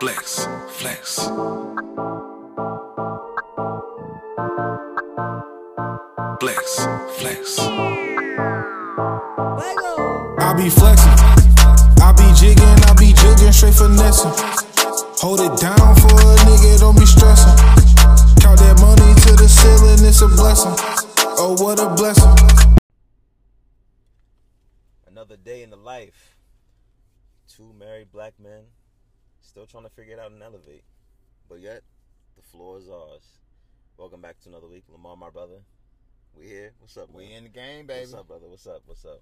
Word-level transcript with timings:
Flex, 0.00 0.46
flex. 0.70 1.28
Flex, 6.40 6.86
flex. 7.18 7.58
I 10.38 10.54
be 10.56 10.70
flexing, 10.70 11.18
I 12.00 12.14
be 12.16 12.32
jigging, 12.32 12.64
I 12.64 12.94
be 12.98 13.12
jigging, 13.12 13.52
straight 13.52 13.74
finessing. 13.74 14.32
Hold 15.20 15.40
it 15.40 15.60
down 15.60 15.76
for 15.76 16.16
a 16.16 16.36
nigga, 16.48 16.80
don't 16.80 16.98
be 16.98 17.04
stressing. 17.04 17.58
Count 18.40 18.58
that 18.58 18.80
money 18.80 19.14
to 19.20 19.36
the 19.36 19.46
ceiling, 19.46 20.02
it's 20.08 20.22
a 20.22 20.28
blessing. 20.28 20.72
Oh, 21.36 21.56
what 21.60 21.78
a 21.78 21.94
blessing. 21.94 22.34
Another 25.06 25.36
day 25.36 25.62
in 25.62 25.68
the 25.68 25.76
life. 25.76 26.38
Two 27.48 27.74
married 27.78 28.10
black 28.10 28.32
men 28.40 28.62
still 29.40 29.66
trying 29.66 29.84
to 29.84 29.90
figure 29.90 30.14
it 30.14 30.20
out 30.20 30.30
and 30.30 30.42
elevate. 30.42 30.84
But 31.48 31.60
yet, 31.60 31.82
the 32.36 32.42
floor 32.42 32.78
is 32.78 32.88
ours. 32.88 33.38
Welcome 33.96 34.20
back 34.20 34.40
to 34.40 34.48
another 34.48 34.66
week. 34.66 34.84
Lamar, 34.90 35.16
my 35.16 35.30
brother. 35.30 35.60
We 36.36 36.46
here. 36.46 36.72
What's 36.78 36.96
up, 36.96 37.08
man? 37.08 37.16
We 37.16 37.32
in 37.32 37.44
the 37.44 37.50
game, 37.50 37.86
baby. 37.86 38.00
What's 38.00 38.14
up, 38.14 38.28
brother? 38.28 38.46
What's 38.48 38.66
up? 38.66 38.82
What's 38.86 39.04
up? 39.04 39.20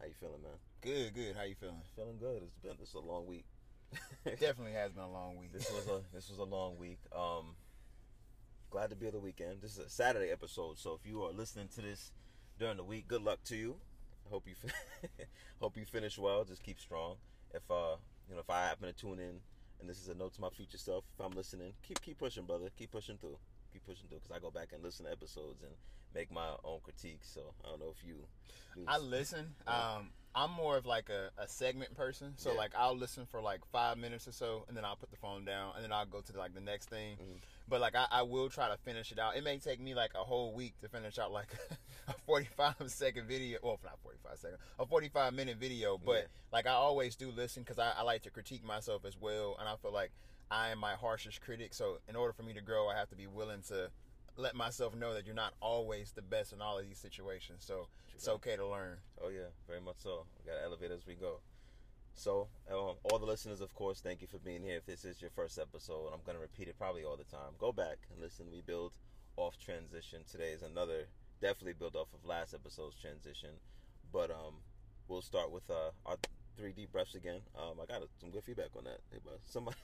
How 0.00 0.06
you 0.06 0.14
feeling, 0.18 0.42
man? 0.42 0.52
Good, 0.80 1.14
good. 1.14 1.36
How 1.36 1.44
you 1.44 1.54
feeling? 1.54 1.76
Feeling 1.94 2.18
good. 2.18 2.42
It's 2.42 2.58
been 2.58 2.72
this 2.78 2.94
a 2.94 2.98
long 2.98 3.26
week. 3.26 3.44
Definitely 4.24 4.72
has 4.72 4.92
been 4.92 5.04
a 5.04 5.10
long 5.10 5.36
week. 5.36 5.52
This 5.52 5.70
was 5.70 5.86
a 5.86 6.00
this 6.14 6.28
was 6.28 6.38
a 6.38 6.44
long 6.44 6.76
week. 6.76 6.98
Um, 7.14 7.54
glad 8.70 8.90
to 8.90 8.96
be 8.96 9.06
at 9.06 9.12
the 9.12 9.20
weekend. 9.20 9.60
This 9.60 9.72
is 9.72 9.78
a 9.78 9.88
Saturday 9.88 10.30
episode, 10.30 10.78
so 10.78 10.98
if 11.00 11.08
you 11.08 11.22
are 11.22 11.32
listening 11.32 11.68
to 11.74 11.82
this 11.82 12.10
during 12.58 12.78
the 12.78 12.84
week, 12.84 13.06
good 13.06 13.22
luck 13.22 13.38
to 13.44 13.56
you. 13.56 13.76
Hope 14.30 14.46
you 14.46 14.54
hope 15.60 15.76
you 15.76 15.84
finish 15.84 16.18
well. 16.18 16.44
Just 16.44 16.62
keep 16.62 16.80
strong. 16.80 17.16
If 17.54 17.62
uh 17.70 17.96
you 18.32 18.36
know 18.36 18.40
if 18.40 18.48
I 18.48 18.64
happen 18.64 18.86
to 18.88 18.94
tune 18.94 19.18
in 19.18 19.40
and 19.80 19.88
this 19.90 19.98
is 20.00 20.08
a 20.08 20.14
note 20.14 20.32
to 20.34 20.40
my 20.40 20.48
future 20.48 20.78
self, 20.78 21.04
if 21.18 21.22
I'm 21.24 21.32
listening, 21.32 21.74
keep 21.86 22.00
keep 22.00 22.18
pushing, 22.18 22.44
brother. 22.44 22.70
Keep 22.78 22.92
pushing 22.92 23.18
through. 23.18 23.36
Keep 23.74 23.84
pushing 23.84 24.06
through 24.08 24.20
because 24.22 24.34
I 24.34 24.38
go 24.40 24.50
back 24.50 24.68
and 24.72 24.82
listen 24.82 25.04
to 25.04 25.12
episodes 25.12 25.62
and 25.62 25.72
make 26.14 26.30
my 26.32 26.48
own 26.64 26.78
critiques. 26.82 27.28
So 27.28 27.52
I 27.62 27.68
don't 27.68 27.80
know 27.80 27.92
if 27.94 28.02
you. 28.06 28.14
do 28.74 28.84
I 28.88 28.96
listen. 28.98 29.54
Um, 29.66 30.10
I'm 30.34 30.50
more 30.50 30.78
of 30.78 30.86
like 30.86 31.10
a, 31.10 31.28
a 31.36 31.46
segment 31.46 31.94
person. 31.94 32.32
So 32.36 32.52
Yeah. 32.52 32.56
like 32.58 32.72
I'll 32.78 32.96
listen 32.96 33.26
for 33.26 33.42
like 33.42 33.60
five 33.70 33.98
minutes 33.98 34.26
or 34.26 34.32
so, 34.32 34.64
and 34.68 34.74
then 34.76 34.84
I'll 34.86 34.96
put 34.96 35.10
the 35.10 35.16
phone 35.18 35.44
down, 35.44 35.72
and 35.74 35.84
then 35.84 35.92
I'll 35.92 36.06
go 36.06 36.22
to 36.22 36.38
like 36.38 36.54
the 36.54 36.60
next 36.62 36.88
thing. 36.88 37.16
Mhm. 37.16 37.40
But 37.68 37.80
like 37.82 37.94
I, 37.94 38.06
I 38.10 38.22
will 38.22 38.48
try 38.48 38.68
to 38.70 38.76
finish 38.78 39.12
it 39.12 39.18
out. 39.18 39.36
It 39.36 39.44
may 39.44 39.58
take 39.58 39.78
me 39.80 39.94
like 39.94 40.12
a 40.14 40.24
whole 40.24 40.54
week 40.54 40.78
to 40.80 40.88
finish 40.88 41.18
out 41.18 41.32
like 41.32 41.48
45 42.32 42.74
second 42.86 43.26
video. 43.28 43.58
Well, 43.62 43.78
not 43.84 43.98
45 44.02 44.38
second, 44.38 44.58
a 44.78 44.86
45 44.86 45.34
minute 45.34 45.58
video. 45.58 45.98
But 45.98 46.12
Yeah. 46.12 46.22
like 46.52 46.66
I 46.66 46.70
always 46.70 47.14
do 47.14 47.30
listen 47.30 47.62
because 47.62 47.78
I, 47.78 47.92
I 47.98 48.02
like 48.02 48.22
to 48.22 48.30
critique 48.30 48.64
myself 48.64 49.04
as 49.04 49.18
well, 49.20 49.56
and 49.60 49.68
I 49.68 49.76
feel 49.76 49.92
like 49.92 50.12
I 50.50 50.70
am 50.70 50.78
my 50.78 50.94
harshest 50.94 51.42
critic. 51.42 51.74
So 51.74 51.98
in 52.08 52.16
order 52.16 52.32
for 52.32 52.42
me 52.42 52.54
to 52.54 52.62
grow, 52.62 52.88
I 52.88 52.96
have 52.96 53.10
to 53.10 53.16
be 53.16 53.26
willing 53.26 53.60
to 53.68 53.90
let 54.38 54.54
myself 54.54 54.94
know 54.94 55.12
that 55.12 55.26
you're 55.26 55.34
not 55.34 55.52
always 55.60 56.12
the 56.12 56.22
best 56.22 56.54
in 56.54 56.62
all 56.62 56.78
of 56.78 56.86
these 56.88 56.96
situations. 56.98 57.64
So 57.66 57.88
it's 58.14 58.28
okay 58.28 58.56
to 58.56 58.66
learn. 58.66 58.96
Oh 59.22 59.28
yeah, 59.28 59.50
very 59.68 59.80
much 59.82 59.96
so. 59.98 60.24
We 60.38 60.50
got 60.50 60.56
to 60.58 60.64
elevate 60.64 60.90
as 60.90 61.06
we 61.06 61.14
go. 61.14 61.40
So, 62.14 62.48
um, 62.70 62.96
all 63.04 63.18
the 63.18 63.26
listeners, 63.26 63.60
of 63.62 63.74
course, 63.74 64.00
thank 64.00 64.20
you 64.22 64.26
for 64.26 64.38
being 64.38 64.62
here. 64.62 64.76
If 64.76 64.84
this 64.86 65.04
is 65.06 65.20
your 65.20 65.30
first 65.30 65.58
episode, 65.58 66.10
I'm 66.12 66.20
gonna 66.26 66.38
repeat 66.38 66.68
it 66.68 66.76
probably 66.78 67.04
all 67.04 67.16
the 67.16 67.24
time. 67.24 67.52
Go 67.58 67.72
back 67.72 67.98
and 68.10 68.20
listen. 68.22 68.46
We 68.52 68.60
build 68.62 68.92
off 69.36 69.58
transition. 69.58 70.20
Today 70.30 70.50
is 70.52 70.62
another, 70.62 71.08
definitely 71.42 71.74
build 71.74 71.96
off 71.96 72.08
of 72.14 72.24
last 72.24 72.54
episode's 72.54 72.96
transition. 72.96 73.50
But 74.12 74.30
um, 74.30 74.54
we'll 75.08 75.22
start 75.22 75.50
with 75.50 75.68
uh, 75.68 75.90
our 76.06 76.16
three 76.56 76.72
deep 76.72 76.92
breaths 76.92 77.14
again. 77.14 77.40
Um, 77.58 77.74
I 77.82 77.86
got 77.86 78.02
some 78.20 78.30
good 78.30 78.44
feedback 78.44 78.70
on 78.76 78.84
that. 78.84 79.00
Hey. 79.10 79.18
Somebody, 79.44 79.76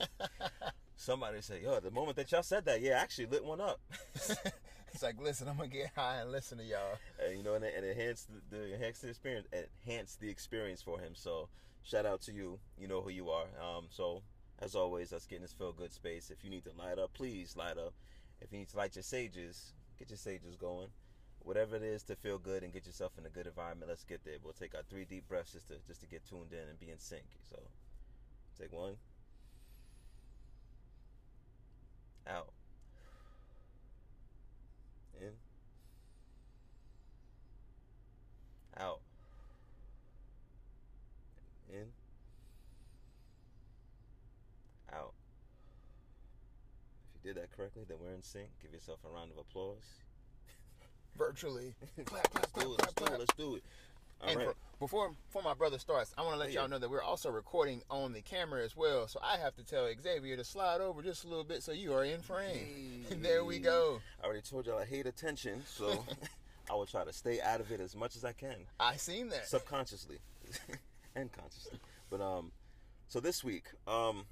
somebody 0.96 1.40
said, 1.40 1.62
"Yo, 1.62 1.80
the 1.80 1.90
moment 1.90 2.16
that 2.16 2.30
y'all 2.32 2.42
said 2.42 2.64
that, 2.66 2.82
yeah, 2.82 2.98
I 2.98 3.02
actually 3.02 3.26
lit 3.26 3.44
one 3.44 3.60
up." 3.60 3.80
it's 4.14 5.02
like, 5.02 5.20
listen, 5.20 5.48
I'm 5.48 5.56
gonna 5.56 5.68
get 5.68 5.92
high 5.94 6.16
and 6.16 6.32
listen 6.32 6.58
to 6.58 6.64
y'all. 6.64 6.98
and 7.24 7.38
you 7.38 7.44
know, 7.44 7.54
and, 7.54 7.64
and 7.64 7.86
enhance 7.86 8.26
the, 8.26 8.56
the 8.56 8.74
enhance 8.74 8.98
the 8.98 9.08
experience, 9.08 9.46
enhance 9.86 10.16
the 10.16 10.28
experience 10.28 10.82
for 10.82 10.98
him. 10.98 11.12
So, 11.14 11.48
shout 11.84 12.06
out 12.06 12.22
to 12.22 12.32
you. 12.32 12.58
You 12.78 12.88
know 12.88 13.00
who 13.00 13.10
you 13.10 13.30
are. 13.30 13.46
Um, 13.62 13.86
so 13.90 14.22
as 14.58 14.74
always, 14.74 15.12
let's 15.12 15.26
get 15.26 15.36
in 15.36 15.42
this 15.42 15.52
feel 15.52 15.72
good 15.72 15.92
space. 15.92 16.30
If 16.30 16.44
you 16.44 16.50
need 16.50 16.64
to 16.64 16.72
light 16.78 16.98
up, 16.98 17.14
please 17.14 17.56
light 17.56 17.78
up. 17.78 17.94
If 18.40 18.52
you 18.52 18.58
need 18.58 18.68
to 18.70 18.76
light 18.76 18.96
your 18.96 19.02
sages, 19.02 19.72
get 20.00 20.10
your 20.10 20.16
sages 20.16 20.56
going. 20.56 20.88
Whatever 21.42 21.76
it 21.76 21.82
is 21.82 22.02
to 22.04 22.16
feel 22.16 22.38
good 22.38 22.62
and 22.62 22.72
get 22.72 22.86
yourself 22.86 23.12
in 23.18 23.26
a 23.26 23.28
good 23.28 23.46
environment, 23.46 23.88
let's 23.88 24.04
get 24.04 24.24
there. 24.24 24.34
We'll 24.42 24.52
take 24.54 24.74
our 24.74 24.82
three 24.90 25.04
deep 25.04 25.28
breaths 25.28 25.52
just 25.52 25.68
to 25.68 25.74
just 25.86 26.00
to 26.00 26.06
get 26.06 26.26
tuned 26.28 26.52
in 26.52 26.68
and 26.68 26.80
be 26.80 26.90
in 26.90 26.98
sync. 26.98 27.22
So, 27.50 27.58
take 28.58 28.72
one. 28.72 28.96
Out. 32.26 32.48
In. 35.20 35.32
Out. 38.78 39.00
In. 41.70 41.86
Out. 44.92 45.12
If 47.16 47.19
you 47.19 47.19
did 47.34 47.42
that 47.42 47.56
correctly, 47.56 47.84
then 47.88 47.98
we're 48.02 48.12
in 48.12 48.22
sync. 48.22 48.48
Give 48.60 48.72
yourself 48.72 48.98
a 49.08 49.14
round 49.14 49.30
of 49.30 49.38
applause. 49.38 49.84
Virtually. 51.16 51.74
clap, 52.04 52.28
clap, 52.30 52.34
Let's 52.34 52.52
do 52.52 52.74
clap, 52.74 52.78
it. 52.78 52.80
Let's 52.80 52.94
do 52.94 53.04
it. 53.04 53.18
Let's 53.20 53.34
do 53.34 53.54
it. 53.56 53.62
All 54.22 54.28
and 54.28 54.36
right. 54.38 54.46
for, 54.48 54.54
before 54.80 55.10
before 55.28 55.42
my 55.42 55.54
brother 55.54 55.78
starts, 55.78 56.12
I 56.18 56.22
want 56.22 56.34
to 56.34 56.38
let 56.40 56.50
Yeah. 56.52 56.60
y'all 56.60 56.68
know 56.68 56.78
that 56.78 56.90
we're 56.90 57.02
also 57.02 57.30
recording 57.30 57.82
on 57.88 58.12
the 58.12 58.20
camera 58.20 58.64
as 58.64 58.76
well. 58.76 59.06
So 59.06 59.20
I 59.22 59.36
have 59.38 59.54
to 59.56 59.64
tell 59.64 59.88
Xavier 60.02 60.36
to 60.36 60.44
slide 60.44 60.80
over 60.80 61.02
just 61.02 61.24
a 61.24 61.28
little 61.28 61.44
bit 61.44 61.62
so 61.62 61.70
you 61.72 61.94
are 61.94 62.04
in 62.04 62.20
frame. 62.20 63.04
there 63.10 63.44
we 63.44 63.60
go. 63.60 64.00
I 64.20 64.26
already 64.26 64.42
told 64.42 64.66
y'all 64.66 64.78
I 64.78 64.84
hate 64.84 65.06
attention, 65.06 65.62
so 65.66 66.04
I 66.70 66.74
will 66.74 66.86
try 66.86 67.04
to 67.04 67.12
stay 67.12 67.40
out 67.40 67.60
of 67.60 67.70
it 67.70 67.80
as 67.80 67.94
much 67.94 68.16
as 68.16 68.24
I 68.24 68.32
can. 68.32 68.56
I 68.80 68.96
seen 68.96 69.28
that. 69.28 69.46
subconsciously 69.46 70.18
and 71.14 71.30
consciously. 71.32 71.78
But 72.10 72.20
um, 72.20 72.50
so 73.06 73.20
this 73.20 73.44
week, 73.44 73.64
um, 73.86 74.24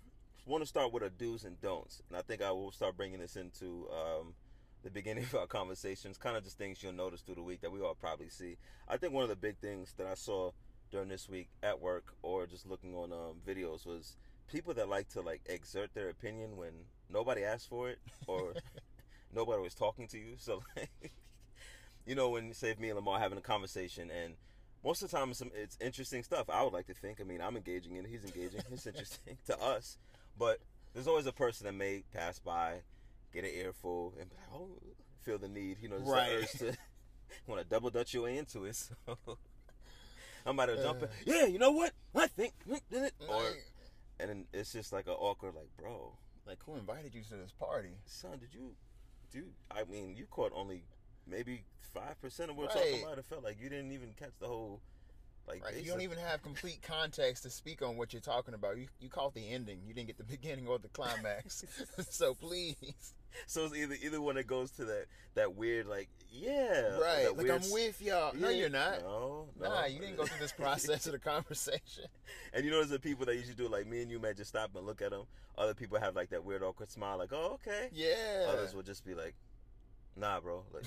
want 0.49 0.63
to 0.63 0.67
start 0.67 0.93
with 0.93 1.03
a 1.03 1.11
do's 1.11 1.45
and 1.45 1.61
don'ts, 1.61 2.03
and 2.09 2.19
I 2.19 2.23
think 2.23 2.43
I 2.43 2.51
will 2.51 2.73
start 2.73 2.97
bringing 2.97 3.21
this 3.21 3.37
into 3.37 3.89
um 3.93 4.35
the 4.83 4.91
beginning 4.91 5.25
of 5.25 5.35
our 5.35 5.47
conversations, 5.47 6.17
kind 6.19 6.37
of 6.37 6.45
just 6.45 6.57
things 6.57 6.83
you'll 6.83 6.93
notice 6.93 7.21
through 7.21 7.35
the 7.35 7.43
week 7.43 7.61
that 7.61 7.73
we 7.73 7.81
all 7.81 7.95
probably 7.95 8.29
see. 8.29 8.57
I 8.89 8.97
think 8.97 9.13
one 9.13 9.25
of 9.25 9.29
the 9.29 9.37
big 9.37 9.59
things 9.59 9.93
that 9.99 10.07
I 10.07 10.15
saw 10.15 10.53
during 10.91 11.09
this 11.09 11.29
week 11.29 11.49
at 11.63 11.81
work 11.81 12.15
or 12.23 12.47
just 12.47 12.67
looking 12.67 12.95
on 12.95 13.13
um, 13.13 13.37
videos 13.47 13.85
was 13.85 14.17
people 14.51 14.73
that 14.75 14.89
like 14.89 15.09
to 15.11 15.21
like 15.21 15.43
exert 15.47 15.93
their 15.95 16.09
opinion 16.09 16.57
when 16.57 16.73
nobody 17.11 17.45
asked 17.45 17.69
for 17.69 17.91
it 17.91 17.99
or 18.27 18.55
nobody 19.35 19.61
was 19.61 19.75
talking 19.75 20.07
to 20.09 20.19
you. 20.19 20.35
So 20.39 20.63
like, 20.77 21.13
you 22.07 22.15
know, 22.15 22.31
when 22.31 22.55
say 22.55 22.75
me 22.79 22.89
and 22.89 22.97
Lamar 22.97 23.19
having 23.19 23.39
a 23.39 23.43
conversation 23.43 24.11
and 24.11 24.35
most 24.85 25.03
of 25.03 25.11
the 25.11 25.17
time 25.17 25.31
it's, 25.31 25.41
some, 25.41 25.51
it's 25.55 25.77
interesting 25.81 26.23
stuff. 26.23 26.49
I 26.49 26.63
would 26.63 26.73
like 26.73 26.87
to 26.87 26.95
think. 26.95 27.21
I 27.21 27.25
mean, 27.25 27.41
I'm 27.41 27.57
engaging 27.57 27.97
in 27.97 28.05
it. 28.05 28.11
He's 28.11 28.25
engaging. 28.25 28.63
It's 28.71 28.87
interesting 28.87 29.37
to 29.47 29.61
us. 29.61 29.99
But 30.39 30.59
there's 30.95 31.07
always 31.09 31.27
a 31.27 31.33
person 31.33 31.67
that 31.67 31.73
may 31.75 32.05
pass 32.13 32.39
by, 32.39 32.83
get 33.33 33.45
an 33.45 33.51
earful, 33.55 34.15
and 34.21 34.31
like, 34.31 34.49
oh, 34.55 34.69
feel 35.23 35.39
the 35.39 35.49
need. 35.49 35.79
You 35.81 35.89
know, 35.89 35.99
just 35.99 36.11
Right. 36.11 36.29
the 36.29 36.37
urge 36.37 36.53
to 36.75 36.79
want 37.47 37.61
to 37.63 37.69
double 37.69 37.91
dutch 37.91 38.15
your 38.15 38.25
way 38.25 38.37
into 38.39 38.65
it. 38.65 38.77
So 38.77 38.95
I 40.47 40.53
might 40.53 40.69
have 40.69 40.81
jumped 40.83 41.03
in. 41.03 41.09
Yeah, 41.27 41.47
you 41.47 41.59
know 41.59 41.73
what? 41.73 41.93
I 42.15 42.27
think. 42.29 42.53
Or 43.29 43.55
and 44.21 44.31
then 44.31 44.45
it's 44.53 44.73
just 44.73 44.93
like 44.93 45.07
an 45.07 45.13
awkward, 45.15 45.55
like, 45.55 45.69
bro, 45.77 46.13
like 46.47 46.59
who 46.65 46.77
invited 46.77 47.15
you 47.15 47.23
to 47.25 47.37
this 47.37 47.53
party? 47.53 47.91
son, 48.07 48.39
did 48.39 48.55
you, 48.55 48.75
dude? 49.33 49.53
I 49.71 49.85
mean, 49.85 50.15
you 50.17 50.27
caught 50.31 50.53
only 50.55 50.85
maybe 51.27 51.65
five 51.81 52.21
percent 52.21 52.51
of 52.51 52.57
what 52.57 52.69
we're 52.75 52.81
Right. 52.81 52.91
talking 52.91 53.03
about. 53.05 53.19
It 53.19 53.25
felt 53.27 53.45
like 53.45 53.61
you 53.61 53.69
didn't 53.69 53.93
even 53.93 54.15
catch 54.19 54.33
the 54.41 54.47
whole, 54.47 54.81
like, 55.49 55.65
Right. 55.65 55.83
You 55.83 55.91
don't 55.91 56.03
even 56.03 56.19
have 56.19 56.43
complete 56.43 56.83
context 56.83 57.43
to 57.45 57.51
speak 57.51 57.83
on 57.83 57.97
what 57.97 58.13
you're 58.13 58.23
talking 58.23 58.55
about. 58.55 58.77
You 58.77 58.87
you 59.01 59.09
caught 59.09 59.35
the 59.35 59.49
ending. 59.51 59.81
You 59.87 59.95
didn't 59.95 60.07
get 60.09 60.19
the 60.19 60.25
beginning 60.37 60.69
or 60.69 60.79
the 60.79 60.89
climax. 60.89 61.65
so 62.11 62.35
please. 62.35 63.15
So 63.47 63.67
it's 63.67 63.75
either 63.77 63.97
either 64.03 64.21
one 64.21 64.37
that 64.37 64.47
goes 64.47 64.71
to 64.73 64.85
that 64.87 65.07
that 65.35 65.55
weird, 65.55 65.87
like, 65.87 66.09
yeah, 66.31 66.99
Right. 66.99 67.27
Like 67.29 67.37
weird 67.37 67.63
I'm 67.63 67.71
with 67.71 68.03
y'all. 68.03 68.35
No, 68.35 68.49
you're 68.49 68.69
not. 68.69 69.03
No, 69.03 69.47
no. 69.61 69.69
Nah, 69.69 69.87
you 69.87 70.01
didn't 70.01 70.17
go 70.17 70.25
through 70.25 70.41
this 70.41 70.53
process 70.59 71.07
of 71.07 71.13
the 71.13 71.19
conversation. 71.19 72.05
And 72.53 72.65
you 72.65 72.71
notice 72.71 72.91
the 72.91 72.99
people 72.99 73.27
that 73.27 73.37
usually 73.37 73.55
do 73.55 73.67
it, 73.67 73.71
like 73.71 73.87
me 73.87 74.03
and 74.03 74.11
you 74.11 74.19
might 74.19 74.37
just 74.37 74.51
stop 74.51 74.71
and 74.75 74.85
look 74.87 75.03
at 75.03 75.11
them. 75.11 75.25
Other 75.57 75.75
people 75.75 75.99
have 75.99 76.17
like 76.17 76.31
that 76.31 76.45
weird 76.45 76.63
awkward 76.63 76.91
smile, 76.91 77.19
like, 77.19 77.33
oh, 77.33 77.59
okay. 77.61 77.89
Yeah. 77.93 78.47
Others 78.49 78.75
will 78.75 78.83
just 78.83 79.05
be 79.05 79.15
like, 79.15 79.35
nah, 80.17 80.41
bro. 80.41 80.65
Like, 80.73 80.85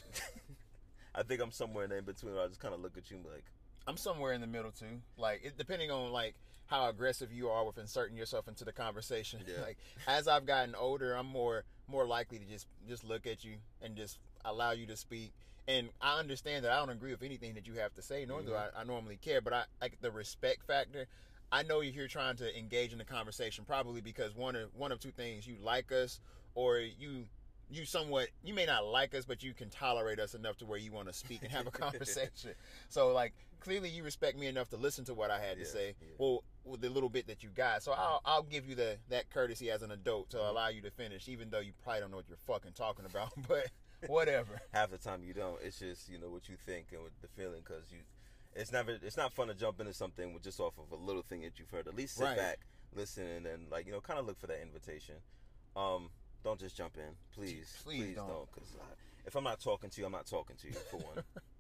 I 1.16 1.24
think 1.24 1.42
I'm 1.42 1.52
somewhere 1.52 1.86
in 1.86 2.06
between. 2.06 2.34
Where 2.34 2.44
I 2.44 2.48
just 2.48 2.60
kind 2.60 2.74
of 2.74 2.82
look 2.82 2.98
at 2.98 3.10
you 3.10 3.18
and 3.18 3.26
be 3.26 3.32
like, 3.32 3.46
I'm 3.88 3.98
somewhere 3.98 4.34
in 4.34 4.42
the 4.42 4.48
middle 4.48 4.72
too. 4.72 5.02
Like 5.18 5.42
it, 5.44 5.58
depending 5.58 5.92
on 5.92 6.12
like 6.12 6.36
how 6.68 6.88
aggressive 6.88 7.32
you 7.34 7.50
are 7.50 7.66
with 7.66 7.78
inserting 7.78 8.16
yourself 8.16 8.48
into 8.48 8.64
the 8.64 8.72
conversation. 8.72 9.42
Yeah. 9.48 9.62
Like 9.62 9.78
as 10.08 10.28
I've 10.28 10.46
gotten 10.46 10.76
older, 10.76 11.14
I'm 11.14 11.28
more 11.28 11.64
more 11.88 12.06
likely 12.06 12.40
to 12.40 12.46
just 12.46 12.68
just 12.88 13.04
look 13.04 13.28
at 13.28 13.44
you 13.44 13.56
and 13.82 13.96
just 13.96 14.20
allow 14.46 14.72
you 14.72 14.86
to 14.88 14.96
speak. 14.98 15.34
And 15.68 15.90
I 16.02 16.20
understand 16.20 16.66
that 16.66 16.72
I 16.72 16.80
don't 16.80 16.90
agree 16.90 17.12
with 17.12 17.24
anything 17.24 17.54
that 17.54 17.68
you 17.68 17.74
have 17.76 17.94
to 17.96 18.02
say, 18.02 18.26
nor 18.26 18.42
do 18.42 18.52
Mhm. 18.52 18.72
I, 18.76 18.82
I 18.82 18.84
normally 18.84 19.18
care. 19.18 19.42
But 19.42 19.54
I 19.54 19.64
like 19.82 20.00
the 20.02 20.12
respect 20.12 20.64
factor. 20.66 21.08
I 21.52 21.64
know 21.64 21.82
you're 21.82 21.94
here 21.94 22.08
trying 22.08 22.38
to 22.38 22.58
engage 22.58 22.94
in 22.94 22.98
the 22.98 23.06
conversation, 23.06 23.66
probably 23.66 24.02
because 24.02 24.34
one 24.36 24.56
of 24.56 24.74
one 24.76 24.92
of 24.92 25.00
two 25.00 25.12
things: 25.12 25.46
you 25.46 25.58
like 25.62 25.92
us, 25.92 26.20
or 26.56 26.80
you 26.80 27.26
you 27.70 27.86
somewhat 27.86 28.30
you 28.44 28.54
may 28.54 28.66
not 28.66 28.86
like 28.86 29.14
us, 29.14 29.26
but 29.26 29.44
you 29.44 29.54
can 29.54 29.70
tolerate 29.70 30.20
us 30.20 30.34
enough 30.34 30.58
to 30.58 30.66
where 30.66 30.80
you 30.80 30.92
want 30.92 31.08
to 31.08 31.14
speak 31.14 31.42
and 31.44 31.52
have 31.52 31.68
a 31.68 31.72
conversation. 31.86 32.52
so 32.90 33.10
like 33.14 33.34
clearly 33.62 33.88
you 33.90 34.04
respect 34.04 34.38
me 34.38 34.48
enough 34.48 34.70
to 34.72 34.78
listen 34.78 35.06
to 35.06 35.14
what 35.14 35.32
I 35.32 35.40
had 35.40 35.58
to 35.58 35.66
say. 35.66 35.96
yeah. 36.02 36.08
Well, 36.18 36.44
with 36.66 36.82
the 36.82 36.90
little 36.90 37.10
bit 37.10 37.26
that 37.28 37.42
you 37.42 37.50
got, 37.50 37.82
so 37.84 37.94
I'll 37.94 38.22
I'll 38.26 38.44
give 38.44 38.68
you 38.68 38.76
the 38.76 38.98
that 39.10 39.30
courtesy 39.30 39.72
as 39.72 39.82
an 39.82 39.92
adult 39.92 40.30
to 40.32 40.38
Mm-hmm. 40.38 40.46
allow 40.50 40.68
you 40.68 40.82
to 40.82 40.92
finish, 40.92 41.28
even 41.30 41.50
though 41.50 41.60
you 41.62 41.72
probably 41.84 42.02
don't 42.02 42.12
know 42.12 42.18
what 42.18 42.28
you're 42.28 42.38
fucking 42.46 42.74
talking 42.74 43.06
about. 43.06 43.32
But 43.48 43.68
whatever. 44.10 44.60
half 44.74 44.90
the 44.92 44.98
time 44.98 45.24
you 45.24 45.34
don't. 45.34 45.60
It's 45.64 45.80
just 45.80 46.10
you 46.10 46.18
know 46.20 46.30
what 46.30 46.50
you 46.50 46.56
think 46.66 46.88
and 46.92 47.02
what 47.04 47.12
the 47.22 47.28
feeling 47.30 47.62
because 47.64 47.84
you. 47.92 48.00
It's 48.54 48.72
never. 48.72 48.98
It's 49.02 49.16
not 49.18 49.32
fun 49.32 49.48
to 49.48 49.54
jump 49.54 49.80
into 49.80 49.94
something 49.94 50.34
with 50.34 50.44
just 50.44 50.60
off 50.60 50.74
of 50.78 50.92
a 50.92 51.02
little 51.02 51.22
thing 51.22 51.42
that 51.42 51.58
you've 51.58 51.70
heard. 51.70 51.88
At 51.88 51.96
least 51.96 52.16
sit 52.18 52.26
Right. 52.26 52.38
back, 52.38 52.60
listen, 52.94 53.24
and 53.26 53.46
then 53.46 53.60
like 53.72 53.86
you 53.86 53.92
know, 53.94 54.02
kind 54.02 54.20
of 54.20 54.26
look 54.26 54.38
for 54.40 54.48
that 54.48 54.62
invitation. 54.62 55.16
Um, 55.76 56.10
don't 56.44 56.60
just 56.60 56.76
jump 56.76 56.98
in, 56.98 57.14
please. 57.34 57.74
Please 57.84 58.16
don't. 58.16 58.52
Because 58.54 58.70
if 59.26 59.36
I'm 59.36 59.44
not 59.44 59.60
talking 59.62 59.90
to 59.90 60.02
you, 60.02 60.06
I'm 60.06 60.12
not 60.12 60.26
talking 60.26 60.56
to 60.58 60.68
you 60.68 60.74
for 60.74 60.98
one. 60.98 61.24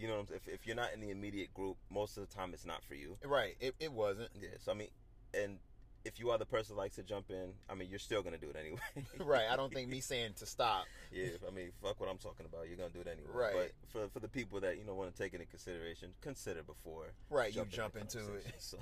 you 0.00 0.08
know, 0.08 0.14
what 0.14 0.20
I'm 0.20 0.26
saying? 0.28 0.40
if 0.46 0.54
if 0.60 0.66
you're 0.66 0.76
not 0.76 0.94
in 0.94 1.00
the 1.00 1.10
immediate 1.10 1.52
group, 1.52 1.76
most 1.90 2.16
of 2.16 2.26
the 2.26 2.34
time 2.34 2.52
it's 2.54 2.64
not 2.64 2.82
for 2.84 2.94
you. 2.94 3.18
Right. 3.24 3.56
It 3.60 3.74
it 3.78 3.92
wasn't. 3.92 4.30
Yeah. 4.40 4.48
So 4.58 4.72
I 4.72 4.74
mean, 4.74 4.88
and 5.34 5.58
if 6.04 6.18
you 6.18 6.30
are 6.30 6.38
the 6.38 6.46
person 6.46 6.74
that 6.74 6.80
likes 6.80 6.96
to 6.96 7.02
jump 7.02 7.26
in, 7.28 7.52
I 7.68 7.74
mean, 7.74 7.88
you're 7.90 7.98
still 7.98 8.22
gonna 8.22 8.38
do 8.38 8.48
it 8.48 8.56
anyway. 8.58 8.80
Right. 9.24 9.44
I 9.50 9.56
don't 9.56 9.72
think 9.72 9.90
me 9.90 10.00
saying 10.12 10.34
to 10.38 10.46
stop. 10.46 10.86
Yeah, 11.12 11.28
I 11.46 11.50
mean, 11.50 11.70
fuck 11.82 12.00
what 12.00 12.08
I'm 12.08 12.18
talking 12.18 12.46
about. 12.46 12.68
You're 12.68 12.78
gonna 12.78 12.90
do 12.90 13.00
it 13.00 13.06
anyway. 13.06 13.30
Right. 13.32 13.52
But 13.54 13.72
for 13.92 14.08
for 14.08 14.20
the 14.20 14.28
people 14.28 14.60
that 14.60 14.78
you 14.78 14.84
know 14.84 14.94
want 14.94 15.14
to 15.14 15.22
take 15.22 15.34
into 15.34 15.46
consideration, 15.46 16.10
consider 16.22 16.62
before. 16.62 17.12
Right, 17.28 17.54
you 17.54 17.64
jump 17.66 17.96
in 17.96 18.02
into 18.02 18.34
it. 18.34 18.46
So 18.58 18.78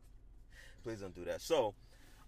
please 0.82 1.00
don't 1.00 1.14
do 1.14 1.24
that. 1.26 1.40
So, 1.40 1.74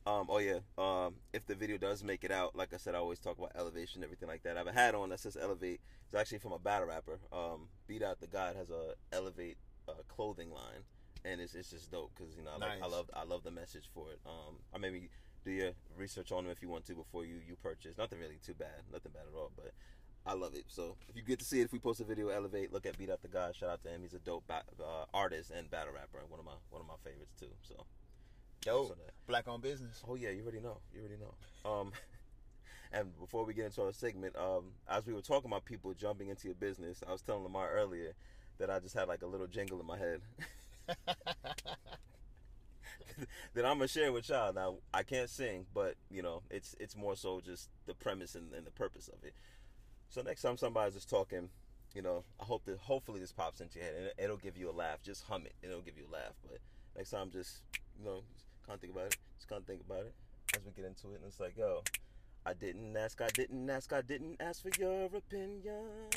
um, 0.07 0.27
oh 0.29 0.39
yeah, 0.39 0.59
um, 0.77 1.15
if 1.33 1.47
the 1.47 1.55
video 1.55 1.79
does 1.79 2.05
make 2.05 2.25
it 2.25 2.31
out, 2.31 2.55
like 2.55 2.75
I 2.75 2.77
said, 2.77 2.95
I 2.95 2.99
always 2.99 3.19
talk 3.19 3.39
about 3.39 3.53
elevation, 3.57 4.05
everything 4.05 4.29
like 4.29 4.43
that. 4.43 4.57
I 4.57 4.59
have 4.59 4.67
a 4.67 4.73
hat 4.73 4.95
on 4.95 5.09
that 5.09 5.21
says 5.21 5.37
Elevate. 5.41 5.81
It's 6.07 6.15
actually 6.15 6.39
from 6.39 6.53
a 6.53 6.59
battle 6.59 6.89
rapper. 6.89 7.19
Um, 7.33 7.69
Beat 7.87 8.03
Out 8.03 8.21
the 8.21 8.27
God 8.27 8.55
has 8.57 8.69
a 8.69 8.95
Elevate 9.13 9.57
uh, 9.89 10.03
clothing 10.09 10.51
line, 10.51 10.85
and 11.25 11.41
it's 11.41 11.55
it's 11.55 11.71
just 11.71 11.91
dope 11.91 12.13
because 12.15 12.37
you 12.37 12.45
know 12.45 12.51
I, 12.55 12.59
like, 12.59 12.83
I 12.83 12.87
love 12.87 13.11
I 13.15 13.25
love 13.25 13.45
the 13.45 13.51
message 13.51 13.89
for 13.95 14.11
it. 14.11 14.21
Um, 14.27 14.57
I 14.75 14.79
maybe 14.79 15.09
do 15.43 15.51
your 15.51 15.71
research 15.97 16.33
on 16.33 16.45
them 16.45 16.53
if 16.53 16.61
you 16.61 16.69
want 16.69 16.85
to 16.87 16.95
before 16.95 17.25
you 17.25 17.37
you 17.47 17.57
purchase. 17.63 17.97
Nothing 17.97 18.21
really 18.21 18.39
too 18.45 18.55
bad, 18.55 18.83
nothing 18.93 19.13
bad 19.13 19.25
at 19.33 19.37
all, 19.37 19.53
but. 19.57 19.73
I 20.27 20.33
love 20.33 20.55
it. 20.55 20.65
So 20.69 20.97
if 21.11 21.17
you 21.17 21.23
get 21.23 21.39
to 21.41 21.45
see 21.45 21.61
it, 21.61 21.65
if 21.65 21.73
we 21.75 21.79
post 21.79 22.01
a 22.01 22.05
video, 22.05 22.31
elevate. 22.31 22.73
Look 22.73 22.87
at 22.87 22.97
Beat 22.97 23.11
Out 23.11 23.21
the 23.21 23.29
God. 23.29 23.55
Shout 23.55 23.69
out 23.69 23.83
to 23.83 23.91
him. 23.91 24.01
He's 24.01 24.15
a 24.15 24.19
dope 24.19 24.51
uh, 24.51 25.05
artist 25.13 25.51
and 25.51 25.71
battle 25.71 25.93
rapper, 25.93 26.19
and 26.19 26.31
one 26.31 26.41
of 26.41 26.47
my 26.47 26.57
one 26.71 26.81
of 26.81 26.89
my 26.89 26.95
favorites 27.05 27.35
too. 27.39 27.51
So 27.61 27.85
Dope. 28.65 28.89
So 28.89 28.95
Black 29.27 29.49
on 29.49 29.61
business. 29.61 30.03
Oh 30.09 30.15
yeah, 30.15 30.31
you 30.31 30.43
already 30.43 30.61
know. 30.61 30.79
You 30.95 31.01
already 31.01 31.17
know. 31.17 31.71
Um, 31.71 31.93
and 32.93 33.19
before 33.19 33.45
we 33.45 33.55
get 33.55 33.67
into 33.67 33.83
our 33.83 33.93
segment, 33.93 34.37
um, 34.37 34.73
as 34.89 35.07
we 35.07 35.13
were 35.15 35.23
talking 35.23 35.51
about 35.51 35.65
people 35.65 35.95
jumping 35.95 36.29
into 36.29 36.49
your 36.49 36.55
business, 36.55 37.03
I 37.07 37.13
was 37.13 37.23
telling 37.23 37.43
Lamar 37.43 37.71
earlier 37.71 38.13
that 38.59 38.71
I 38.71 38.79
just 38.79 38.95
had 38.95 39.09
like 39.09 39.23
a 39.23 39.27
little 39.27 39.47
jingle 39.47 39.81
in 39.81 39.87
my 39.87 39.99
head 39.99 40.21
that 43.55 43.65
I'm 43.65 43.79
gonna 43.79 43.89
share 43.89 44.13
with 44.13 44.29
y'all. 44.29 44.53
Now 44.53 44.77
I 44.93 45.03
can't 45.03 45.31
sing, 45.31 45.67
but 45.75 45.95
you 46.11 46.23
know, 46.23 46.43
it's 46.51 46.75
it's 46.81 46.97
more 46.97 47.17
so 47.17 47.41
just 47.41 47.69
the 47.87 47.95
premise 47.95 48.35
and, 48.35 48.53
and 48.55 48.67
the 48.67 48.71
purpose 48.71 49.09
of 49.09 49.25
it. 49.25 49.35
So 50.09 50.23
next 50.23 50.43
time 50.43 50.57
somebody's 50.57 50.95
just 50.95 51.11
talking, 51.11 51.49
you 51.95 52.03
know, 52.03 52.25
I 52.41 52.45
hope 52.45 52.65
that 52.67 52.79
hopefully 52.79 53.21
this 53.21 53.33
pops 53.33 53.61
into 53.61 53.79
your 53.79 53.87
head 53.89 53.95
and 53.97 54.11
it'll 54.19 54.37
give 54.37 54.57
you 54.57 54.71
a 54.71 54.73
laugh. 54.73 55.03
Just 55.03 55.25
hum 55.25 55.45
it, 55.47 55.55
it'll 55.63 55.81
give 55.81 55.99
you 55.99 56.07
a 56.11 56.13
laugh. 56.13 56.35
But 56.43 56.59
next 56.97 57.11
time, 57.11 57.31
just 57.31 57.63
you 57.99 58.05
know, 58.05 58.23
kind 58.67 58.81
think 58.81 58.93
about 58.93 59.07
it. 59.07 59.17
Just 59.37 59.49
can't 59.49 59.67
think 59.67 59.81
about 59.89 60.01
it 60.07 60.15
as 60.57 60.63
we 60.65 60.73
get 60.73 60.85
into 60.85 61.09
it, 61.13 61.17
and 61.17 61.25
it's 61.27 61.41
like, 61.41 61.57
yo, 61.57 61.83
I 62.47 62.55
didn't 62.55 62.97
ask, 62.97 63.21
I 63.21 63.29
didn't 63.35 63.69
ask, 63.71 63.93
I 63.93 64.03
didn't 64.03 64.37
ask 64.41 64.63
for 64.63 64.71
your 64.79 65.07
opinion. 65.07 66.11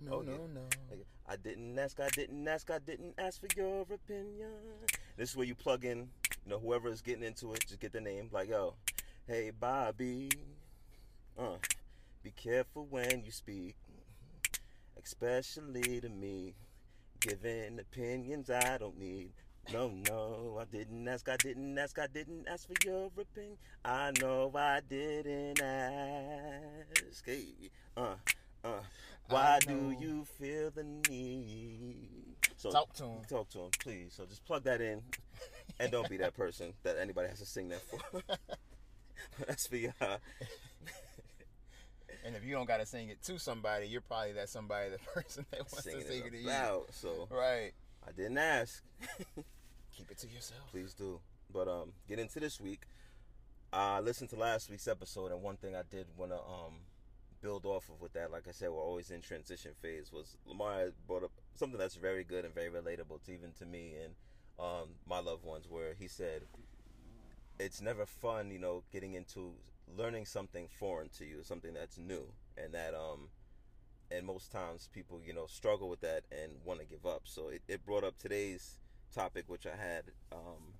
No, 0.00 0.14
Oh, 0.14 0.20
no, 0.20 0.32
yeah. 0.32 0.38
no. 0.54 0.60
Like, 0.90 1.06
I 1.26 1.36
didn't 1.36 1.78
ask, 1.78 1.98
I 2.00 2.08
didn't 2.10 2.46
ask, 2.46 2.70
I 2.70 2.78
didn't 2.78 3.14
ask 3.18 3.40
for 3.40 3.48
your 3.56 3.82
opinion. 3.82 4.50
This 5.16 5.30
is 5.30 5.36
where 5.36 5.46
you 5.46 5.54
plug 5.54 5.84
in, 5.84 5.98
you 6.44 6.50
know, 6.50 6.58
whoever 6.58 6.88
is 6.88 7.00
getting 7.00 7.22
into 7.22 7.52
it, 7.54 7.66
just 7.66 7.80
get 7.80 7.92
the 7.92 8.00
name. 8.00 8.28
Like, 8.32 8.48
yo, 8.50 8.74
hey, 9.26 9.50
Bobby. 9.58 10.30
Uh, 11.38 11.56
be 12.22 12.30
careful 12.32 12.86
when 12.88 13.22
you 13.24 13.30
speak, 13.32 13.74
especially 15.02 16.00
to 16.00 16.08
me. 16.08 16.54
Giving 17.20 17.78
opinions 17.78 18.50
I 18.50 18.76
don't 18.78 18.98
need. 18.98 19.32
No, 19.72 19.88
no, 20.08 20.58
I 20.60 20.64
didn't 20.66 21.08
ask, 21.08 21.28
I 21.28 21.36
didn't 21.36 21.78
ask, 21.78 21.98
I 21.98 22.06
didn't 22.06 22.46
ask 22.48 22.66
for 22.66 22.74
your 22.84 23.06
opinion. 23.18 23.56
I 23.84 24.12
know 24.20 24.52
I 24.54 24.80
didn't 24.88 25.60
ask. 25.60 27.24
Hey, 27.24 27.70
uh, 27.96 28.14
uh, 28.62 28.80
why 29.28 29.58
do 29.66 29.90
you 29.98 30.24
feel 30.38 30.70
the 30.70 30.84
need? 30.84 32.36
So 32.56 32.70
Talk 32.70 32.92
to 32.94 33.04
'em. 33.04 33.24
Talk 33.28 33.48
to 33.50 33.58
him, 33.60 33.70
please. 33.80 34.12
So 34.14 34.26
just 34.26 34.44
plug 34.44 34.64
that 34.64 34.80
in, 34.80 35.02
and 35.80 35.90
don't 35.90 36.08
be 36.08 36.18
that 36.18 36.34
person 36.36 36.74
that 36.82 36.98
anybody 36.98 37.28
has 37.28 37.38
to 37.40 37.46
sing 37.46 37.68
that 37.70 37.80
for. 37.82 37.98
That's 39.46 39.66
for 39.66 39.76
y'all. 39.76 40.18
And 42.26 42.34
if 42.36 42.44
you 42.44 42.52
don't 42.54 42.66
got 42.66 42.78
to 42.78 42.86
sing 42.86 43.08
it 43.10 43.22
to 43.24 43.38
somebody, 43.38 43.86
you're 43.86 44.00
probably 44.00 44.32
that 44.32 44.48
somebody, 44.48 44.90
the 44.90 44.98
person 45.14 45.44
that 45.50 45.60
wants 45.60 45.82
Singing 45.84 46.00
to 46.02 46.06
sing 46.12 46.22
it 46.26 46.30
to 46.30 46.38
you. 46.38 46.46
loud. 46.48 46.84
So 46.92 47.28
Right. 47.30 47.72
I 48.06 48.12
didn't 48.12 48.38
ask. 48.38 48.82
Keep 49.96 50.10
it 50.10 50.18
to 50.18 50.26
yourself. 50.28 50.70
Please 50.70 50.94
do. 50.94 51.20
But 51.52 51.68
um, 51.68 51.92
get 52.08 52.18
into 52.18 52.40
this 52.40 52.60
week. 52.60 52.82
I 53.72 54.00
listened 54.00 54.30
to 54.30 54.36
last 54.36 54.70
week's 54.70 54.88
episode, 54.88 55.32
and 55.32 55.42
one 55.42 55.56
thing 55.56 55.74
I 55.74 55.82
did 55.88 56.06
want 56.16 56.30
to 56.32 56.38
um 56.38 56.74
build 57.40 57.66
off 57.66 57.88
of 57.90 58.00
with 58.00 58.12
that, 58.14 58.30
like 58.30 58.48
I 58.48 58.52
said, 58.52 58.70
we're 58.70 58.82
always 58.82 59.10
in 59.10 59.20
transition 59.20 59.72
phase. 59.80 60.12
Was 60.12 60.36
Lamar 60.46 60.90
brought 61.06 61.24
up 61.24 61.32
something 61.54 61.78
that's 61.78 61.96
very 61.96 62.24
good 62.24 62.44
and 62.44 62.54
very 62.54 62.70
relatable 62.70 63.22
to 63.24 63.32
even 63.32 63.52
to 63.58 63.66
me 63.66 63.94
and 64.02 64.14
um 64.58 64.90
my 65.08 65.18
loved 65.20 65.44
ones, 65.44 65.66
where 65.68 65.94
he 65.98 66.08
said 66.08 66.42
it's 67.58 67.80
never 67.80 68.06
fun, 68.06 68.50
you 68.50 68.58
know, 68.58 68.82
getting 68.92 69.14
into 69.14 69.52
learning 69.96 70.26
something 70.26 70.66
foreign 70.68 71.08
to 71.18 71.24
you, 71.24 71.42
something 71.42 71.74
that's 71.74 71.98
new, 71.98 72.26
and 72.56 72.72
that 72.74 72.94
um 72.94 73.28
and 74.10 74.26
most 74.26 74.50
times 74.50 74.88
people 74.92 75.20
you 75.24 75.32
know 75.32 75.46
struggle 75.46 75.88
with 75.88 76.00
that 76.00 76.22
and 76.30 76.52
want 76.64 76.78
to 76.78 76.86
give 76.86 77.06
up 77.06 77.22
so 77.24 77.48
it, 77.48 77.62
it 77.68 77.84
brought 77.84 78.04
up 78.04 78.16
today's 78.18 78.78
topic 79.14 79.44
which 79.46 79.66
i 79.66 79.76
had 79.76 80.04
um, 80.32 80.72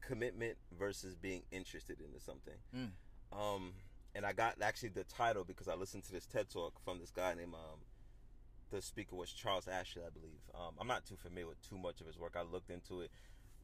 commitment 0.00 0.56
versus 0.78 1.14
being 1.14 1.42
interested 1.50 1.98
into 2.00 2.20
something 2.20 2.54
Mm. 2.74 2.90
um, 3.32 3.72
and 4.14 4.24
i 4.26 4.32
got 4.32 4.54
actually 4.62 4.90
the 4.90 5.04
title 5.04 5.44
because 5.44 5.68
i 5.68 5.74
listened 5.74 6.04
to 6.04 6.12
this 6.12 6.26
ted 6.26 6.48
talk 6.50 6.72
from 6.84 6.98
this 6.98 7.10
guy 7.10 7.34
named 7.34 7.54
um, 7.54 7.78
the 8.70 8.82
speaker 8.82 9.14
was 9.16 9.30
charles 9.32 9.68
ashley 9.68 10.02
i 10.06 10.10
believe 10.10 10.40
um, 10.54 10.74
i'm 10.80 10.86
not 10.88 11.04
too 11.06 11.16
familiar 11.16 11.46
with 11.48 11.60
too 11.68 11.78
much 11.78 12.00
of 12.00 12.06
his 12.06 12.18
work 12.18 12.34
i 12.36 12.42
looked 12.42 12.70
into 12.70 13.00
it 13.00 13.10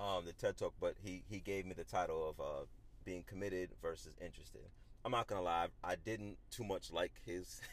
um, 0.01 0.25
the 0.25 0.33
ted 0.33 0.57
talk 0.57 0.73
but 0.81 0.95
he, 1.03 1.23
he 1.29 1.39
gave 1.41 1.67
me 1.67 1.75
the 1.75 1.85
title 1.85 2.29
of 2.31 2.41
uh, 2.41 2.65
being 3.05 3.23
committed 3.25 3.71
versus 3.83 4.13
interested 4.25 4.63
i'm 5.05 5.13
not 5.13 5.27
gonna 5.27 5.43
lie 5.43 5.67
i 5.85 5.95
didn't 5.97 6.37
too 6.51 6.65
much 6.65 6.93
like 6.93 7.13
his 7.27 7.61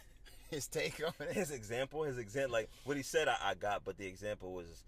His 0.51 0.67
take 0.67 1.00
on 1.05 1.13
it. 1.19 1.33
his 1.33 1.51
example, 1.51 2.01
his 2.01 2.17
example, 2.17 2.53
like 2.53 2.71
what 2.83 2.97
he 2.97 3.03
said, 3.03 3.27
I, 3.27 3.35
I 3.51 3.53
got, 3.53 3.85
but 3.85 4.00
the 4.00 4.07
example 4.07 4.51
was 4.51 4.83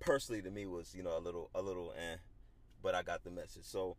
personally 0.00 0.42
to 0.42 0.50
me 0.50 0.66
was 0.66 0.94
you 0.94 1.02
know 1.02 1.16
a 1.16 1.20
little 1.20 1.50
a 1.54 1.62
little 1.62 1.92
eh, 1.96 2.16
but 2.82 2.94
I 2.94 3.02
got 3.02 3.24
the 3.24 3.30
message. 3.30 3.64
So 3.64 3.96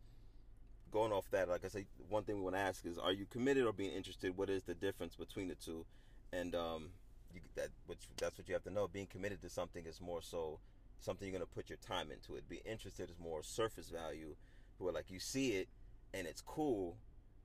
going 0.90 1.12
off 1.12 1.30
that, 1.30 1.48
like 1.48 1.64
I 1.64 1.68
say, 1.68 1.86
one 2.08 2.22
thing 2.22 2.36
we 2.36 2.42
want 2.42 2.54
to 2.54 2.60
ask 2.60 2.86
is, 2.86 2.96
are 2.98 3.12
you 3.12 3.26
committed 3.26 3.66
or 3.66 3.72
being 3.72 3.92
interested? 3.92 4.36
What 4.36 4.48
is 4.48 4.62
the 4.62 4.74
difference 4.74 5.16
between 5.16 5.48
the 5.48 5.56
two? 5.56 5.84
And 6.32 6.54
um, 6.54 6.90
you, 7.34 7.40
that 7.56 7.68
which 7.86 7.98
that's 8.16 8.38
what 8.38 8.48
you 8.48 8.54
have 8.54 8.64
to 8.64 8.70
know. 8.70 8.88
Being 8.88 9.06
committed 9.06 9.42
to 9.42 9.48
something 9.50 9.84
is 9.84 10.00
more 10.00 10.22
so 10.22 10.60
something 11.00 11.28
you're 11.28 11.38
gonna 11.38 11.46
put 11.46 11.68
your 11.68 11.78
time 11.78 12.10
into 12.10 12.36
it. 12.36 12.48
Being 12.48 12.62
interested 12.64 13.10
is 13.10 13.18
more 13.18 13.42
surface 13.42 13.90
value, 13.90 14.36
where 14.78 14.92
like 14.92 15.10
you 15.10 15.20
see 15.20 15.52
it 15.52 15.68
and 16.14 16.26
it's 16.26 16.40
cool, 16.40 16.96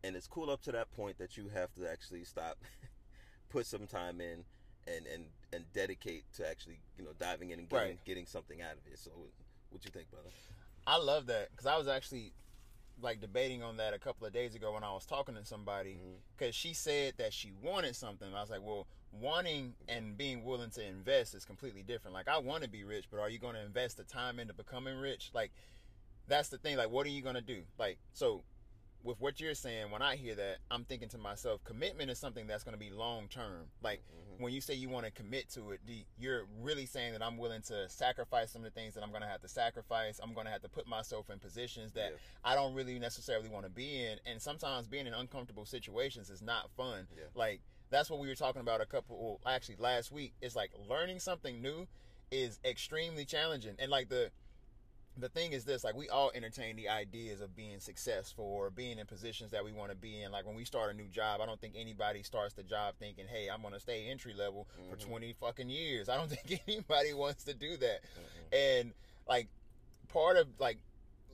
and 0.03 0.15
it's 0.15 0.27
cool 0.27 0.50
up 0.50 0.62
to 0.62 0.72
that 0.72 0.91
point 0.91 1.17
that 1.17 1.38
you 1.38 1.50
have 1.53 1.74
to 1.74 1.89
actually 1.89 2.24
stop, 2.24 2.58
put 3.50 3.65
some 3.65 3.88
time 3.88 4.22
in, 4.22 4.46
and 4.88 5.06
and 5.08 5.26
and 5.54 5.66
dedicate 5.74 6.24
to 6.34 6.48
actually 6.50 6.80
you 6.98 7.04
know 7.04 7.12
diving 7.20 7.50
in 7.52 7.60
and 7.60 7.70
getting 7.70 7.88
Right. 7.88 8.06
getting 8.06 8.26
something 8.26 8.62
out 8.62 8.74
of 8.74 8.92
it. 8.92 8.98
So, 9.00 9.12
what 9.70 9.84
you 9.86 9.92
think, 9.92 10.10
brother? 10.12 10.30
I 10.88 10.98
love 10.98 11.28
that 11.28 11.50
because 11.52 11.66
I 11.68 11.78
was 11.78 11.88
actually 11.88 12.34
like 13.02 13.20
debating 13.22 13.64
on 13.64 13.78
that 13.78 13.94
a 13.94 14.00
couple 14.00 14.28
of 14.28 14.34
days 14.34 14.54
ago 14.54 14.74
when 14.74 14.84
I 14.84 14.92
was 14.92 15.06
talking 15.06 15.36
to 15.36 15.44
somebody 15.46 15.94
Mm-hmm. 15.96 16.16
because 16.38 16.54
she 16.56 16.74
said 16.74 17.14
that 17.18 17.34
she 17.34 17.52
wanted 17.62 17.96
something. 17.96 18.28
I 18.34 18.42
was 18.42 18.50
like, 18.50 18.62
well, 18.64 18.86
wanting 19.12 19.74
and 19.88 20.18
being 20.18 20.44
willing 20.44 20.70
to 20.72 20.86
invest 20.86 21.34
is 21.34 21.44
completely 21.46 21.82
different. 21.84 22.14
Like, 22.14 22.28
I 22.28 22.38
want 22.38 22.64
to 22.64 22.70
be 22.70 22.84
rich, 22.84 23.06
but 23.10 23.20
are 23.20 23.30
you 23.30 23.40
going 23.40 23.56
to 23.56 23.62
invest 23.62 23.98
the 23.98 24.04
time 24.04 24.40
into 24.40 24.54
becoming 24.54 24.98
rich? 24.98 25.32
Like, 25.34 25.52
that's 26.28 26.50
the 26.50 26.58
thing. 26.60 26.78
Like, 26.78 26.92
what 26.92 27.06
are 27.08 27.10
you 27.10 27.22
going 27.22 27.36
to 27.36 27.42
do? 27.42 27.64
Like, 27.80 27.98
so 28.14 28.44
with 29.03 29.20
what 29.20 29.39
you're 29.39 29.53
saying, 29.55 29.91
when 29.91 30.01
I 30.01 30.15
hear 30.15 30.36
that, 30.36 30.58
I'm 30.70 30.84
thinking 30.84 31.10
to 31.10 31.17
myself, 31.17 31.63
commitment 31.63 32.10
is 32.12 32.20
something 32.20 32.48
that's 32.48 32.63
going 32.63 32.74
to 32.74 32.79
be 32.79 32.91
long 32.91 33.27
term. 33.27 33.67
Like 33.84 34.01
Mm-hmm. 34.01 34.43
when 34.43 34.53
you 34.53 34.62
say 34.62 34.74
you 34.74 34.89
want 34.89 35.05
to 35.05 35.12
commit 35.12 35.50
to 35.51 35.72
it, 35.72 35.79
you're 36.17 36.46
really 36.62 36.86
saying 36.86 37.13
that 37.13 37.22
I'm 37.24 37.38
willing 37.38 37.62
to 37.63 37.89
sacrifice 37.89 38.51
some 38.51 38.63
of 38.65 38.74
the 38.74 38.79
things 38.79 38.93
that 38.96 39.03
I'm 39.03 39.10
going 39.10 39.22
to 39.22 39.27
have 39.27 39.41
to 39.41 39.48
sacrifice. 39.48 40.20
I'm 40.22 40.34
going 40.34 40.46
to 40.46 40.51
have 40.51 40.62
to 40.62 40.70
put 40.70 40.88
myself 40.88 41.29
in 41.29 41.39
positions 41.39 41.91
that 41.93 42.12
Yeah. 42.12 42.17
I 42.43 42.55
don't 42.55 42.74
really 42.74 42.98
necessarily 43.00 43.50
want 43.50 43.65
to 43.65 43.72
be 43.72 44.03
in, 44.03 44.20
and 44.25 44.41
sometimes 44.41 44.88
being 44.88 45.08
in 45.08 45.13
uncomfortable 45.13 45.65
situations 45.65 46.29
is 46.29 46.41
not 46.41 46.70
fun. 46.77 47.08
Yeah. 47.15 47.24
Like 47.36 47.62
that's 47.89 48.10
what 48.10 48.20
we 48.20 48.27
were 48.27 48.36
talking 48.36 48.62
about 48.62 48.81
a 48.81 48.86
couple, 48.86 49.17
well, 49.43 49.53
actually 49.53 49.75
last 49.77 50.12
week. 50.12 50.34
It's 50.41 50.55
like 50.55 50.72
learning 50.89 51.20
something 51.20 51.62
new 51.62 51.88
is 52.31 52.60
extremely 52.63 53.25
challenging, 53.25 53.75
and 53.77 53.91
like 53.91 54.08
the 54.10 54.31
the 55.18 55.30
thing 55.30 55.51
is 55.51 55.65
this 55.65 55.84
like 55.84 55.96
we 55.96 56.10
all 56.10 56.32
entertain 56.34 56.75
the 56.75 56.88
ideas 56.88 57.41
of 57.41 57.56
being 57.56 57.80
successful 57.80 58.46
or 58.46 58.70
being 58.70 58.98
in 58.98 59.06
positions 59.06 59.51
that 59.51 59.63
we 59.63 59.72
want 59.72 59.91
to 59.91 59.96
be 59.96 60.22
in. 60.22 60.32
Like 60.32 60.46
when 60.46 60.56
we 60.56 60.63
start 60.63 60.94
a 60.94 60.98
new 60.98 61.08
job 61.08 61.41
i 61.41 61.46
don't 61.46 61.60
think 61.60 61.74
anybody 61.77 62.24
starts 62.24 62.53
the 62.53 62.63
job 62.63 62.96
thinking 63.00 63.25
hey 63.30 63.48
i'm 63.53 63.62
going 63.62 63.74
to 63.74 63.80
stay 63.80 64.08
entry 64.10 64.34
level 64.34 64.68
for 64.89 64.96
mm-hmm. 64.96 65.10
20 65.10 65.36
fucking 65.39 65.70
years. 65.70 66.10
I 66.10 66.18
don't 66.18 66.30
think 66.32 66.62
anybody 66.68 67.13
wants 67.13 67.44
to 67.46 67.53
do 67.53 67.77
that. 67.77 68.01
And 68.51 68.94
like 69.27 69.48
part 70.08 70.38
of 70.38 70.48
like 70.60 70.77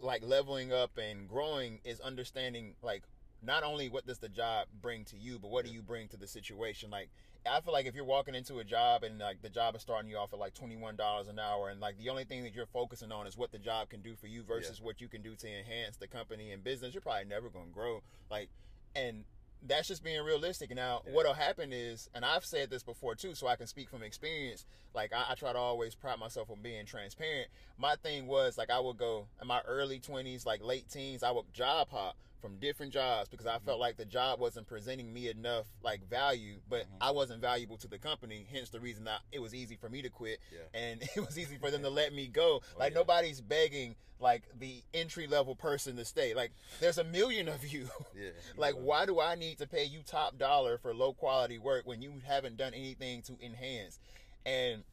like 0.02 0.24
leveling 0.24 0.72
up 0.72 0.98
and 0.98 1.28
growing 1.28 1.80
is 1.84 2.00
understanding 2.00 2.76
like 2.82 3.04
not 3.44 3.64
only 3.64 3.90
what 3.90 4.06
does 4.06 4.20
the 4.20 4.30
job 4.30 4.68
bring 4.82 5.06
to 5.06 5.18
you 5.18 5.40
but 5.40 5.50
what 5.50 5.66
do 5.66 5.72
you 5.72 5.82
bring 5.82 6.08
to 6.10 6.18
the 6.18 6.28
situation? 6.28 6.90
Like 6.90 7.10
i 7.50 7.62
feel 7.62 7.74
like 7.74 7.86
if 7.86 7.96
you're 7.96 8.06
walking 8.06 8.36
into 8.36 8.60
a 8.60 8.64
job 8.64 9.04
and 9.04 9.20
like 9.20 9.42
the 9.42 9.50
job 9.50 9.76
is 9.76 9.82
starting 9.82 10.10
you 10.10 10.18
off 10.18 10.34
at 10.34 10.40
like 10.40 10.54
$21 10.54 11.30
an 11.30 11.40
hour 11.40 11.70
and 11.70 11.80
like 11.80 11.98
the 11.98 12.10
only 12.10 12.24
thing 12.24 12.44
that 12.44 12.54
you're 12.54 12.66
focusing 12.66 13.12
on 13.12 13.28
is 13.28 13.38
what 13.38 13.52
the 13.52 13.60
job 13.60 13.90
can 13.90 14.02
do 14.02 14.16
for 14.16 14.28
you 14.28 14.44
versus 14.44 14.80
what 14.82 15.02
you 15.02 15.08
can 15.08 15.22
do 15.22 15.36
to 15.36 15.48
enhance 15.48 15.98
the 15.98 16.08
company 16.08 16.52
and 16.52 16.64
business 16.64 16.94
you're 16.94 17.02
probably 17.02 17.26
never 17.26 17.50
going 17.50 17.68
to 17.68 17.74
grow 17.74 18.02
like 18.30 18.50
and 18.96 19.24
that's 19.66 19.88
just 19.88 20.04
being 20.04 20.24
realistic. 20.24 20.74
Now, 20.76 21.02
what'll 21.12 21.34
happen 21.34 21.74
is, 21.74 22.10
and 22.14 22.24
I've 22.24 22.46
said 22.46 22.70
this 22.70 22.84
before 22.84 23.16
too, 23.16 23.34
so 23.34 23.48
I 23.48 23.56
can 23.56 23.68
speak 23.68 23.90
from 23.90 24.04
experience. 24.04 24.66
Like 24.94 25.14
I, 25.14 25.32
I 25.32 25.36
try 25.36 25.54
to 25.54 25.58
always 25.58 25.96
pride 25.96 26.20
myself 26.20 26.50
on 26.50 26.58
being 26.62 26.86
transparent. 26.86 27.48
My 27.78 27.96
thing 27.96 28.28
was 28.28 28.58
like 28.58 28.70
I 28.70 28.80
would 28.80 28.98
go 28.98 29.28
in 29.42 29.48
my 29.48 29.62
early 29.68 30.00
twenties, 30.00 30.46
like 30.46 30.64
late 30.64 30.90
teens, 30.90 31.24
I 31.24 31.32
would 31.32 31.52
job 31.54 31.90
hop 31.90 32.16
from 32.42 32.58
different 32.58 32.94
jobs 32.94 33.30
because 33.30 33.46
I 33.46 33.60
felt 33.60 33.76
mm-hmm. 33.76 33.82
like 33.82 33.98
the 33.98 34.06
job 34.06 34.40
wasn't 34.40 34.68
presenting 34.68 35.14
me 35.14 35.30
enough 35.30 35.66
like 35.84 36.08
value, 36.10 36.56
but 36.70 36.82
mm-hmm. 36.84 37.02
I 37.02 37.12
wasn't 37.12 37.42
valuable 37.42 37.78
to 37.78 37.88
the 37.88 37.98
company. 37.98 38.46
Hence 38.52 38.70
the 38.70 38.80
reason 38.80 39.06
that 39.06 39.22
it 39.32 39.40
was 39.40 39.54
easy 39.54 39.76
for 39.76 39.90
me 39.90 40.02
to 40.02 40.10
quit, 40.10 40.40
Yeah. 40.52 40.80
and 40.80 41.02
it 41.16 41.26
was 41.26 41.38
easy 41.38 41.58
for 41.58 41.72
them 41.72 41.82
to 41.84 41.90
let 41.98 42.14
me 42.14 42.28
go. 42.28 42.62
Oh, 42.62 42.80
like 42.80 42.94
yeah. 42.94 43.00
nobody's 43.00 43.42
begging 43.42 43.96
like 44.20 44.44
the 44.60 44.84
entry 44.94 45.28
level 45.28 45.56
person 45.56 45.96
to 45.98 46.06
stay. 46.06 46.34
Like 46.34 46.52
there's 46.80 46.98
a 46.98 47.04
million 47.04 47.48
of 47.48 47.66
you. 47.66 47.88
Yeah. 48.16 48.30
like 48.56 48.74
why 48.74 49.06
do 49.06 49.20
I 49.20 49.36
need 49.36 49.60
to 49.60 49.68
pay 49.68 49.84
you 49.84 50.00
top 50.04 50.40
dollar 50.40 50.80
for 50.80 50.94
low 50.94 51.14
quality 51.14 51.60
work 51.60 51.86
when 51.86 52.02
you 52.02 52.14
haven't 52.26 52.58
done 52.58 52.74
anything 52.74 53.22
to 53.24 53.34
enhance? 53.44 54.00
And 54.46 54.84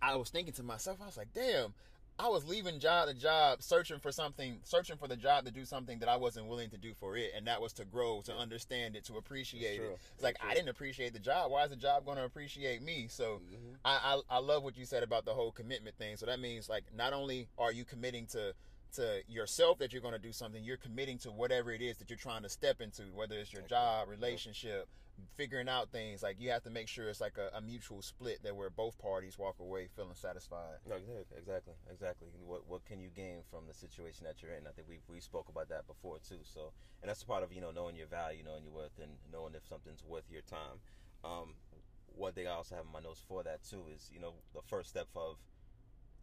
I 0.00 0.16
was 0.16 0.30
thinking 0.30 0.54
to 0.54 0.62
myself, 0.62 0.98
I 1.02 1.06
was 1.06 1.16
like, 1.16 1.34
damn, 1.34 1.74
I 2.18 2.28
was 2.28 2.46
leaving 2.46 2.80
job 2.80 3.08
to 3.08 3.14
job, 3.14 3.62
searching 3.62 3.98
for 3.98 4.10
something, 4.10 4.58
searching 4.64 4.96
for 4.96 5.06
the 5.06 5.16
job 5.16 5.44
to 5.44 5.50
do 5.50 5.64
something 5.64 5.98
that 5.98 6.08
I 6.08 6.16
wasn't 6.16 6.46
willing 6.46 6.70
to 6.70 6.78
do 6.78 6.94
for 6.94 7.16
it, 7.16 7.32
and 7.36 7.46
that 7.46 7.60
was 7.60 7.72
to 7.74 7.84
grow, 7.84 8.22
to 8.24 8.34
understand 8.34 8.96
it, 8.96 9.04
to 9.04 9.16
appreciate 9.16 9.80
it. 9.80 9.98
It's 10.14 10.22
like 10.22 10.36
I 10.42 10.54
didn't 10.54 10.70
appreciate 10.70 11.12
the 11.12 11.18
job. 11.18 11.50
Why 11.50 11.64
is 11.64 11.70
the 11.70 11.76
job 11.76 12.04
going 12.06 12.16
to 12.16 12.24
appreciate 12.24 12.82
me? 12.82 13.06
So 13.08 13.40
Mm-hmm. 13.46 13.74
I, 13.84 14.20
I 14.30 14.36
I 14.36 14.38
love 14.38 14.62
what 14.62 14.76
you 14.76 14.84
said 14.86 15.02
about 15.02 15.24
the 15.24 15.32
whole 15.32 15.52
commitment 15.52 15.96
thing. 15.96 16.16
So 16.16 16.26
that 16.26 16.40
means 16.40 16.68
like 16.68 16.84
not 16.96 17.12
only 17.12 17.48
are 17.58 17.72
you 17.72 17.84
committing 17.84 18.26
to 18.28 18.54
to 18.94 19.20
yourself 19.28 19.78
that 19.78 19.92
you're 19.92 20.02
going 20.02 20.14
to 20.14 20.20
do 20.20 20.32
something, 20.32 20.64
you're 20.64 20.76
committing 20.76 21.18
to 21.18 21.30
whatever 21.30 21.70
it 21.72 21.82
is 21.82 21.98
that 21.98 22.08
you're 22.08 22.18
trying 22.18 22.42
to 22.42 22.48
step 22.48 22.80
into, 22.80 23.02
whether 23.14 23.36
it's 23.36 23.52
your 23.52 23.62
job, 23.62 24.08
relationship, 24.08 24.88
figuring 25.36 25.68
out 25.68 25.90
things. 25.90 26.22
Like 26.22 26.36
you 26.40 26.50
have 26.50 26.62
to 26.64 26.70
make 26.70 26.88
sure 26.88 27.08
it's 27.08 27.20
like 27.20 27.38
a, 27.38 27.56
a 27.56 27.60
mutual 27.60 28.02
split 28.02 28.42
that 28.42 28.56
where 28.56 28.70
both 28.70 28.98
parties 28.98 29.38
walk 29.38 29.56
away 29.60 29.88
feeling 29.94 30.14
satisfied. 30.14 30.78
No, 30.88 30.96
exactly, 30.96 31.74
exactly. 31.90 32.28
What 32.44 32.68
what 32.68 32.84
can 32.84 33.00
you 33.00 33.08
gain 33.14 33.38
from 33.50 33.66
the 33.66 33.74
situation 33.74 34.24
that 34.26 34.42
you're 34.42 34.52
in? 34.52 34.66
I 34.66 34.70
think 34.70 34.88
we 34.88 35.00
we 35.08 35.20
spoke 35.20 35.48
about 35.48 35.68
that 35.68 35.86
before 35.86 36.18
too. 36.18 36.40
So, 36.44 36.72
and 37.02 37.08
that's 37.08 37.22
a 37.22 37.26
part 37.26 37.42
of 37.42 37.52
you 37.52 37.60
know 37.60 37.70
knowing 37.70 37.96
your 37.96 38.06
value, 38.08 38.42
knowing 38.44 38.64
your 38.64 38.72
worth, 38.72 38.98
and 39.02 39.12
knowing 39.32 39.54
if 39.54 39.66
something's 39.66 40.04
worth 40.04 40.24
your 40.30 40.42
time. 40.42 40.80
Um, 41.24 41.54
one 42.14 42.32
thing 42.32 42.46
I 42.46 42.52
also 42.52 42.76
have 42.76 42.86
in 42.86 42.92
my 42.92 43.00
notes 43.00 43.22
for 43.26 43.42
that 43.42 43.62
too 43.62 43.84
is 43.94 44.10
you 44.12 44.20
know 44.20 44.34
the 44.54 44.62
first 44.62 44.88
step 44.90 45.08
of 45.14 45.36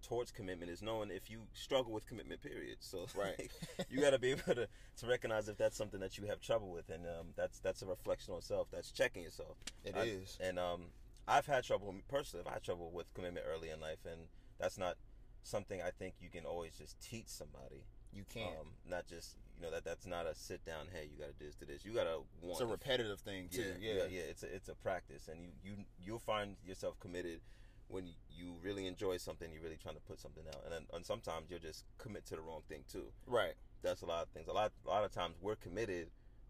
towards 0.03 0.31
commitment 0.31 0.69
is 0.69 0.81
knowing 0.81 1.09
if 1.09 1.31
you 1.31 1.39
struggle 1.53 1.91
with 1.93 2.05
commitment 2.05 2.41
period 2.41 2.77
so 2.79 3.07
Right. 3.17 3.49
you 3.89 4.01
got 4.01 4.11
to 4.11 4.19
be 4.19 4.31
able 4.31 4.53
to, 4.53 4.67
to 4.97 5.07
recognize 5.07 5.47
if 5.49 5.57
that's 5.57 5.77
something 5.77 5.99
that 6.01 6.17
you 6.17 6.25
have 6.27 6.41
trouble 6.41 6.69
with 6.71 6.89
and 6.89 7.05
um, 7.05 7.27
that's 7.35 7.59
that's 7.59 7.81
a 7.81 7.85
reflection 7.85 8.33
on 8.33 8.41
self 8.41 8.67
that's 8.71 8.91
checking 8.91 9.23
yourself 9.23 9.55
It 9.85 9.95
It 9.95 10.07
is. 10.07 10.37
and 10.41 10.59
um, 10.59 10.81
I've 11.27 11.45
had 11.45 11.63
trouble 11.63 11.95
personally. 12.09 12.43
I've 12.45 12.53
had 12.53 12.63
trouble 12.63 12.91
with 12.93 13.13
commitment 13.13 13.45
early 13.49 13.69
in 13.69 13.79
life, 13.79 13.99
and 14.05 14.19
that's 14.59 14.77
not 14.77 14.97
something 15.41 15.81
I 15.81 15.89
think 15.91 16.15
you 16.21 16.29
can 16.29 16.45
always 16.45 16.73
just 16.77 16.99
teach 16.99 17.27
somebody. 17.27 17.85
You 18.11 18.25
can't. 18.33 18.51
Um, 18.59 18.67
not 18.89 19.07
just 19.07 19.37
you 19.55 19.63
know 19.63 19.71
that 19.71 19.85
that's 19.85 20.05
not 20.05 20.25
a 20.27 20.35
sit 20.35 20.65
down. 20.65 20.87
Hey, 20.93 21.07
you 21.09 21.17
got 21.17 21.27
to 21.31 21.39
do 21.39 21.45
this, 21.45 21.55
do 21.55 21.65
this. 21.65 21.85
You 21.85 21.93
got 21.93 22.03
to 22.03 22.17
want. 22.41 22.51
it's 22.51 22.59
a 22.59 22.65
repetitive 22.65 23.19
thing 23.21 23.47
too. 23.49 23.61
yeah, 23.79 23.93
Yeah, 23.93 23.93
yeah, 23.93 24.03
yeah. 24.11 24.21
It's 24.29 24.43
a 24.43 24.53
it's 24.53 24.67
a 24.67 24.75
practice, 24.75 25.29
and 25.29 25.39
you 25.39 25.47
you 25.63 25.75
you'll 26.05 26.19
find 26.19 26.57
yourself 26.67 26.99
committed 26.99 27.39
when 27.87 28.05
you 28.35 28.53
really 28.63 28.87
enjoy 28.87 29.17
something. 29.17 29.51
You're 29.51 29.61
really 29.63 29.77
trying 29.81 29.95
to 29.95 30.01
put 30.01 30.19
something 30.19 30.43
out, 30.47 30.61
and 30.65 30.73
then, 30.73 30.81
and 30.93 31.05
sometimes 31.05 31.49
you'll 31.49 31.59
just 31.59 31.85
commit 31.97 32.25
to 32.27 32.35
the 32.35 32.41
wrong 32.41 32.61
thing 32.67 32.83
too. 32.91 33.05
Right. 33.27 33.53
That's 33.81 34.01
a 34.01 34.05
lot 34.05 34.23
of 34.23 34.29
things. 34.29 34.47
A 34.47 34.53
lot 34.53 34.71
a 34.85 34.89
lot 34.89 35.03
of 35.03 35.11
times 35.11 35.35
we're 35.41 35.55
committed 35.55 36.07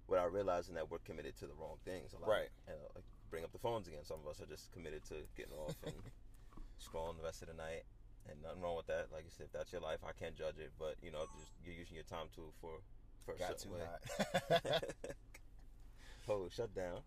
without 0.07 0.31
realizing 0.31 0.75
that 0.75 0.89
we're 0.89 0.99
committed 0.99 1.35
to 1.37 1.45
the 1.47 1.53
wrong 1.59 1.77
things. 1.85 2.13
A 2.13 2.19
lot. 2.19 2.29
Right. 2.29 2.49
And 2.67 2.77
uh, 2.77 2.89
like 2.95 3.05
bring 3.29 3.43
up 3.43 3.51
the 3.51 3.59
phones 3.59 3.87
again. 3.87 4.03
Some 4.03 4.17
of 4.23 4.29
us 4.29 4.41
are 4.41 4.45
just 4.45 4.71
committed 4.71 5.03
to 5.05 5.15
getting 5.35 5.53
off 5.53 5.75
and 5.85 5.95
scrolling 6.83 7.17
the 7.17 7.23
rest 7.23 7.41
of 7.41 7.47
the 7.47 7.55
night. 7.55 7.83
And 8.29 8.41
nothing 8.41 8.61
wrong 8.61 8.77
with 8.77 8.87
that. 8.87 9.07
Like 9.11 9.25
you 9.25 9.31
said, 9.35 9.47
if 9.47 9.51
that's 9.51 9.73
your 9.73 9.81
life, 9.81 9.99
I 10.07 10.11
can't 10.13 10.35
judge 10.35 10.59
it. 10.59 10.71
But 10.79 10.95
you 11.01 11.11
know, 11.11 11.25
just 11.37 11.51
you're 11.65 11.75
using 11.75 11.95
your 11.95 12.05
time 12.05 12.27
to 12.35 12.53
for 12.61 12.79
for 13.25 13.33
a 13.33 13.37
Got 13.37 13.59
certain 13.59 13.71
too 13.71 13.77
way. 13.77 14.61
hot. 14.61 14.83
oh, 16.29 16.47
shut 16.49 16.73
down. 16.73 16.99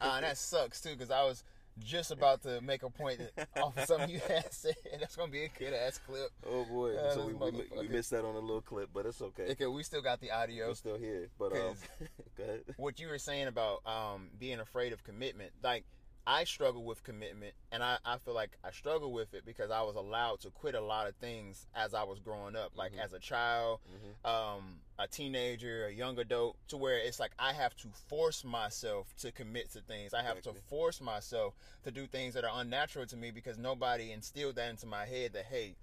Ah, 0.00 0.16
and 0.16 0.24
that 0.24 0.38
sucks 0.38 0.80
too, 0.80 0.90
because 0.90 1.10
I 1.10 1.24
was 1.24 1.44
just 1.78 2.10
about 2.10 2.42
to 2.42 2.60
make 2.60 2.82
a 2.82 2.90
point 2.90 3.20
off 3.56 3.76
of 3.76 3.84
something 3.86 4.10
you 4.10 4.20
had 4.28 4.52
said. 4.52 4.74
That's 5.00 5.16
gonna 5.16 5.30
be 5.32 5.44
a 5.44 5.48
good 5.58 5.72
ass 5.74 5.98
clip. 6.06 6.30
oh 6.46 6.64
boy. 6.64 6.94
Yeah, 6.94 7.12
so 7.14 7.26
we, 7.26 7.32
we 7.34 7.64
we 7.78 7.88
missed 7.88 8.10
that 8.10 8.24
on 8.24 8.34
a 8.34 8.38
little 8.40 8.60
clip, 8.62 8.90
but 8.92 9.06
it's 9.06 9.20
okay. 9.20 9.48
Okay, 9.50 9.66
we 9.66 9.82
still 9.82 10.02
got 10.02 10.20
the 10.20 10.30
audio. 10.30 10.68
We're 10.68 10.74
still 10.74 10.98
here. 10.98 11.28
But 11.38 11.52
um, 11.52 11.58
'Cause- 11.58 12.08
go 12.36 12.44
ahead. 12.44 12.60
what 12.76 13.00
you 13.00 13.08
were 13.08 13.18
saying 13.18 13.46
about 13.48 13.84
um, 13.86 14.30
being 14.38 14.60
afraid 14.60 14.92
of 14.92 15.02
commitment, 15.04 15.52
like 15.62 15.84
I 16.26 16.44
struggle 16.44 16.84
with 16.84 17.02
commitment, 17.04 17.52
and 17.70 17.82
I, 17.82 17.98
I 18.04 18.16
feel 18.18 18.34
like 18.34 18.56
I 18.64 18.70
struggle 18.70 19.12
with 19.12 19.34
it 19.34 19.44
because 19.44 19.70
I 19.70 19.82
was 19.82 19.94
allowed 19.96 20.40
to 20.40 20.50
quit 20.50 20.74
a 20.74 20.80
lot 20.80 21.06
of 21.06 21.14
things 21.16 21.66
as 21.74 21.92
I 21.92 22.04
was 22.04 22.18
growing 22.18 22.56
up, 22.56 22.72
like 22.76 22.92
as 23.02 23.12
a 23.12 23.18
child, 23.18 23.80
um, 24.24 24.78
a 24.98 25.08
teenager, 25.08 25.86
a 25.86 25.92
young 25.92 26.18
adult, 26.18 26.56
to 26.68 26.76
where 26.76 26.98
it's 26.98 27.18
like 27.18 27.32
I 27.38 27.52
have 27.52 27.74
to 27.78 27.88
force 28.08 28.44
myself 28.44 29.12
to 29.20 29.32
commit 29.32 29.72
to 29.72 29.80
things. 29.80 30.14
I 30.14 30.22
have 30.22 30.40
to 30.42 30.52
force 30.68 31.00
myself 31.00 31.54
to 31.82 31.90
do 31.90 32.06
things 32.06 32.34
that 32.34 32.44
are 32.44 32.60
unnatural 32.60 33.06
to 33.06 33.16
me 33.16 33.30
because 33.30 33.58
nobody 33.58 34.12
instilled 34.12 34.56
that 34.56 34.70
into 34.70 34.86
my 34.86 35.04
head 35.06 35.32
that 35.32 35.46
hey, 35.46 35.74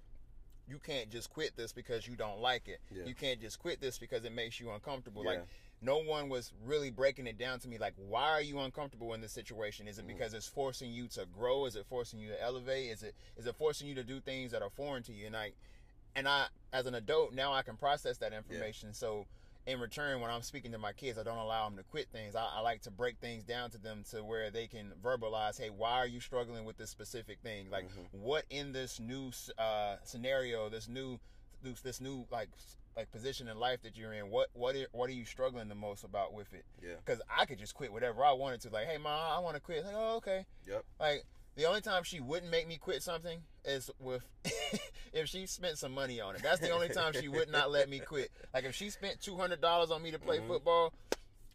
you 0.68 0.78
can't 0.78 1.10
just 1.10 1.28
quit 1.30 1.56
this 1.56 1.72
because 1.72 2.06
you 2.06 2.16
don't 2.16 2.40
like 2.40 2.68
it. 2.68 2.80
Yeah. 2.90 3.04
You 3.04 3.14
can't 3.14 3.40
just 3.40 3.58
quit 3.58 3.80
this 3.80 3.98
because 3.98 4.24
it 4.24 4.32
makes 4.32 4.58
you 4.60 4.70
uncomfortable. 4.70 5.24
Yeah. 5.24 5.30
Like 5.30 5.46
no 5.82 5.98
one 5.98 6.28
was 6.28 6.52
really 6.64 6.90
breaking 6.90 7.26
it 7.26 7.36
down 7.36 7.58
to 7.58 7.68
me 7.68 7.76
like 7.76 7.94
why 7.96 8.30
are 8.30 8.40
you 8.40 8.60
uncomfortable 8.60 9.14
in 9.14 9.20
this 9.20 9.32
situation 9.32 9.88
is 9.88 9.98
it 9.98 10.04
Mm. 10.04 10.08
because 10.16 10.32
it's 10.32 10.46
forcing 10.46 10.92
you 10.92 11.08
to 11.08 11.26
grow 11.36 11.66
is 11.66 11.74
it 11.74 11.84
forcing 11.86 12.20
you 12.20 12.28
to 12.28 12.40
elevate 12.40 12.88
is 12.92 13.02
it 13.02 13.16
is 13.36 13.46
it 13.48 13.56
forcing 13.56 13.88
you 13.88 13.94
to 13.96 14.04
do 14.04 14.20
things 14.20 14.52
that 14.52 14.62
are 14.62 14.70
foreign 14.70 15.02
to 15.02 15.12
you 15.12 15.26
and 15.26 15.36
i 15.36 15.50
and 16.16 16.28
i 16.28 16.46
as 16.72 16.86
an 16.86 16.94
adult 16.94 17.32
now 17.32 17.52
i 17.52 17.62
can 17.62 17.76
process 17.76 18.18
that 18.18 18.32
information. 18.32 18.92
So 18.94 19.26
in 19.64 19.78
return 19.78 20.20
when 20.20 20.28
i'm 20.30 20.42
speaking 20.42 20.72
to 20.72 20.78
my 20.78 20.92
kids 20.92 21.16
i 21.18 21.22
don't 21.22 21.38
allow 21.38 21.68
them 21.68 21.76
to 21.78 21.84
quit 21.84 22.08
things. 22.12 22.34
I, 22.34 22.44
I 22.56 22.60
like 22.60 22.82
to 22.82 22.90
break 22.90 23.18
things 23.18 23.44
down 23.44 23.70
to 23.70 23.78
them 23.78 24.02
to 24.10 24.24
where 24.24 24.50
they 24.50 24.66
can 24.66 24.92
verbalize 25.02 25.58
hey 25.60 25.70
why 25.70 25.92
are 25.98 26.06
you 26.06 26.18
struggling 26.20 26.64
with 26.64 26.76
this 26.76 26.90
specific 26.90 27.38
thing? 27.42 27.70
Like 27.70 27.84
Mm-hmm. 27.84 28.22
what 28.22 28.44
in 28.50 28.72
this 28.72 28.98
new 28.98 29.30
uh, 29.58 29.96
scenario 30.04 30.68
this 30.68 30.88
new 30.88 31.18
this, 31.62 31.80
this 31.80 32.00
new 32.00 32.26
like 32.32 32.48
like 32.96 33.10
position 33.12 33.48
in 33.48 33.56
life 33.58 33.80
that 33.82 33.96
you're 33.96 34.12
in 34.12 34.28
what 34.30 34.48
what 34.52 34.74
are, 34.76 34.86
what 34.92 35.08
are 35.08 35.14
you 35.14 35.24
struggling 35.24 35.68
the 35.68 35.74
most 35.74 36.02
about 36.04 36.34
with 36.34 36.52
it? 36.52 36.64
Yeah. 36.82 36.94
because 37.04 37.22
i 37.30 37.44
could 37.46 37.58
just 37.58 37.74
quit 37.74 37.92
whatever 37.92 38.24
i 38.24 38.32
wanted 38.32 38.60
to 38.62 38.70
like 38.70 38.86
hey 38.86 38.98
mom 38.98 39.30
i 39.32 39.38
want 39.38 39.54
to 39.54 39.60
quit 39.60 39.84
like 39.84 39.94
oh 39.96 40.16
okay. 40.16 40.44
Yep. 40.66 40.84
like 41.00 41.22
the 41.56 41.64
only 41.66 41.80
time 41.80 42.02
she 42.04 42.20
wouldn't 42.20 42.50
make 42.50 42.66
me 42.68 42.76
quit 42.78 43.02
something 43.02 43.40
is 43.64 43.90
with 43.98 44.22
if 45.12 45.28
she 45.28 45.46
spent 45.46 45.78
some 45.78 45.92
money 45.92 46.20
on 46.20 46.34
it. 46.34 46.42
That's 46.42 46.60
the 46.60 46.70
only 46.70 46.88
time 46.88 47.12
she 47.12 47.28
would 47.28 47.50
not 47.50 47.70
let 47.70 47.88
me 47.88 47.98
quit. 48.00 48.30
Like 48.54 48.64
if 48.64 48.74
she 48.74 48.90
spent 48.90 49.20
two 49.20 49.36
hundred 49.36 49.60
dollars 49.60 49.90
on 49.90 50.02
me 50.02 50.10
to 50.12 50.18
play 50.18 50.38
Mm-hmm. 50.38 50.48
football, 50.48 50.92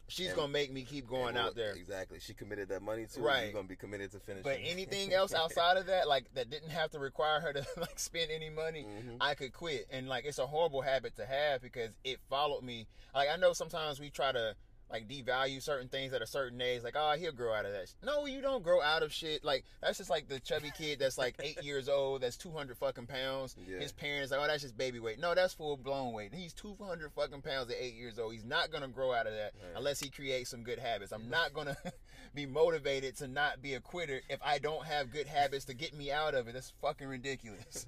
she's 0.06 0.28
And- 0.28 0.36
gonna 0.36 0.52
make 0.52 0.72
me 0.72 0.82
keep 0.84 1.06
going 1.08 1.36
out 1.36 1.54
there. 1.56 1.72
Exactly. 1.72 2.18
She 2.20 2.32
committed 2.32 2.68
that 2.70 2.80
money 2.82 3.06
to. 3.14 3.20
Right. 3.20 3.44
You're 3.44 3.52
gonna 3.54 3.68
be 3.68 3.76
committed 3.76 4.12
to 4.12 4.20
finishing. 4.20 4.44
But 4.44 4.58
anything 4.62 5.12
else 5.12 5.34
outside 5.34 5.76
of 5.76 5.86
that, 5.86 6.06
like 6.08 6.32
that 6.34 6.48
didn't 6.48 6.70
have 6.70 6.90
to 6.92 6.98
require 6.98 7.40
her 7.40 7.52
to 7.52 7.66
like 7.80 7.98
spend 7.98 8.30
any 8.30 8.50
money, 8.50 8.84
Mhm. 8.88 9.16
I 9.20 9.34
could 9.34 9.52
quit. 9.52 9.86
And 9.90 10.08
like 10.08 10.24
it's 10.24 10.38
a 10.38 10.46
horrible 10.46 10.80
habit 10.82 11.16
to 11.16 11.26
have 11.26 11.60
because 11.60 11.90
it 12.04 12.20
followed 12.30 12.62
me. 12.62 12.86
Like 13.14 13.28
I 13.30 13.36
know 13.36 13.52
sometimes 13.52 13.98
we 14.00 14.10
try 14.10 14.30
to 14.32 14.54
like 14.90 15.06
devalue 15.08 15.62
certain 15.62 15.88
things 15.88 16.12
at 16.12 16.22
a 16.22 16.26
certain 16.26 16.60
age. 16.60 16.82
Like 16.82 16.94
oh 16.96 17.14
he'll 17.18 17.32
grow 17.32 17.52
out 17.52 17.64
of 17.66 17.72
that. 17.72 17.92
No, 18.02 18.26
you 18.26 18.40
don't 18.40 18.62
grow 18.62 18.80
out 18.80 19.02
of 19.02 19.12
shit. 19.12 19.44
Like 19.44 19.64
that's 19.82 19.98
just 19.98 20.10
like 20.10 20.28
the 20.28 20.40
chubby 20.40 20.70
kid 20.76 20.98
that's 20.98 21.18
like 21.18 21.34
eight 21.42 21.62
years 21.62 21.88
old 21.88 22.22
that's 22.22 22.36
two 22.36 22.50
hundred 22.50 22.78
fucking 22.78 23.06
pounds. 23.06 23.54
Yeah. 23.68 23.78
His 23.80 23.92
parents 23.92 24.30
like 24.30 24.40
oh 24.42 24.46
that's 24.46 24.62
just 24.62 24.76
baby 24.78 24.98
weight. 25.00 25.18
No, 25.20 25.34
that's 25.34 25.52
full 25.54 25.76
blown 25.76 26.12
weight. 26.14 26.32
He's 26.34 26.52
two 26.54 26.76
hundred 26.82 27.12
fucking 27.12 27.42
pounds 27.42 27.70
at 27.70 27.76
eight 27.78 27.94
years 27.94 28.18
old. 28.18 28.32
He's 28.32 28.44
not 28.44 28.70
gonna 28.70 28.88
grow 28.88 29.12
out 29.12 29.26
of 29.26 29.32
that 29.34 29.52
Right. 29.54 29.76
unless 29.76 30.00
he 30.00 30.08
creates 30.10 30.50
some 30.50 30.62
good 30.62 30.78
habits. 30.78 31.12
I'm 31.12 31.28
not 31.28 31.52
gonna 31.52 31.76
be 32.34 32.46
motivated 32.46 33.16
to 33.18 33.28
not 33.28 33.60
be 33.60 33.74
a 33.74 33.80
quitter 33.80 34.20
if 34.28 34.40
I 34.44 34.58
don't 34.58 34.86
have 34.86 35.10
good 35.10 35.26
habits 35.26 35.64
to 35.66 35.74
get 35.74 35.94
me 35.94 36.10
out 36.10 36.34
of 36.34 36.48
it. 36.48 36.54
That's 36.54 36.72
fucking 36.80 37.06
ridiculous. 37.08 37.86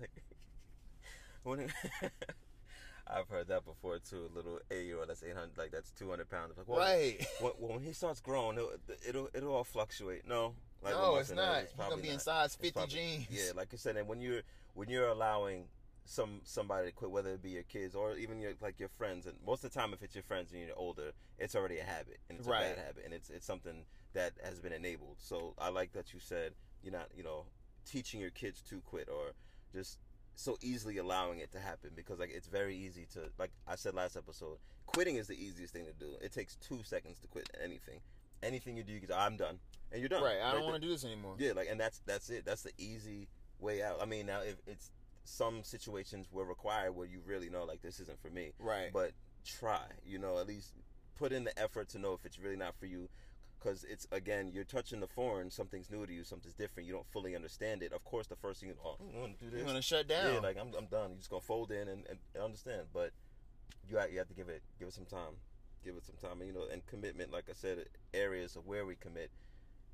I've 3.12 3.28
heard 3.28 3.48
that 3.48 3.64
before 3.64 3.98
too. 3.98 4.28
A 4.32 4.34
little 4.34 4.58
eight 4.70 4.86
year 4.86 4.98
old 4.98 5.08
that's 5.08 5.22
eight 5.22 5.34
hundred, 5.34 5.58
like 5.58 5.70
that's 5.72 5.90
two 5.90 6.08
hundred 6.10 6.30
pounds. 6.30 6.56
Like, 6.56 6.68
well, 6.68 6.78
right. 6.78 7.24
When, 7.40 7.52
when 7.58 7.80
he 7.80 7.92
starts 7.92 8.20
growing, 8.20 8.56
it'll, 8.56 8.70
it'll 9.08 9.28
it'll 9.34 9.54
all 9.54 9.64
fluctuate. 9.64 10.26
No, 10.26 10.54
like 10.82 10.94
no, 10.94 11.16
it's 11.16 11.30
not. 11.32 11.62
He's 11.62 11.72
gonna 11.88 12.02
be 12.02 12.08
in 12.10 12.18
size 12.18 12.54
fifty 12.56 12.72
probably- 12.72 12.94
jeans. 12.94 13.26
Yeah, 13.30 13.52
like 13.56 13.68
I 13.72 13.76
said, 13.76 13.96
and 13.96 14.08
when 14.08 14.20
you're 14.20 14.42
when 14.74 14.88
you're 14.88 15.08
allowing 15.08 15.64
some 16.04 16.40
somebody 16.44 16.88
to 16.88 16.92
quit, 16.92 17.10
whether 17.10 17.30
it 17.30 17.42
be 17.42 17.50
your 17.50 17.62
kids 17.64 17.94
or 17.94 18.16
even 18.16 18.40
your 18.40 18.52
like 18.60 18.78
your 18.80 18.88
friends, 18.88 19.26
and 19.26 19.36
most 19.46 19.64
of 19.64 19.72
the 19.72 19.78
time 19.78 19.92
if 19.92 20.02
it's 20.02 20.14
your 20.14 20.24
friends 20.24 20.52
and 20.52 20.60
you're 20.60 20.76
older, 20.76 21.12
it's 21.38 21.54
already 21.54 21.78
a 21.78 21.84
habit 21.84 22.18
and 22.28 22.38
it's 22.38 22.48
Right. 22.48 22.64
a 22.64 22.74
bad 22.74 22.78
habit 22.78 23.02
and 23.04 23.14
it's 23.14 23.30
it's 23.30 23.46
something 23.46 23.84
that 24.14 24.32
has 24.42 24.58
been 24.60 24.72
enabled. 24.72 25.16
So 25.18 25.54
I 25.58 25.68
like 25.68 25.92
that 25.92 26.12
you 26.12 26.20
said 26.20 26.52
you're 26.82 26.92
not 26.92 27.08
you 27.16 27.22
know 27.22 27.44
teaching 27.86 28.20
your 28.20 28.30
kids 28.30 28.60
to 28.62 28.80
quit 28.80 29.08
or 29.08 29.32
just 29.72 29.98
so 30.40 30.56
easily 30.62 30.98
allowing 30.98 31.38
it 31.40 31.52
to 31.52 31.58
happen 31.58 31.90
because 31.94 32.18
like 32.18 32.30
it's 32.34 32.48
very 32.48 32.74
easy 32.76 33.06
to 33.12 33.30
like 33.38 33.50
I 33.68 33.76
said 33.76 33.94
last 33.94 34.16
episode, 34.16 34.58
quitting 34.86 35.16
is 35.16 35.26
the 35.26 35.34
easiest 35.34 35.72
thing 35.72 35.84
to 35.84 35.92
do. 35.92 36.16
It 36.22 36.32
takes 36.32 36.56
two 36.56 36.80
seconds 36.82 37.18
to 37.20 37.28
quit 37.28 37.48
anything. 37.62 38.00
Anything 38.42 38.76
you 38.76 38.82
do, 38.82 38.92
you 38.92 39.00
can 39.00 39.10
say, 39.10 39.14
I'm 39.14 39.36
done, 39.36 39.58
and 39.92 40.00
you're 40.00 40.08
done. 40.08 40.22
Right. 40.22 40.38
I 40.42 40.52
don't 40.52 40.64
want 40.64 40.76
to 40.76 40.80
do 40.80 40.88
this 40.88 41.04
anymore. 41.04 41.34
Yeah, 41.38 41.52
like, 41.52 41.68
and 41.70 41.78
that's 41.78 42.00
that's 42.06 42.30
it. 42.30 42.46
That's 42.46 42.62
the 42.62 42.72
easy 42.78 43.28
way 43.58 43.82
out. 43.82 43.98
I 44.00 44.06
mean, 44.06 44.26
now 44.26 44.40
if 44.40 44.56
it's 44.66 44.90
some 45.24 45.62
situations 45.62 46.26
were 46.32 46.44
required 46.44 46.96
where 46.96 47.06
you 47.06 47.20
really 47.26 47.50
know, 47.50 47.64
like, 47.64 47.82
this 47.82 48.00
isn't 48.00 48.20
for 48.22 48.30
me. 48.30 48.52
Right. 48.58 48.90
But 48.92 49.12
try, 49.44 49.82
you 50.06 50.18
know, 50.18 50.38
at 50.38 50.46
least 50.46 50.72
put 51.18 51.32
in 51.32 51.44
the 51.44 51.58
effort 51.58 51.90
to 51.90 51.98
know 51.98 52.14
if 52.14 52.24
it's 52.24 52.38
really 52.38 52.56
not 52.56 52.74
for 52.80 52.86
you. 52.86 53.10
Because 53.62 53.84
it's 53.84 54.06
again, 54.10 54.50
you're 54.54 54.64
touching 54.64 55.00
the 55.00 55.06
foreign, 55.06 55.50
something's 55.50 55.90
new 55.90 56.06
to 56.06 56.12
you, 56.12 56.24
something's 56.24 56.54
different. 56.54 56.86
You 56.86 56.94
don't 56.94 57.06
fully 57.12 57.36
understand 57.36 57.82
it. 57.82 57.92
Of 57.92 58.02
course, 58.04 58.26
the 58.26 58.36
first 58.36 58.60
thing 58.60 58.70
you 58.70 58.76
oh, 58.84 58.96
I 58.98 59.20
want 59.20 59.38
to 59.38 59.44
do 59.44 59.50
this. 59.50 59.58
You're 59.58 59.66
gonna 59.66 59.82
shut 59.82 60.08
down. 60.08 60.34
Yeah, 60.34 60.40
like 60.40 60.56
I'm, 60.58 60.68
I'm 60.76 60.86
done. 60.86 61.10
You're 61.10 61.18
just 61.18 61.30
gonna 61.30 61.42
fold 61.42 61.70
in 61.70 61.88
and, 61.88 62.06
and, 62.08 62.18
and 62.34 62.42
understand. 62.42 62.82
But 62.94 63.12
you 63.88 63.98
have, 63.98 64.10
you 64.10 64.18
have 64.18 64.28
to 64.28 64.34
give 64.34 64.48
it 64.48 64.62
give 64.78 64.88
it 64.88 64.94
some 64.94 65.04
time. 65.04 65.36
Give 65.84 65.94
it 65.96 66.04
some 66.04 66.16
time. 66.16 66.40
And 66.40 66.48
you 66.48 66.54
know, 66.54 66.64
and 66.72 66.84
commitment, 66.86 67.30
like 67.30 67.44
I 67.50 67.54
said, 67.54 67.84
areas 68.14 68.56
of 68.56 68.66
where 68.66 68.86
we 68.86 68.94
commit 68.96 69.30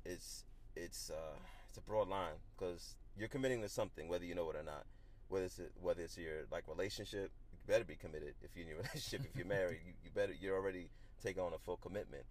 it's 0.07 0.45
it's 0.75 1.09
uh 1.09 1.35
it's 1.67 1.77
a 1.77 1.81
broad 1.81 2.07
line 2.07 2.39
because 2.57 2.95
you're 3.17 3.27
committing 3.27 3.61
to 3.61 3.69
something 3.69 4.07
whether 4.07 4.25
you 4.25 4.35
know 4.35 4.49
it 4.49 4.55
or 4.55 4.63
not. 4.63 4.85
Whether 5.27 5.45
it's 5.45 5.59
whether 5.81 6.01
it's 6.01 6.17
your 6.17 6.45
like 6.51 6.67
relationship, 6.67 7.31
you 7.51 7.57
better 7.67 7.83
be 7.83 7.95
committed. 7.95 8.35
If 8.41 8.55
you're 8.55 8.63
in 8.63 8.69
your 8.69 8.77
relationship, 8.83 9.27
if 9.29 9.35
you're 9.35 9.45
married, 9.45 9.79
you, 9.85 9.93
you 10.03 10.09
better 10.13 10.33
you're 10.39 10.55
already 10.55 10.89
taking 11.21 11.43
on 11.43 11.53
a 11.53 11.57
full 11.57 11.77
commitment. 11.77 12.23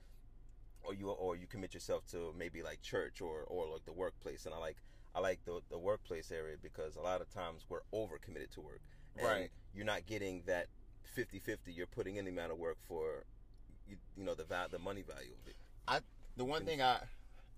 Or 0.86 0.94
you 0.94 1.10
or 1.10 1.36
you 1.36 1.46
commit 1.46 1.74
yourself 1.74 2.06
to 2.12 2.32
maybe 2.38 2.62
like 2.62 2.80
church 2.82 3.20
or 3.20 3.44
or 3.46 3.66
like 3.66 3.84
the 3.84 3.92
workplace. 3.92 4.46
And 4.46 4.54
I 4.54 4.58
like 4.58 4.76
I 5.14 5.20
like 5.20 5.44
the 5.44 5.60
the 5.70 5.78
workplace 5.78 6.30
area 6.30 6.56
because 6.62 6.96
a 6.96 7.00
lot 7.00 7.20
of 7.20 7.28
times 7.32 7.64
we're 7.68 7.80
over 7.92 8.18
committed 8.18 8.52
to 8.52 8.60
work. 8.60 8.80
And 9.16 9.26
Right. 9.26 9.50
You're 9.74 9.86
not 9.86 10.06
getting 10.06 10.42
that 10.46 10.66
50-50. 11.16 11.58
You're 11.66 11.86
putting 11.86 12.16
in 12.16 12.24
the 12.24 12.30
amount 12.30 12.52
of 12.52 12.58
work 12.58 12.78
for 12.86 13.24
you, 13.88 13.96
you 14.16 14.24
know 14.24 14.34
the 14.34 14.44
val- 14.44 14.68
the 14.68 14.78
money 14.78 15.02
value 15.02 15.32
of 15.42 15.48
it. 15.48 15.56
I 15.88 16.00
the 16.36 16.44
one 16.44 16.64
thing 16.64 16.82
I 16.82 17.00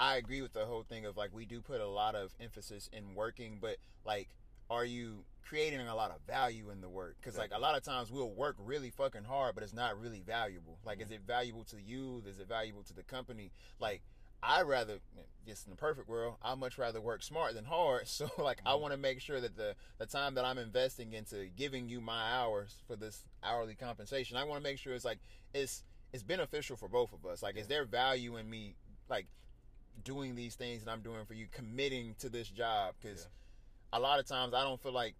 I 0.00 0.16
agree 0.16 0.42
with 0.42 0.52
the 0.52 0.64
whole 0.64 0.84
thing 0.84 1.06
of 1.06 1.16
like 1.16 1.34
we 1.34 1.44
do 1.44 1.60
put 1.60 1.80
a 1.80 1.86
lot 1.86 2.14
of 2.14 2.34
emphasis 2.40 2.88
in 2.92 3.14
working, 3.14 3.58
but 3.60 3.76
like 4.04 4.28
are 4.70 4.84
you 4.84 5.24
creating 5.48 5.80
a 5.80 5.94
lot 5.94 6.10
of 6.10 6.20
value 6.26 6.70
in 6.70 6.80
the 6.80 6.88
work? 6.88 7.16
Because 7.20 7.38
like 7.38 7.52
a 7.54 7.58
lot 7.58 7.76
of 7.76 7.82
times 7.82 8.10
we'll 8.10 8.30
work 8.30 8.56
really 8.58 8.90
fucking 8.90 9.24
hard, 9.24 9.54
but 9.54 9.64
it's 9.64 9.72
not 9.72 10.00
really 10.00 10.22
valuable. 10.26 10.78
Like, 10.84 11.00
is 11.00 11.10
it 11.10 11.22
valuable 11.26 11.64
to 11.64 11.80
you? 11.80 12.22
Is 12.26 12.38
it 12.38 12.48
valuable 12.48 12.82
to 12.84 12.94
the 12.94 13.02
company? 13.02 13.52
Like. 13.80 14.02
I 14.40 14.62
rather, 14.62 15.00
just 15.48 15.66
in 15.66 15.70
the 15.70 15.76
perfect 15.76 16.08
world, 16.08 16.36
I 16.40 16.54
much 16.54 16.78
rather 16.78 17.00
work 17.00 17.24
smart 17.24 17.54
than 17.54 17.64
hard. 17.64 18.02
So, 18.06 18.30
like, 18.38 18.60
I 18.64 18.70
mm-hmm. 18.70 18.82
want 18.82 18.92
to 18.92 18.96
make 18.96 19.20
sure 19.20 19.40
that 19.40 19.56
the 19.56 19.74
the 19.98 20.06
time 20.06 20.36
that 20.36 20.44
I'm 20.44 20.58
investing 20.58 21.12
into 21.12 21.46
giving 21.56 21.88
you 21.88 22.00
my 22.00 22.34
hours 22.34 22.76
for 22.86 22.94
this 22.94 23.24
hourly 23.42 23.74
compensation, 23.74 24.36
I 24.36 24.44
want 24.44 24.62
to 24.62 24.62
make 24.62 24.78
sure 24.78 24.94
it's 24.94 25.04
like 25.04 25.18
it's 25.54 25.82
it's 26.12 26.22
beneficial 26.22 26.76
for 26.76 26.88
both 26.88 27.12
of 27.12 27.26
us. 27.26 27.42
Like, 27.42 27.56
is 27.56 27.66
there 27.66 27.84
value 27.84 28.36
in 28.36 28.48
me 28.48 28.76
like 29.10 29.26
doing 30.04 30.34
these 30.34 30.54
things 30.54 30.84
that 30.84 30.90
I'm 30.90 31.02
doing 31.02 31.24
for 31.26 31.34
you, 31.34 31.46
committing 31.50 32.14
to 32.20 32.28
this 32.28 32.48
job? 32.48 32.94
Because 33.00 33.26
a 33.92 34.00
lot 34.00 34.18
of 34.18 34.26
times 34.26 34.54
I 34.54 34.62
don't 34.62 34.80
feel 34.80 34.92
like 34.92 35.14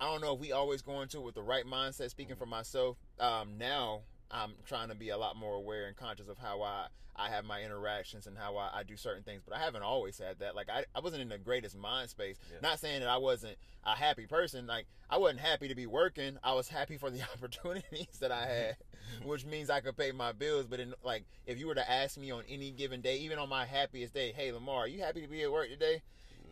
I 0.00 0.04
don't 0.04 0.20
know 0.20 0.34
if 0.34 0.40
we 0.40 0.52
always 0.52 0.82
go 0.82 1.00
into 1.00 1.18
it 1.18 1.24
with 1.24 1.34
the 1.34 1.42
right 1.42 1.66
mindset. 1.66 2.10
Speaking 2.10 2.36
for 2.36 2.46
myself, 2.46 2.96
um, 3.18 3.58
now 3.58 4.02
I'm 4.30 4.52
trying 4.64 4.88
to 4.90 4.94
be 4.94 5.08
a 5.08 5.18
lot 5.18 5.36
more 5.36 5.54
aware 5.54 5.86
and 5.86 5.96
conscious 5.96 6.28
of 6.28 6.38
how 6.38 6.62
I 6.62 6.86
I 7.16 7.30
have 7.30 7.44
my 7.44 7.62
interactions 7.62 8.28
and 8.28 8.38
how 8.38 8.56
I, 8.56 8.70
I 8.72 8.82
do 8.84 8.96
certain 8.96 9.24
things. 9.24 9.42
But 9.44 9.56
I 9.56 9.60
haven't 9.60 9.82
always 9.82 10.18
had 10.18 10.38
that. 10.38 10.54
Like 10.54 10.68
I, 10.70 10.84
I 10.94 11.00
wasn't 11.00 11.22
in 11.22 11.28
the 11.28 11.38
greatest 11.38 11.76
mind 11.76 12.10
space. 12.10 12.36
Yeah. 12.50 12.58
Not 12.62 12.78
saying 12.78 13.00
that 13.00 13.08
I 13.08 13.16
wasn't 13.16 13.56
a 13.84 13.96
happy 13.96 14.26
person. 14.26 14.68
Like 14.68 14.86
I 15.10 15.18
wasn't 15.18 15.40
happy 15.40 15.66
to 15.66 15.74
be 15.74 15.86
working. 15.86 16.38
I 16.44 16.54
was 16.54 16.68
happy 16.68 16.96
for 16.96 17.10
the 17.10 17.22
opportunities 17.34 18.18
that 18.20 18.30
I 18.30 18.46
had, 18.46 18.76
which 19.24 19.44
means 19.44 19.68
I 19.68 19.80
could 19.80 19.96
pay 19.96 20.12
my 20.12 20.30
bills. 20.30 20.66
But 20.66 20.78
in 20.78 20.94
like, 21.02 21.24
if 21.44 21.58
you 21.58 21.66
were 21.66 21.74
to 21.74 21.90
ask 21.90 22.16
me 22.16 22.30
on 22.30 22.44
any 22.48 22.70
given 22.70 23.00
day, 23.00 23.18
even 23.18 23.38
on 23.38 23.48
my 23.48 23.64
happiest 23.64 24.14
day, 24.14 24.32
hey 24.32 24.52
Lamar, 24.52 24.84
are 24.84 24.88
you 24.88 25.00
happy 25.02 25.20
to 25.22 25.28
be 25.28 25.42
at 25.42 25.50
work 25.50 25.68
today? 25.68 26.02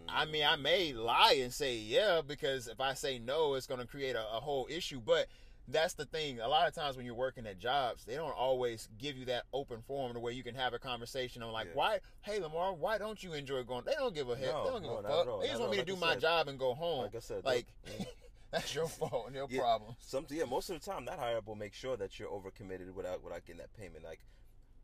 I 0.09 0.25
mean, 0.25 0.45
I 0.45 0.57
may 0.57 0.93
lie 0.93 1.39
and 1.43 1.53
say 1.53 1.77
yeah 1.77 2.21
because 2.27 2.69
if 2.69 2.81
I 2.81 2.95
say 2.95 3.19
no, 3.19 3.55
it's 3.55 3.67
going 3.67 3.81
to 3.81 3.87
create 3.87 4.17
a, 4.17 4.21
a 4.37 4.41
whole 4.41 4.67
issue. 4.71 5.01
But 5.05 5.27
that's 5.69 5.95
the 5.95 6.05
thing. 6.05 6.39
A 6.41 6.47
lot 6.49 6.69
of 6.69 6.75
times 6.75 6.97
when 6.97 7.05
you're 7.07 7.15
working 7.15 7.47
at 7.47 7.59
jobs, 7.59 8.05
they 8.05 8.15
don't 8.15 8.31
always 8.37 8.89
give 8.99 9.17
you 9.17 9.25
that 9.27 9.45
open 9.53 9.83
forum 9.87 10.15
to 10.15 10.21
where 10.21 10.33
you 10.33 10.43
can 10.45 10.55
have 10.55 10.75
a 10.75 10.79
conversation 10.79 11.43
I'm 11.43 11.51
like, 11.53 11.67
Yeah. 11.69 11.75
why, 11.75 11.99
hey 12.23 12.39
Lamar, 12.41 12.73
why 12.75 12.99
don't 12.99 13.21
you 13.23 13.33
enjoy 13.33 13.63
going? 13.65 13.85
They 13.85 13.95
don't 13.95 14.15
give 14.15 14.29
a 14.31 14.37
heck. 14.37 14.53
No, 14.53 14.65
they 14.65 14.71
don't 14.71 14.83
give 14.83 14.91
no, 14.91 14.99
a 14.99 15.25
fuck. 15.25 15.41
They 15.43 15.49
just 15.49 15.61
want 15.61 15.73
me 15.73 15.79
at 15.79 15.87
to 15.87 15.93
do 15.93 15.99
Like 15.99 16.01
my 16.01 16.13
said- 16.13 16.21
job 16.21 16.49
and 16.49 16.59
go 16.59 16.75
home. 16.75 17.03
Like 17.03 17.17
I 17.17 17.21
said, 17.21 17.45
like 17.45 17.67
that's 18.53 18.75
your 18.75 18.87
fault, 18.89 19.25
and 19.27 19.35
your 19.35 19.49
Yeah, 19.51 19.61
problem. 19.61 19.97
Some 19.99 20.27
yeah, 20.31 20.45
most 20.45 20.71
of 20.71 20.81
the 20.81 20.89
time 20.89 21.05
that 21.07 21.19
higher 21.19 21.39
up 21.39 21.47
will 21.49 21.57
make 21.57 21.75
sure 21.75 21.97
that 21.97 22.19
you're 22.19 22.29
overcommitted 22.31 22.93
without 22.95 23.25
without 23.25 23.45
getting 23.45 23.59
that 23.59 23.73
payment. 23.77 24.05
Like 24.05 24.21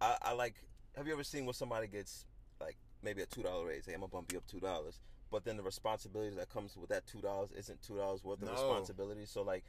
I, 0.01 0.17
I 0.21 0.33
like 0.33 0.55
have 0.97 1.07
you 1.07 1.13
ever 1.13 1.23
seen 1.25 1.47
where 1.47 1.55
somebody 1.55 1.87
gets 1.87 2.27
like 2.61 2.77
maybe 3.03 3.23
a 3.23 3.27
two 3.27 3.43
dollar 3.43 3.67
raise, 3.67 3.87
hey 3.87 3.95
I'm 3.95 4.01
gonna 4.01 4.11
bump 4.11 4.33
you 4.33 4.39
up 4.39 4.47
two 4.47 4.61
dollars. 4.61 5.01
But 5.31 5.45
then 5.45 5.57
the 5.57 5.63
responsibility 5.63 6.37
that 6.37 6.51
comes 6.51 6.77
with 6.77 6.91
that 6.91 7.07
two 7.07 7.21
dollars 7.21 7.51
isn't 7.53 7.83
two 7.83 7.97
dollars 7.97 8.23
worth 8.23 8.43
of 8.43 8.47
No. 8.47 8.53
responsibility. 8.53 9.25
So 9.27 9.43
like 9.43 9.65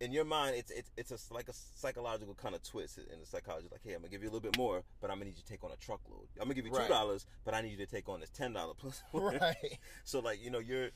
in 0.00 0.12
your 0.12 0.24
mind, 0.24 0.56
it's 0.56 0.70
it's 0.70 0.90
it's 0.96 1.10
a 1.30 1.34
like 1.34 1.48
a 1.48 1.52
psychological 1.54 2.34
kind 2.34 2.54
of 2.54 2.62
twist 2.62 2.98
in 2.98 3.20
the 3.20 3.26
psychology. 3.26 3.68
Like, 3.70 3.80
hey, 3.84 3.92
I'm 3.94 4.00
gonna 4.00 4.08
give 4.10 4.22
you 4.22 4.28
a 4.28 4.32
little 4.32 4.50
bit 4.50 4.58
more, 4.58 4.82
but 5.00 5.10
I'm 5.10 5.16
gonna 5.18 5.26
need 5.26 5.36
you 5.36 5.42
to 5.42 5.48
take 5.48 5.64
on 5.64 5.70
a 5.70 5.76
truckload. 5.76 6.26
I'm 6.38 6.44
gonna 6.44 6.54
give 6.54 6.66
you 6.66 6.70
two 6.72 6.78
Right. 6.78 6.88
dollars, 6.88 7.24
but 7.44 7.54
I 7.54 7.62
need 7.62 7.70
you 7.70 7.78
to 7.78 7.86
take 7.86 8.08
on 8.08 8.20
this 8.20 8.30
ten 8.30 8.52
dollar 8.52 8.74
plus. 8.74 9.02
one. 9.12 9.38
right. 9.40 9.56
So 10.04 10.20
like 10.20 10.42
you 10.42 10.50
know 10.50 10.58
you're 10.58 10.90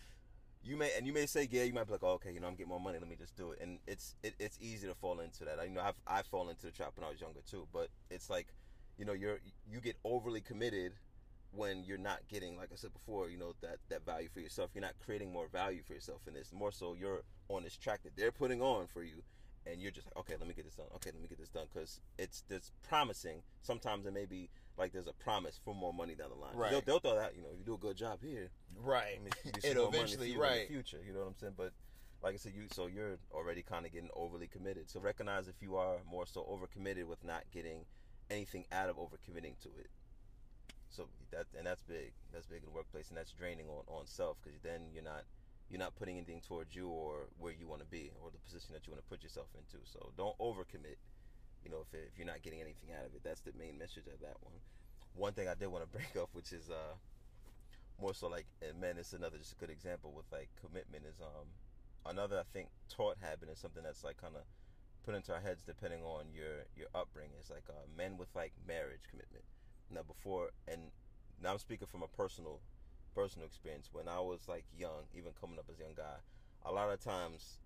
you 0.63 0.77
may 0.77 0.91
and 0.97 1.07
you 1.07 1.13
may 1.15 1.25
say 1.25 1.49
yeah 1.51 1.63
you 1.63 1.73
might 1.73 1.87
be 1.87 1.93
like 1.93 2.03
oh, 2.03 2.11
okay 2.15 2.33
you 2.33 2.39
know 2.41 2.47
I'm 2.47 2.55
getting 2.55 2.69
more 2.69 2.79
money 2.81 2.99
let 2.99 3.09
me 3.09 3.17
just 3.17 3.35
do 3.35 3.53
it 3.53 3.61
and 3.63 3.79
it's 3.87 4.15
it, 4.23 4.35
it's 4.39 4.59
easy 4.61 4.87
to 4.89 4.95
fall 4.95 5.21
into 5.21 5.47
that 5.47 5.59
I 5.59 5.65
you 5.65 5.71
know 5.71 5.81
I've 5.81 5.95
I 6.07 6.21
fall 6.21 6.51
into 6.51 6.67
the 6.67 6.71
trap 6.73 6.93
when 6.97 7.05
I 7.07 7.11
was 7.11 7.19
younger 7.19 7.41
too 7.51 7.67
but 7.73 7.89
it's 8.11 8.29
like 8.29 8.49
you 8.99 9.07
know 9.07 9.15
you're 9.15 9.39
you 9.67 9.81
get 9.81 9.97
overly 10.05 10.43
committed 10.43 10.93
when 11.53 11.83
you're 11.85 11.99
not 11.99 12.21
getting 12.29 12.57
like 12.57 12.71
I 12.73 12.77
said 12.77 12.93
before 12.93 13.29
you 13.29 13.39
know 13.39 13.55
that 13.63 13.79
that 13.89 14.05
value 14.07 14.29
for 14.33 14.41
yourself 14.41 14.71
you're 14.75 14.83
not 14.83 14.95
creating 15.05 15.33
more 15.33 15.49
value 15.49 15.83
for 15.87 15.95
yourself 15.95 16.21
in 16.29 16.35
this 16.35 16.53
more 16.53 16.71
so 16.73 16.95
you're 16.95 17.23
on 17.49 17.65
this 17.65 17.77
track 17.77 18.03
that 18.05 18.17
they're 18.17 18.31
putting 18.33 18.63
on 18.63 18.87
for 18.87 19.03
you 19.03 19.23
and 19.67 19.81
you're 19.81 19.91
just 19.91 20.07
like 20.07 20.17
okay 20.17 20.35
let 20.39 20.47
me 20.49 20.55
get 20.55 20.65
this 20.65 20.75
done 20.77 20.87
okay 20.95 21.11
let 21.13 21.21
me 21.21 21.29
get 21.29 21.39
this 21.39 21.49
done 21.49 21.67
because 21.73 22.01
it's 22.19 22.45
it's 22.51 22.71
promising 22.89 23.43
sometimes 23.63 24.07
it 24.07 24.13
may 24.15 24.25
be 24.27 24.49
like 24.79 24.93
there's 24.93 25.09
a 25.09 25.13
promise 25.13 25.59
for 25.65 25.75
more 25.75 25.93
money 25.93 26.15
down 26.15 26.29
the 26.31 26.37
line 26.37 26.55
Right. 26.55 26.71
they'll, 26.71 26.81
they'll 26.83 27.01
throw 27.01 27.17
that 27.17 27.35
you 27.37 27.43
know 27.43 27.49
if 27.53 27.59
you 27.59 27.65
do 27.65 27.75
a 27.75 27.79
good 27.79 27.97
job 27.97 28.21
here 28.23 28.51
Right. 28.83 29.17
I 29.17 29.23
mean, 29.23 29.31
you 29.45 29.71
It'll 29.71 29.89
eventually, 29.89 30.33
in 30.33 30.39
right. 30.39 30.67
the 30.69 30.73
future. 30.73 30.99
You 31.07 31.13
know 31.13 31.21
what 31.21 31.29
I'm 31.29 31.35
saying? 31.39 31.55
But 31.57 31.73
like 32.23 32.35
I 32.35 32.37
said, 32.37 32.53
you 32.55 32.63
so 32.73 32.87
you're 32.87 33.19
already 33.33 33.63
kind 33.63 33.85
of 33.85 33.93
getting 33.93 34.09
overly 34.15 34.47
committed. 34.47 34.89
So 34.89 35.01
recognize 35.01 35.49
if 35.49 35.57
you 35.61 35.77
are 35.77 35.97
more 36.09 36.27
so 36.27 36.41
overcommitted 36.43 37.05
with 37.05 37.23
not 37.25 37.43
getting 37.53 37.85
anything 38.31 38.65
out 38.73 38.89
of 38.89 38.97
overcommitting 38.97 39.59
to 39.63 39.69
it. 39.79 39.91
So 40.91 41.09
that 41.33 41.47
and 41.57 41.67
that's 41.67 41.83
big. 41.83 42.13
That's 42.33 42.47
big 42.47 42.61
in 42.61 42.67
the 42.67 42.73
workplace, 42.75 43.09
and 43.09 43.17
that's 43.19 43.33
draining 43.33 43.69
on 43.69 43.85
on 43.89 44.07
self 44.07 44.39
because 44.43 44.61
then 44.61 44.91
you're 44.93 45.05
not 45.05 45.25
you're 45.69 45.81
not 45.81 45.97
putting 45.97 46.17
anything 46.19 46.41
towards 46.43 46.75
you 46.75 46.89
or 46.89 47.29
where 47.39 47.53
you 47.53 47.69
want 47.69 47.81
to 47.83 47.87
be 47.89 48.13
or 48.23 48.31
the 48.31 48.39
position 48.39 48.75
that 48.75 48.87
you 48.87 48.93
want 48.93 49.03
to 49.05 49.09
put 49.09 49.23
yourself 49.23 49.49
into. 49.57 49.79
So 49.87 50.13
don't 50.17 50.39
overcommit. 50.39 50.99
you 51.65 51.71
know, 51.71 51.83
if 51.83 51.95
if 51.95 52.19
you're 52.19 52.27
not 52.27 52.43
getting 52.43 52.61
anything 52.61 52.91
out 52.99 53.07
of 53.07 53.15
it, 53.15 53.23
that's 53.25 53.43
the 53.43 53.53
main 53.59 53.79
message 53.79 54.07
of 54.09 54.21
that 54.21 54.37
one. 54.43 54.61
One 55.15 55.33
thing 55.35 55.49
I 55.49 55.55
did 55.55 55.69
want 55.69 55.85
to 55.85 55.91
bring 55.99 56.11
up, 56.23 56.31
which 56.35 56.53
is 56.53 56.71
uh, 56.71 56.97
more 58.01 58.15
so 58.15 58.29
like 58.29 58.47
in 58.63 58.81
men, 58.81 58.99
it's 58.99 59.13
another 59.13 59.39
just 59.39 59.53
a 59.53 59.57
good 59.57 59.71
example 59.71 60.13
with 60.13 60.27
like 60.33 60.51
commitment 60.61 61.05
is 61.07 61.21
um 61.21 61.49
another 62.07 62.39
I 62.39 62.45
think 62.53 62.71
taught 62.89 63.19
habit 63.21 63.49
is 63.51 63.59
something 63.59 63.83
that's 63.83 64.05
like 64.05 64.17
kind 64.17 64.37
of 64.37 64.43
put 65.05 65.15
into 65.15 65.33
our 65.35 65.41
heads 65.41 65.63
depending 65.67 66.03
on 66.03 66.27
your 66.35 66.65
your 66.77 66.89
upbringing. 66.95 67.37
It's 67.39 67.51
like 67.51 67.65
uh, 67.69 67.87
men 67.97 68.17
with 68.19 68.29
like 68.35 68.53
marriage 68.67 69.03
commitment. 69.11 69.45
Now 69.93 70.03
before 70.03 70.51
and 70.69 70.81
now 71.43 71.53
I'm 71.53 71.59
speaking 71.59 71.87
from 71.87 72.03
a 72.03 72.09
personal 72.09 72.61
personal 73.15 73.47
experience. 73.47 73.89
When 73.93 74.09
I 74.09 74.21
was 74.21 74.49
like 74.49 74.65
young, 74.79 75.09
even 75.15 75.33
coming 75.41 75.59
up 75.59 75.67
as 75.71 75.79
a 75.79 75.83
young 75.83 75.95
guy, 75.97 76.21
a 76.65 76.73
lot 76.73 76.91
of 76.91 77.01
times 77.01 77.59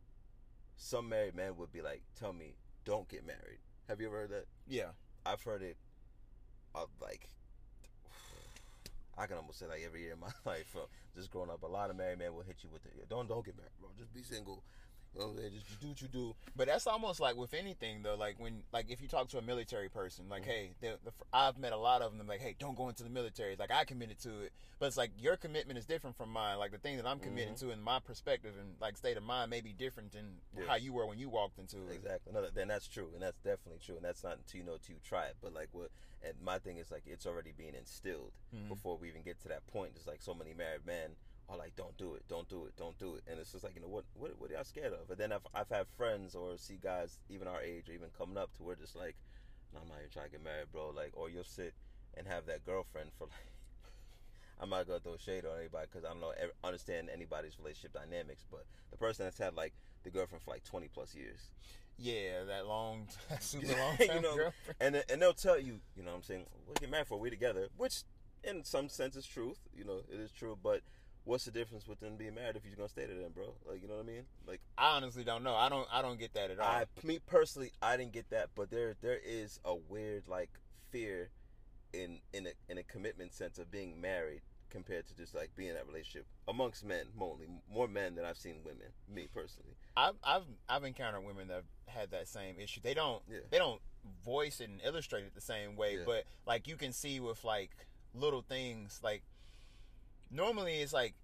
some 0.76 1.08
married 1.08 1.34
men 1.34 1.56
would 1.56 1.72
be 1.72 1.82
like, 1.82 2.02
"Tell 2.18 2.32
me, 2.32 2.54
don't 2.84 3.08
get 3.08 3.26
married." 3.26 3.58
Have 3.88 4.00
you 4.00 4.06
ever 4.06 4.20
heard 4.20 4.30
that? 4.30 4.46
Yeah. 4.66 4.90
I've 5.26 5.42
heard 5.42 5.62
it, 5.62 5.76
uh, 6.74 6.84
like 7.00 7.28
I 9.18 9.26
can 9.26 9.36
almost 9.36 9.58
say 9.58 9.66
like 9.66 9.82
every 9.84 10.02
year 10.02 10.12
in 10.12 10.20
my 10.20 10.32
life, 10.50 10.74
uh, 10.76 10.86
just 11.14 11.30
growing 11.30 11.50
up. 11.50 11.62
A 11.62 11.66
lot 11.66 11.90
of 11.90 11.96
married 11.96 12.18
men 12.18 12.34
will 12.34 12.42
hit 12.42 12.56
you 12.62 12.68
with 12.72 12.82
the 12.82 12.90
don't 13.08 13.28
don't 13.28 13.44
get 13.44 13.56
married, 13.56 13.72
bro. 13.80 13.90
Just 13.98 14.12
be 14.12 14.22
single. 14.22 14.62
You 15.14 15.20
know, 15.20 15.26
what 15.28 15.36
I'm 15.36 15.38
saying? 15.50 15.52
just 15.68 15.80
do 15.80 15.88
what 15.88 16.02
you 16.02 16.08
do. 16.08 16.34
But 16.56 16.66
that's 16.66 16.86
almost 16.86 17.20
like 17.20 17.36
with 17.36 17.54
anything 17.54 18.02
though. 18.02 18.16
Like 18.16 18.36
when, 18.38 18.62
like 18.72 18.90
if 18.90 19.00
you 19.00 19.08
talk 19.08 19.28
to 19.28 19.38
a 19.38 19.42
military 19.42 19.88
person, 19.88 20.26
like, 20.28 20.42
Mm-hmm. 20.42 20.50
hey, 20.50 20.70
the, 20.80 20.98
the, 21.04 21.12
I've 21.32 21.58
met 21.58 21.72
a 21.72 21.76
lot 21.76 22.02
of 22.02 22.16
them. 22.16 22.26
Like, 22.26 22.40
hey, 22.40 22.56
don't 22.58 22.76
go 22.76 22.88
into 22.88 23.02
the 23.04 23.10
military. 23.10 23.52
It's 23.52 23.60
Like, 23.60 23.70
I 23.70 23.84
committed 23.84 24.18
to 24.20 24.28
it, 24.42 24.52
but 24.78 24.86
it's 24.86 24.96
like 24.96 25.10
your 25.18 25.36
commitment 25.36 25.78
is 25.78 25.86
different 25.86 26.16
from 26.16 26.30
mine. 26.30 26.58
Like 26.58 26.72
the 26.72 26.78
thing 26.78 26.96
that 26.96 27.06
I'm 27.06 27.18
committing 27.20 27.54
to, 27.56 27.70
and 27.70 27.82
my 27.82 27.98
perspective 28.00 28.54
and 28.60 28.74
like 28.80 28.96
state 28.96 29.16
of 29.16 29.22
mind 29.22 29.50
may 29.50 29.60
be 29.60 29.72
different 29.72 30.12
than 30.12 30.24
Mm-hmm. 30.24 30.62
Yeah. 30.62 30.68
how 30.68 30.76
you 30.76 30.92
were 30.92 31.06
when 31.06 31.18
you 31.18 31.28
walked 31.28 31.58
into 31.58 31.76
it. 31.88 31.94
Exactly. 31.94 32.32
No, 32.32 32.46
then 32.52 32.68
that's 32.68 32.86
true, 32.88 33.08
and 33.14 33.22
that's 33.22 33.38
definitely 33.38 33.80
true, 33.84 33.96
and 33.96 34.04
that's 34.04 34.22
not 34.24 34.36
until 34.38 34.60
you 34.60 34.66
know 34.66 34.76
you 34.88 34.96
try 35.04 35.24
it. 35.26 35.36
But 35.42 35.52
like 35.54 35.68
what, 35.72 35.90
and 36.24 36.34
my 36.44 36.58
thing 36.58 36.78
is 36.78 36.90
like 36.90 37.02
it's 37.06 37.26
already 37.26 37.52
being 37.56 37.74
instilled 37.74 38.32
before 38.68 38.96
we 38.96 39.08
even 39.08 39.22
get 39.22 39.40
to 39.42 39.48
that 39.48 39.66
point. 39.66 39.94
Just 39.94 40.06
like 40.06 40.22
so 40.22 40.32
many 40.34 40.54
married 40.54 40.86
men 40.86 41.10
are 41.48 41.56
like, 41.58 41.76
don't 41.76 41.96
do 41.98 42.14
it, 42.14 42.22
don't 42.28 42.48
do 42.48 42.64
it, 42.66 42.76
don't 42.76 42.98
do 42.98 43.14
it, 43.16 43.22
and 43.30 43.38
it's 43.38 43.52
just 43.52 43.64
like 43.64 43.74
you 43.74 43.80
know 43.82 43.88
what, 43.88 44.04
what, 44.14 44.32
what 44.38 44.50
are 44.50 44.54
y'all 44.54 44.64
scared 44.64 44.92
of? 44.92 45.10
And 45.10 45.18
then 45.18 45.32
I've 45.32 45.46
I've 45.54 45.68
had 45.68 45.86
friends 45.96 46.34
or 46.34 46.56
see 46.56 46.78
guys 46.82 47.18
even 47.28 47.46
our 47.48 47.60
age 47.60 47.88
or 47.88 47.92
even 47.92 48.08
coming 48.16 48.36
up 48.38 48.52
to 48.56 48.62
where 48.62 48.76
just 48.76 48.96
like, 48.96 49.14
no, 49.72 49.80
I'm 49.82 49.88
not 49.88 49.98
even 49.98 50.10
trying 50.10 50.26
to 50.26 50.32
get 50.32 50.44
married, 50.44 50.72
bro. 50.72 50.90
Like, 50.94 51.10
or 51.14 51.28
you'll 51.28 51.44
sit 51.44 51.74
and 52.16 52.26
have 52.26 52.46
that 52.46 52.64
girlfriend 52.64 53.10
for 53.18 53.24
like. 53.26 53.34
I'm 54.60 54.70
not 54.70 54.86
gonna 54.86 55.00
throw 55.00 55.16
shade 55.16 55.44
on 55.44 55.58
anybody 55.58 55.88
because 55.90 56.04
I 56.04 56.10
don't 56.10 56.20
know 56.20 56.32
understand 56.62 57.10
anybody's 57.12 57.58
relationship 57.58 57.92
dynamics, 57.92 58.44
but 58.50 58.64
the 58.90 58.96
person 58.96 59.26
that's 59.26 59.36
had 59.38 59.54
like 59.54 59.72
the 60.04 60.10
girlfriend 60.10 60.42
for 60.44 60.52
like 60.52 60.64
20 60.64 60.88
plus 60.94 61.14
years, 61.14 61.50
Yeah, 61.98 62.44
that 62.44 62.66
long, 62.66 63.08
super 63.40 63.66
long 63.66 63.96
you 63.98 64.20
know, 64.20 64.36
girlfriend. 64.36 64.52
and 64.80 65.04
and 65.10 65.20
they'll 65.20 65.32
tell 65.34 65.58
you, 65.58 65.80
you 65.96 66.02
know, 66.04 66.12
what 66.12 66.18
I'm 66.18 66.22
saying, 66.22 66.46
we 66.68 66.74
get 66.80 66.88
married 66.90 67.08
for 67.08 67.18
we 67.18 67.30
together, 67.30 67.66
which 67.76 68.04
in 68.44 68.62
some 68.64 68.88
sense 68.88 69.16
is 69.16 69.26
truth, 69.26 69.58
you 69.76 69.84
know, 69.84 70.02
it 70.08 70.20
is 70.20 70.30
true. 70.30 70.56
But 70.62 70.82
what's 71.24 71.44
the 71.44 71.50
difference 71.50 71.86
with 71.88 72.00
them 72.00 72.16
being 72.16 72.34
married 72.34 72.56
if 72.56 72.64
you're 72.64 72.76
gonna 72.76 72.88
stay 72.88 73.06
to 73.06 73.14
them, 73.14 73.32
bro? 73.34 73.54
Like, 73.66 73.82
you 73.82 73.88
know 73.88 73.96
what 73.96 74.04
I 74.04 74.08
mean? 74.08 74.22
Like, 74.46 74.60
I 74.78 74.96
honestly 74.96 75.24
don't 75.24 75.42
know. 75.42 75.54
I 75.54 75.68
don't. 75.68 75.86
I 75.92 76.02
don't 76.02 76.18
get 76.18 76.34
that 76.34 76.50
at 76.50 76.58
all. 76.58 76.66
I, 76.66 76.84
me 77.02 77.18
personally, 77.26 77.72
I 77.82 77.96
didn't 77.96 78.12
get 78.12 78.30
that, 78.30 78.50
but 78.54 78.70
there 78.70 78.94
there 79.00 79.18
is 79.24 79.58
a 79.64 79.74
weird 79.74 80.28
like 80.28 80.50
fear 80.90 81.30
in 81.92 82.20
in 82.32 82.46
a 82.46 82.50
in 82.68 82.78
a 82.78 82.82
commitment 82.82 83.32
sense 83.32 83.58
of 83.58 83.70
being 83.70 84.00
married 84.00 84.42
compared 84.70 85.06
to 85.06 85.14
just 85.16 85.34
like 85.36 85.54
being 85.54 85.68
in 85.68 85.74
that 85.76 85.86
relationship 85.86 86.26
amongst 86.48 86.84
men, 86.84 87.06
mostly 87.16 87.46
more 87.72 87.86
men 87.86 88.16
than 88.16 88.24
I've 88.24 88.36
seen 88.36 88.56
women. 88.64 88.88
Me 89.08 89.28
personally, 89.32 89.76
I've 89.96 90.14
I've 90.24 90.42
I've 90.68 90.84
encountered 90.84 91.24
women 91.24 91.48
that 91.48 91.54
have 91.86 91.94
had 91.96 92.10
that 92.10 92.26
same 92.28 92.56
issue. 92.58 92.80
They 92.82 92.94
don't 92.94 93.22
Yeah. 93.30 93.38
they 93.50 93.58
don't 93.58 93.80
voice 94.24 94.60
it 94.60 94.68
and 94.68 94.80
illustrate 94.84 95.24
it 95.24 95.34
the 95.34 95.40
same 95.40 95.76
way, 95.76 95.98
Yeah. 95.98 96.02
but 96.04 96.24
like 96.46 96.66
you 96.66 96.76
can 96.76 96.92
see 96.92 97.20
with 97.20 97.44
like 97.44 97.70
little 98.14 98.42
things 98.42 99.00
like 99.02 99.22
normally 100.30 100.80
it's 100.80 100.92
like 100.92 101.14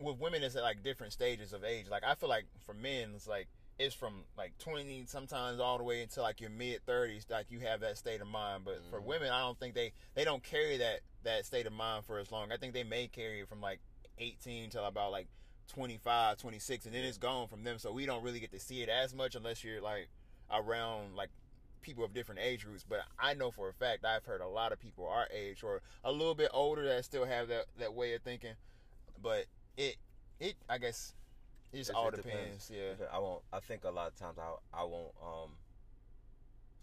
with 0.00 0.18
women 0.18 0.42
it's 0.42 0.56
at 0.56 0.62
like 0.62 0.82
different 0.82 1.12
stages 1.12 1.52
of 1.52 1.64
age. 1.64 1.86
Like 1.90 2.04
I 2.04 2.14
feel 2.14 2.28
like 2.28 2.46
for 2.64 2.74
men 2.74 3.10
it's 3.14 3.26
like 3.26 3.48
it's 3.78 3.94
from 3.94 4.24
like 4.36 4.56
20 4.58 5.04
sometimes 5.06 5.60
all 5.60 5.78
the 5.78 5.84
way 5.84 6.02
until 6.02 6.22
like 6.22 6.40
your 6.40 6.50
mid 6.50 6.84
30s 6.86 7.30
like 7.30 7.46
you 7.50 7.60
have 7.60 7.80
that 7.80 7.98
state 7.98 8.20
of 8.20 8.26
mind 8.26 8.64
but 8.64 8.80
for 8.90 8.98
Mm-hmm. 8.98 9.08
women 9.08 9.30
I 9.30 9.40
don't 9.40 9.58
think 9.58 9.74
they 9.74 9.92
they 10.14 10.24
don't 10.24 10.42
carry 10.42 10.76
that 10.78 11.00
that 11.24 11.44
state 11.46 11.66
of 11.66 11.72
mind 11.72 12.04
for 12.04 12.18
as 12.18 12.30
long. 12.30 12.52
I 12.52 12.56
think 12.56 12.72
they 12.72 12.84
may 12.84 13.08
carry 13.08 13.40
it 13.40 13.48
from 13.48 13.60
like 13.60 13.80
18 14.18 14.70
till 14.70 14.84
about 14.84 15.12
like 15.12 15.28
25, 15.68 16.38
26 16.38 16.86
and 16.86 16.94
then 16.94 17.04
it's 17.04 17.18
gone 17.18 17.48
from 17.48 17.64
them 17.64 17.78
so 17.78 17.92
we 17.92 18.06
don't 18.06 18.22
really 18.22 18.38
get 18.40 18.52
to 18.52 18.60
see 18.60 18.82
it 18.82 18.88
as 18.88 19.14
much 19.14 19.34
unless 19.34 19.64
you're 19.64 19.80
like 19.80 20.08
around 20.50 21.16
like 21.16 21.30
people 21.82 22.04
of 22.04 22.12
different 22.14 22.40
age 22.40 22.64
groups 22.64 22.84
but 22.88 23.00
I 23.18 23.34
know 23.34 23.50
for 23.50 23.68
a 23.68 23.72
fact 23.72 24.04
I've 24.04 24.24
heard 24.24 24.40
a 24.40 24.48
lot 24.48 24.72
of 24.72 24.80
people 24.80 25.06
our 25.06 25.28
age 25.32 25.62
or 25.62 25.82
a 26.04 26.10
little 26.12 26.34
bit 26.34 26.50
older 26.52 26.84
that 26.86 27.04
still 27.04 27.24
have 27.24 27.48
that 27.48 27.66
that 27.78 27.94
way 27.94 28.14
of 28.14 28.22
thinking 28.22 28.54
but 29.22 29.46
it 29.76 29.96
it 30.40 30.56
I 30.68 30.78
guess 30.78 31.14
it 31.72 31.78
just 31.78 31.90
It- 31.90 31.96
all 31.96 32.08
it 32.08 32.16
depends, 32.16 32.70
yeah 32.74 32.92
I 33.12 33.18
won't. 33.18 33.42
I 33.52 33.60
think 33.60 33.84
a 33.84 33.90
lot 33.90 34.08
of 34.08 34.14
times 34.16 34.38
I 34.38 34.80
I 34.80 34.84
won't. 34.84 35.12
Um, 35.22 35.50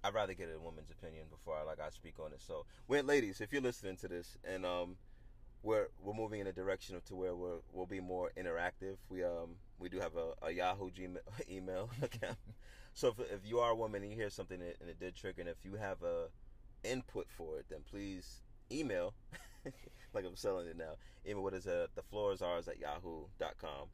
I'd 0.03 0.13
rather 0.13 0.34
get 0.34 0.49
a 0.53 0.60
woman's 0.60 0.89
opinion 0.91 1.27
before 1.29 1.56
I 1.56 1.63
like 1.63 1.79
I 1.79 1.89
speak 1.89 2.15
on 2.19 2.34
it. 2.34 2.41
So, 2.41 2.65
when 2.88 3.08
ladies, 3.08 3.39
if 3.39 3.53
you're 3.53 3.62
listening 3.62 3.95
to 3.97 4.08
this 4.10 4.38
and 4.43 4.65
um, 4.65 4.97
we're 5.63 5.88
we're 6.01 6.13
moving 6.13 6.41
in 6.41 6.47
a 6.47 6.51
direction 6.51 6.95
of 6.97 7.06
to 7.06 7.15
where 7.15 7.34
we're 7.36 7.60
we'll 7.71 7.86
be 7.86 8.01
more 8.01 8.32
interactive. 8.38 8.97
We 9.10 9.23
um 9.23 9.56
we 9.79 9.88
do 9.89 9.99
have 9.99 10.15
a, 10.17 10.34
a 10.45 10.51
Yahoo 10.51 10.91
Gmail 10.91 11.17
email 11.49 11.89
account. 12.01 12.38
So 12.93 13.10
if 13.10 13.19
if 13.32 13.39
you 13.45 13.60
are 13.60 13.71
a 13.71 13.75
woman 13.75 14.03
and 14.03 14.12
you 14.12 14.17
hear 14.17 14.29
something 14.29 14.60
and 14.60 14.69
it, 14.69 14.77
and 14.82 14.89
it 14.89 14.99
did 14.99 15.15
trigger, 15.15 15.41
and 15.41 15.49
if 15.49 15.63
you 15.63 15.75
have 15.75 16.03
a 16.03 16.27
input 16.84 17.27
for 17.29 17.58
it, 17.58 17.65
then 17.69 17.79
please 17.89 18.41
email. 18.71 19.13
like 20.13 20.25
I'm 20.25 20.36
selling 20.36 20.67
it 20.67 20.77
now. 20.77 20.95
Email 21.25 21.43
what 21.43 21.53
is 21.53 21.65
it? 21.65 21.89
The 21.95 22.03
floors 22.03 22.41
ours 22.41 22.67
at 22.67 22.79
yahoo.com. 22.79 23.88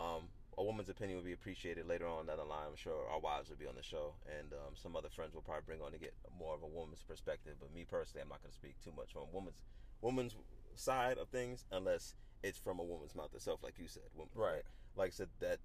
Um, 0.00 0.28
a 0.56 0.62
woman's 0.62 0.88
opinion 0.88 1.16
would 1.18 1.24
be 1.24 1.32
appreciated 1.32 1.86
later 1.86 2.06
on 2.06 2.26
down 2.26 2.36
the 2.38 2.44
line. 2.44 2.66
I'm 2.68 2.76
sure 2.76 3.08
our 3.10 3.20
wives 3.20 3.48
will 3.48 3.56
be 3.56 3.66
on 3.66 3.76
the 3.76 3.82
show, 3.82 4.14
and 4.38 4.52
um, 4.52 4.74
some 4.74 4.96
other 4.96 5.08
friends 5.08 5.34
will 5.34 5.42
probably 5.42 5.62
bring 5.66 5.80
on 5.80 5.92
to 5.92 5.98
get 5.98 6.14
more 6.38 6.54
of 6.54 6.62
a 6.62 6.66
woman's 6.66 7.02
perspective. 7.02 7.54
But 7.60 7.72
me 7.72 7.84
personally, 7.88 8.22
I'm 8.22 8.28
not 8.28 8.42
going 8.42 8.50
to 8.50 8.56
speak 8.56 8.74
too 8.82 8.92
much 8.96 9.12
from 9.12 9.22
woman's 9.32 9.56
woman's 10.00 10.36
side 10.74 11.18
of 11.18 11.28
things 11.28 11.64
unless 11.72 12.14
it's 12.42 12.58
from 12.58 12.78
a 12.78 12.84
woman's 12.84 13.14
mouth 13.14 13.34
itself, 13.34 13.60
like 13.62 13.78
you 13.78 13.88
said. 13.88 14.04
Woman, 14.14 14.30
Right. 14.34 14.62
Like 14.96 15.08
I 15.08 15.10
said, 15.10 15.28
that 15.40 15.58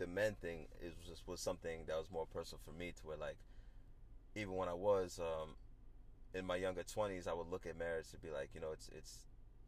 the 0.00 0.06
men 0.06 0.34
thing 0.40 0.66
is 0.82 0.94
just 1.06 1.28
was 1.28 1.40
something 1.40 1.80
that 1.86 1.96
was 1.96 2.10
more 2.10 2.26
personal 2.26 2.58
for 2.64 2.72
me, 2.72 2.92
to 2.92 3.06
where 3.06 3.18
like 3.18 3.36
even 4.34 4.54
when 4.54 4.68
I 4.68 4.74
was 4.74 5.20
um, 5.20 5.50
in 6.34 6.46
my 6.46 6.56
younger 6.56 6.82
20s, 6.82 7.28
I 7.28 7.34
would 7.34 7.48
look 7.50 7.66
at 7.66 7.78
marriage 7.78 8.10
to 8.10 8.16
be 8.16 8.30
like, 8.30 8.50
you 8.54 8.60
know, 8.60 8.72
it's 8.72 8.88
it's 8.96 9.18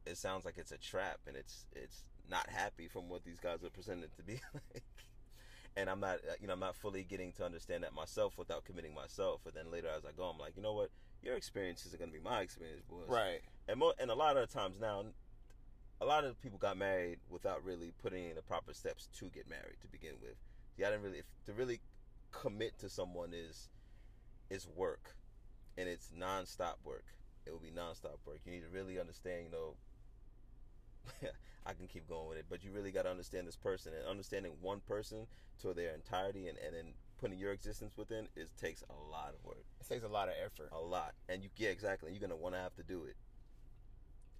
it 0.07 0.16
sounds 0.16 0.45
like 0.45 0.55
it's 0.57 0.73
a 0.73 0.79
trap 0.79 1.21
and 1.29 1.37
it's 1.37 1.66
it's 1.77 2.05
not 2.31 2.49
happy 2.49 2.88
from 2.88 3.09
what 3.09 3.25
these 3.25 3.38
guys 3.38 3.62
are 3.62 3.71
presented 3.71 4.16
to 4.16 4.23
be 4.23 4.40
like. 4.55 4.83
And 5.77 5.88
I'm 5.88 6.01
not, 6.01 6.18
you 6.40 6.47
know, 6.47 6.55
I'm 6.55 6.61
not 6.61 6.77
fully 6.77 7.03
getting 7.03 7.33
to 7.33 7.45
understand 7.45 7.85
that 7.85 7.95
myself 7.95 8.37
without 8.37 8.64
committing 8.64 8.95
myself. 8.95 9.40
And 9.47 9.55
then 9.55 9.71
later, 9.71 9.88
as 9.97 10.05
I 10.05 10.12
go, 10.16 10.25
I'm 10.25 10.38
like, 10.38 10.55
you 10.57 10.62
know 10.62 10.75
what, 10.75 10.90
your 11.23 11.35
experience 11.35 11.87
isn't 11.87 11.99
going 11.99 12.11
to 12.11 12.16
be 12.18 12.23
my 12.23 12.40
experience, 12.40 12.83
boys. 12.88 13.09
right 13.09 13.40
And 13.68 13.79
mo- 13.81 13.95
and 13.99 14.11
a 14.11 14.14
lot 14.14 14.37
of 14.37 14.51
times 14.51 14.77
now, 14.81 15.05
a 16.03 16.05
lot 16.05 16.25
of 16.25 16.41
people 16.43 16.59
got 16.59 16.77
married 16.77 17.19
without 17.31 17.65
really 17.65 17.93
putting 18.03 18.29
in 18.31 18.35
the 18.35 18.43
proper 18.43 18.75
steps 18.75 19.09
to 19.19 19.27
get 19.27 19.49
married 19.49 19.77
to 19.81 19.87
begin 19.87 20.15
with. 20.21 20.35
Yeah, 20.77 20.88
I 20.88 20.91
didn't 20.91 21.05
really 21.05 21.19
if, 21.19 21.27
to 21.47 21.53
really 21.53 21.81
commit 22.33 22.79
to 22.81 22.88
someone 22.88 23.33
is 23.33 23.69
is 24.51 24.67
work, 24.77 25.15
and 25.79 25.88
it's 25.88 26.11
nonstop 26.19 26.75
work. 26.85 27.05
It 27.47 27.53
will 27.53 27.61
be 27.61 27.71
nonstop 27.71 28.19
work. 28.27 28.41
You 28.45 28.53
need 28.53 28.62
to 28.62 28.69
really 28.69 28.99
understand, 28.99 29.45
you 29.45 29.51
know. 29.51 29.75
I 31.67 31.75
can 31.75 31.87
keep 31.87 32.09
going 32.09 32.29
with 32.29 32.38
it, 32.38 32.47
but 32.51 32.65
you 32.65 32.73
really 32.73 32.91
got 32.91 33.03
to 33.03 33.11
understand 33.11 33.47
this 33.47 33.57
person 33.57 33.93
and 33.97 34.05
understanding 34.09 34.53
one 34.61 34.81
person 34.81 35.27
to 35.61 35.73
their 35.73 35.95
entirety, 35.95 36.49
and 36.49 36.59
and 36.59 36.75
then 36.75 36.95
putting 37.21 37.38
your 37.38 37.53
existence 37.53 37.97
within 37.97 38.27
it 38.35 38.49
takes 38.61 38.83
a 38.91 39.11
lot 39.12 39.29
of 39.29 39.45
work 39.45 39.62
it 39.81 39.88
takes 39.88 40.03
a 40.03 40.09
lot 40.09 40.27
of 40.27 40.35
effort 40.45 40.69
a 40.73 40.81
lot, 40.81 41.12
and 41.29 41.45
you 41.45 41.49
yeah 41.57 41.69
exactly. 41.69 42.11
You're 42.11 42.21
gonna 42.21 42.41
want 42.41 42.57
to 42.57 42.61
have 42.61 42.75
to 42.75 42.83
do 42.83 43.05
it. 43.05 43.15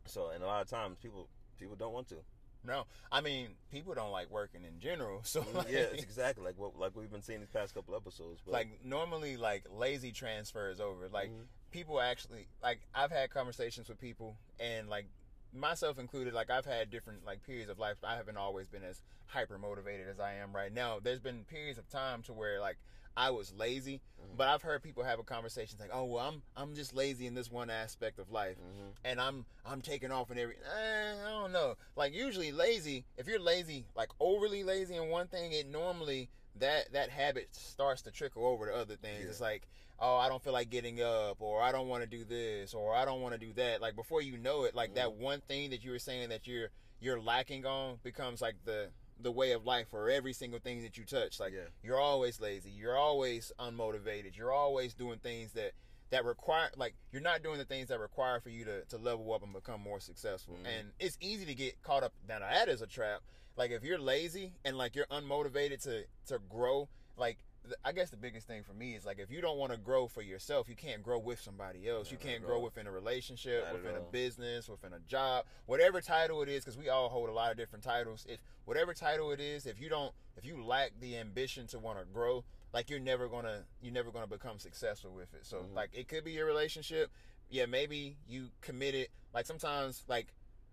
So, 0.07 0.31
and 0.31 0.43
a 0.43 0.47
lot 0.47 0.63
of 0.63 0.69
times 0.69 0.97
people 1.01 1.29
people 1.63 1.77
don't 1.77 1.93
want 1.93 2.09
to. 2.09 2.17
no 2.65 2.85
I 3.11 3.21
mean 3.21 3.49
people 3.71 3.95
don't 3.95 4.11
like 4.11 4.31
working 4.31 4.65
in 4.65 4.79
general 4.81 5.21
so 5.25 5.45
like, 5.55 5.71
yeah, 5.71 5.79
it's 5.93 6.03
exactly 6.03 6.45
like 6.45 6.59
what 6.59 6.79
like 6.79 6.95
we've 6.97 7.11
been 7.11 7.23
seeing 7.23 7.41
these 7.41 7.49
past 7.51 7.75
couple 7.75 7.95
episodes. 7.95 8.41
But 8.45 8.53
like 8.53 8.69
normally 8.85 9.37
like 9.37 9.65
lazy 9.71 10.13
transfer 10.13 10.69
is 10.71 10.81
over 10.81 11.09
like 11.09 11.31
Mhm. 11.31 11.45
people 11.71 12.01
actually 12.01 12.47
like 12.63 12.81
i've 12.95 13.11
had 13.11 13.31
conversations 13.31 13.89
with 13.89 13.99
people 13.99 14.37
and 14.61 14.89
like 14.89 15.07
myself 15.55 15.99
included 15.99 16.33
like 16.35 16.51
i've 16.51 16.65
had 16.67 16.91
different 16.91 17.25
like 17.27 17.43
periods 17.45 17.71
of 17.71 17.79
life 17.79 17.97
i 18.05 18.17
haven't 18.17 18.37
always 18.39 18.69
been 18.69 18.83
as 18.83 19.03
hyper 19.27 19.59
motivated 19.59 20.09
as 20.09 20.19
i 20.21 20.33
am 20.35 20.55
right 20.55 20.73
now 20.73 20.99
there's 21.03 21.21
been 21.21 21.45
periods 21.45 21.79
of 21.79 21.89
time 21.91 22.23
to 22.23 22.33
where 22.33 22.59
like 22.61 22.77
i 23.17 23.31
was 23.31 23.53
lazy 23.57 24.01
but 24.37 24.49
i've 24.49 24.63
heard 24.63 24.83
people 24.83 25.03
have 25.05 25.19
a 25.19 25.23
conversation 25.23 25.77
like 25.81 25.91
oh 25.93 26.05
well 26.05 26.27
i'm 26.27 26.43
i'm 26.57 26.75
just 26.75 26.95
lazy 26.95 27.27
in 27.27 27.35
this 27.35 27.51
one 27.51 27.69
aspect 27.71 28.19
of 28.19 28.31
life 28.31 28.57
and 29.05 29.21
i'm 29.21 29.45
i'm 29.67 29.81
taking 29.81 30.11
off 30.11 30.31
in 30.31 30.39
every 30.39 30.55
eh, 30.55 31.15
i 31.27 31.29
don't 31.31 31.53
know 31.53 31.75
like 31.97 32.15
usually 32.15 32.53
lazy 32.53 33.05
if 33.19 33.27
you're 33.27 33.41
lazy 33.41 33.85
like 33.95 34.09
overly 34.21 34.65
lazy 34.65 34.97
in 34.97 35.09
one 35.09 35.27
thing 35.27 35.53
it 35.53 35.69
normally 35.69 36.29
that 36.59 36.93
that 36.93 37.11
habit 37.11 37.49
starts 37.53 38.03
to 38.03 38.11
trickle 38.11 38.47
over 38.47 38.67
to 38.67 38.75
other 38.75 38.95
things. 38.97 39.21
Yeah. 39.23 39.31
It's 39.31 39.41
like, 39.41 39.67
oh, 39.99 40.17
I 40.19 40.29
don't 40.29 40.45
feel 40.45 40.53
like 40.53 40.69
getting 40.69 41.01
up, 41.01 41.41
or 41.41 41.63
I 41.63 41.73
don't 41.73 41.89
want 41.89 42.03
to 42.03 42.07
do 42.07 42.25
this, 42.27 42.75
or 42.75 42.95
I 42.95 43.07
don't 43.07 43.23
want 43.23 43.33
to 43.33 43.41
do 43.41 43.55
that. 43.55 43.81
Like 43.81 43.97
before 43.97 44.21
you 44.21 44.37
know 44.37 44.65
it, 44.65 44.75
like 44.75 44.95
that 44.97 45.07
Mm-hmm. 45.13 45.23
one 45.23 45.41
thing 45.49 45.71
that 45.71 45.83
you 45.83 45.93
were 45.93 45.99
saying 45.99 46.29
that 46.29 46.47
you're 46.47 46.69
you're 47.01 47.19
lacking 47.19 47.65
on 47.65 48.01
becomes 48.03 48.43
like 48.43 48.57
the 48.67 48.91
the 49.23 49.33
way 49.33 49.53
of 49.53 49.65
life 49.65 49.89
for 49.91 50.09
every 50.11 50.33
single 50.33 50.59
thing 50.61 50.83
that 50.83 50.97
you 50.99 51.05
touch. 51.05 51.39
Like 51.41 51.53
Yeah. 51.53 51.69
you're 51.83 52.01
always 52.01 52.41
lazy, 52.41 52.71
you're 52.71 52.97
always 52.97 53.53
unmotivated, 53.59 54.37
you're 54.37 54.53
always 54.53 54.95
doing 54.95 55.19
things 55.19 55.53
that 55.53 55.73
that 56.11 56.25
require 56.27 56.71
like 56.77 56.95
you're 57.11 57.23
not 57.23 57.43
doing 57.43 57.57
the 57.59 57.65
things 57.65 57.89
that 57.89 57.99
require 57.99 58.39
for 58.41 58.51
you 58.51 58.65
to, 58.67 58.85
to 58.85 58.99
level 58.99 59.33
up 59.33 59.43
and 59.43 59.53
become 59.53 59.81
more 59.81 59.99
successful. 60.01 60.57
Mhm. 60.63 60.67
And 60.79 60.93
it's 60.99 61.17
easy 61.21 61.47
to 61.47 61.55
get 61.55 61.81
caught 61.83 62.03
up 62.03 62.13
now 62.29 62.39
that 62.41 62.69
is 62.69 62.83
a 62.83 62.87
trap. 62.87 63.23
Like 63.57 63.71
if 63.71 63.83
you're 63.83 63.99
lazy 63.99 64.55
and 64.65 64.77
like 64.77 64.95
you're 64.95 65.07
unmotivated 65.07 65.83
to 65.85 66.05
to 66.27 66.39
grow, 66.39 66.89
like 67.17 67.39
I 67.85 67.93
guess 67.93 68.11
the 68.11 68.17
biggest 68.17 68.47
thing 68.49 68.65
for 68.65 68.73
me 68.75 68.95
is 68.95 69.05
like 69.07 69.19
if 69.21 69.31
you 69.31 69.41
don't 69.41 69.57
want 69.57 69.71
to 69.73 69.79
grow 69.79 70.09
for 70.09 70.21
yourself, 70.21 70.69
you 70.69 70.75
can't 70.75 71.03
grow 71.03 71.19
with 71.19 71.41
somebody 71.41 71.89
else. 71.89 72.11
You 72.11 72.19
can't 72.19 72.45
grow 72.45 72.59
within 72.59 72.87
a 72.87 72.91
relationship, 72.91 73.65
Not 73.65 73.75
within 73.75 73.97
a 73.97 74.01
business, 74.01 74.69
within 74.69 74.93
a 74.93 74.99
job, 75.01 75.45
whatever 75.67 76.01
title 76.01 76.43
it 76.43 76.49
is, 76.49 76.65
because 76.65 76.77
we 76.77 76.89
all 76.89 77.09
hold 77.09 77.29
a 77.29 77.33
lot 77.33 77.53
of 77.53 77.57
different 77.57 77.85
titles. 77.85 78.27
If 78.29 78.41
whatever 78.65 78.95
title 78.95 79.31
it 79.31 79.39
is, 79.41 79.67
if 79.67 79.81
you 79.81 79.89
don't, 79.89 80.13
if 80.37 80.45
you 80.45 80.65
lack 80.65 80.93
the 81.01 81.17
ambition 81.17 81.67
to 81.69 81.79
want 81.79 81.99
to 82.01 82.05
grow, 82.05 82.45
like 82.73 82.91
you're 82.91 82.99
never 83.01 83.29
gonna, 83.29 83.65
you're 83.81 83.93
never 83.93 84.11
gonna 84.11 84.27
become 84.27 84.59
successful 84.59 85.13
with 85.13 85.33
it. 85.35 85.47
So 85.47 85.59
Mhm. 85.59 85.75
like 85.75 85.91
it 85.93 86.09
could 86.09 86.25
be 86.25 86.33
your 86.33 86.47
relationship. 86.47 87.11
Yeah, 87.49 87.67
maybe 87.67 88.17
you 88.27 88.51
committed. 88.61 89.09
Like 89.33 89.47
sometimes, 89.47 90.05
like 90.09 90.33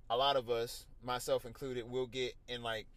a 0.09 0.17
lot 0.17 0.35
of 0.37 0.49
us, 0.49 0.85
myself 1.03 1.45
included, 1.45 1.89
will 1.89 2.07
get 2.07 2.33
in 2.47 2.63
like 2.63 2.87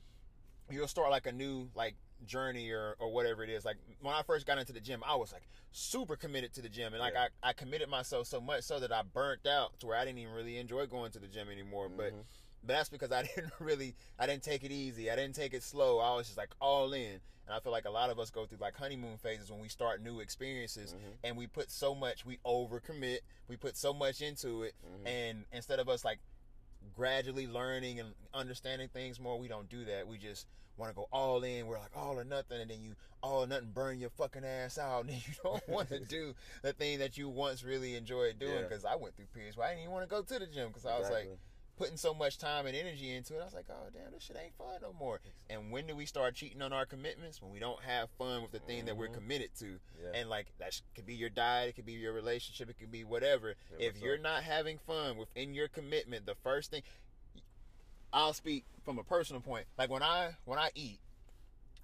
you'll 0.70 0.88
start 0.88 1.10
like 1.10 1.26
a 1.26 1.32
new 1.32 1.68
like 1.74 1.94
journey 2.26 2.70
or, 2.70 2.96
or 2.98 3.10
whatever 3.12 3.42
it 3.42 3.50
is. 3.50 3.64
Like 3.64 3.76
when 4.00 4.14
I 4.14 4.22
first 4.22 4.46
got 4.46 4.58
into 4.58 4.72
the 4.72 4.80
gym, 4.80 5.02
I 5.06 5.14
was 5.16 5.32
like 5.32 5.48
super 5.72 6.16
committed 6.16 6.52
to 6.54 6.62
the 6.62 6.68
gym, 6.68 6.92
and 6.92 7.00
like 7.00 7.14
Yeah. 7.14 7.28
I, 7.42 7.50
I 7.50 7.52
committed 7.52 7.88
myself 7.88 8.26
so 8.26 8.40
much 8.40 8.64
so 8.64 8.78
that 8.80 8.92
I 8.92 9.02
burnt 9.02 9.46
out 9.46 9.78
to 9.80 9.86
where 9.86 9.96
I 9.98 10.04
didn't 10.04 10.18
even 10.18 10.34
really 10.34 10.58
enjoy 10.58 10.86
going 10.86 11.10
to 11.12 11.18
the 11.18 11.28
gym 11.28 11.48
anymore. 11.50 11.88
But 11.88 12.12
Mhm. 12.12 12.24
but 12.64 12.74
that's 12.74 12.88
because 12.88 13.10
I 13.12 13.22
didn't 13.34 13.52
really 13.58 13.94
I 14.18 14.26
didn't 14.26 14.42
take 14.42 14.64
it 14.64 14.70
easy. 14.72 15.10
I 15.10 15.16
didn't 15.16 15.34
take 15.34 15.54
it 15.54 15.62
slow. 15.62 15.98
I 15.98 16.14
was 16.14 16.26
just 16.26 16.38
like 16.38 16.50
all 16.60 16.92
in. 16.92 17.20
And 17.44 17.56
I 17.56 17.58
feel 17.58 17.72
like 17.72 17.86
a 17.86 17.90
lot 17.90 18.08
of 18.08 18.20
us 18.20 18.30
go 18.30 18.46
through 18.46 18.58
like 18.58 18.76
honeymoon 18.76 19.16
phases 19.18 19.50
when 19.50 19.60
we 19.60 19.68
start 19.68 20.00
new 20.00 20.20
experiences 20.20 20.94
Mhm. 20.94 21.14
and 21.24 21.36
we 21.36 21.48
put 21.48 21.70
so 21.72 21.92
much 21.94 22.24
we 22.24 22.38
overcommit. 22.46 23.18
We 23.48 23.56
put 23.56 23.76
so 23.76 23.92
much 23.92 24.20
into 24.22 24.62
it 24.62 24.74
Mhm. 24.86 25.06
and 25.08 25.44
instead 25.52 25.80
of 25.80 25.88
us 25.88 26.04
like 26.04 26.20
gradually 26.94 27.46
learning 27.46 28.00
and 28.00 28.14
understanding 28.34 28.88
things 28.88 29.20
more, 29.20 29.38
we 29.38 29.48
don't 29.48 29.68
do 29.68 29.84
that. 29.84 30.06
We 30.06 30.18
just 30.18 30.46
want 30.76 30.90
to 30.90 30.96
go 30.96 31.08
all 31.12 31.42
in. 31.44 31.66
We're 31.66 31.78
like 31.78 31.96
all 31.96 32.18
or 32.18 32.24
nothing, 32.24 32.60
and 32.60 32.70
then 32.70 32.82
you 32.82 32.94
all 33.22 33.44
or 33.44 33.46
nothing 33.46 33.70
burn 33.72 33.98
your 33.98 34.10
fucking 34.10 34.44
ass 34.44 34.78
out, 34.78 35.00
and 35.02 35.10
then 35.10 35.20
you 35.26 35.34
don't 35.42 35.68
want 35.68 35.88
to 35.90 35.98
do 36.08 36.34
the 36.62 36.72
thing 36.72 36.98
that 36.98 37.16
you 37.16 37.28
once 37.28 37.62
really 37.64 37.94
enjoyed 37.96 38.38
doing. 38.38 38.54
Yeah. 38.54 38.62
Because 38.62 38.84
I 38.84 38.96
went 38.96 39.16
through 39.16 39.26
periods 39.34 39.56
where 39.56 39.66
I 39.66 39.70
didn't 39.70 39.82
even 39.82 39.92
want 39.92 40.08
to 40.08 40.14
go 40.14 40.22
to 40.22 40.38
the 40.38 40.46
gym 40.46 40.68
because 40.68 40.86
I 40.86 40.98
was 40.98 41.10
like 41.10 41.28
putting 41.78 41.96
so 41.96 42.12
much 42.12 42.36
time 42.36 42.66
and 42.66 42.76
energy 42.76 43.10
into 43.14 43.34
it. 43.34 43.40
I 43.40 43.44
was 43.44 43.54
like, 43.54 43.64
oh 43.70 43.88
damn, 43.94 44.12
this 44.12 44.22
shit 44.22 44.36
ain't 44.40 44.54
fun 44.56 44.66
no 44.82 44.92
more. 44.92 45.20
And 45.48 45.70
when 45.72 45.86
do 45.86 45.96
we 45.96 46.04
start 46.04 46.34
cheating 46.34 46.60
on 46.60 46.70
our 46.72 46.84
commitments? 46.84 47.40
When 47.40 47.50
we 47.50 47.58
don't 47.58 47.80
have 47.82 48.10
fun 48.18 48.42
with 48.42 48.52
the 48.52 48.58
thing 48.58 48.84
that 48.84 48.96
we're 48.96 49.08
Mhm. 49.08 49.14
committed 49.14 49.54
to. 49.60 49.80
Yeah. 50.00 50.20
And 50.20 50.28
like 50.28 50.52
that 50.58 50.78
could 50.94 51.06
be 51.06 51.14
your 51.14 51.30
diet, 51.30 51.70
it 51.70 51.72
could 51.76 51.86
be 51.86 51.92
your 51.94 52.12
relationship, 52.12 52.68
it 52.68 52.78
could 52.78 52.92
be 52.92 53.04
whatever. 53.04 53.54
Yeah, 53.78 53.86
if 53.88 54.00
you're 54.02 54.16
up? 54.16 54.20
not 54.20 54.42
having 54.42 54.78
fun 54.86 55.16
within 55.16 55.54
your 55.54 55.66
commitment, 55.66 56.26
the 56.26 56.34
first 56.34 56.70
thing 56.70 56.82
I'll 58.12 58.32
speak 58.32 58.64
from 58.84 58.98
a 58.98 59.02
personal 59.04 59.40
point. 59.40 59.66
Like 59.78 59.90
when 59.90 60.02
I 60.02 60.30
when 60.44 60.58
I 60.58 60.70
eat, 60.74 60.98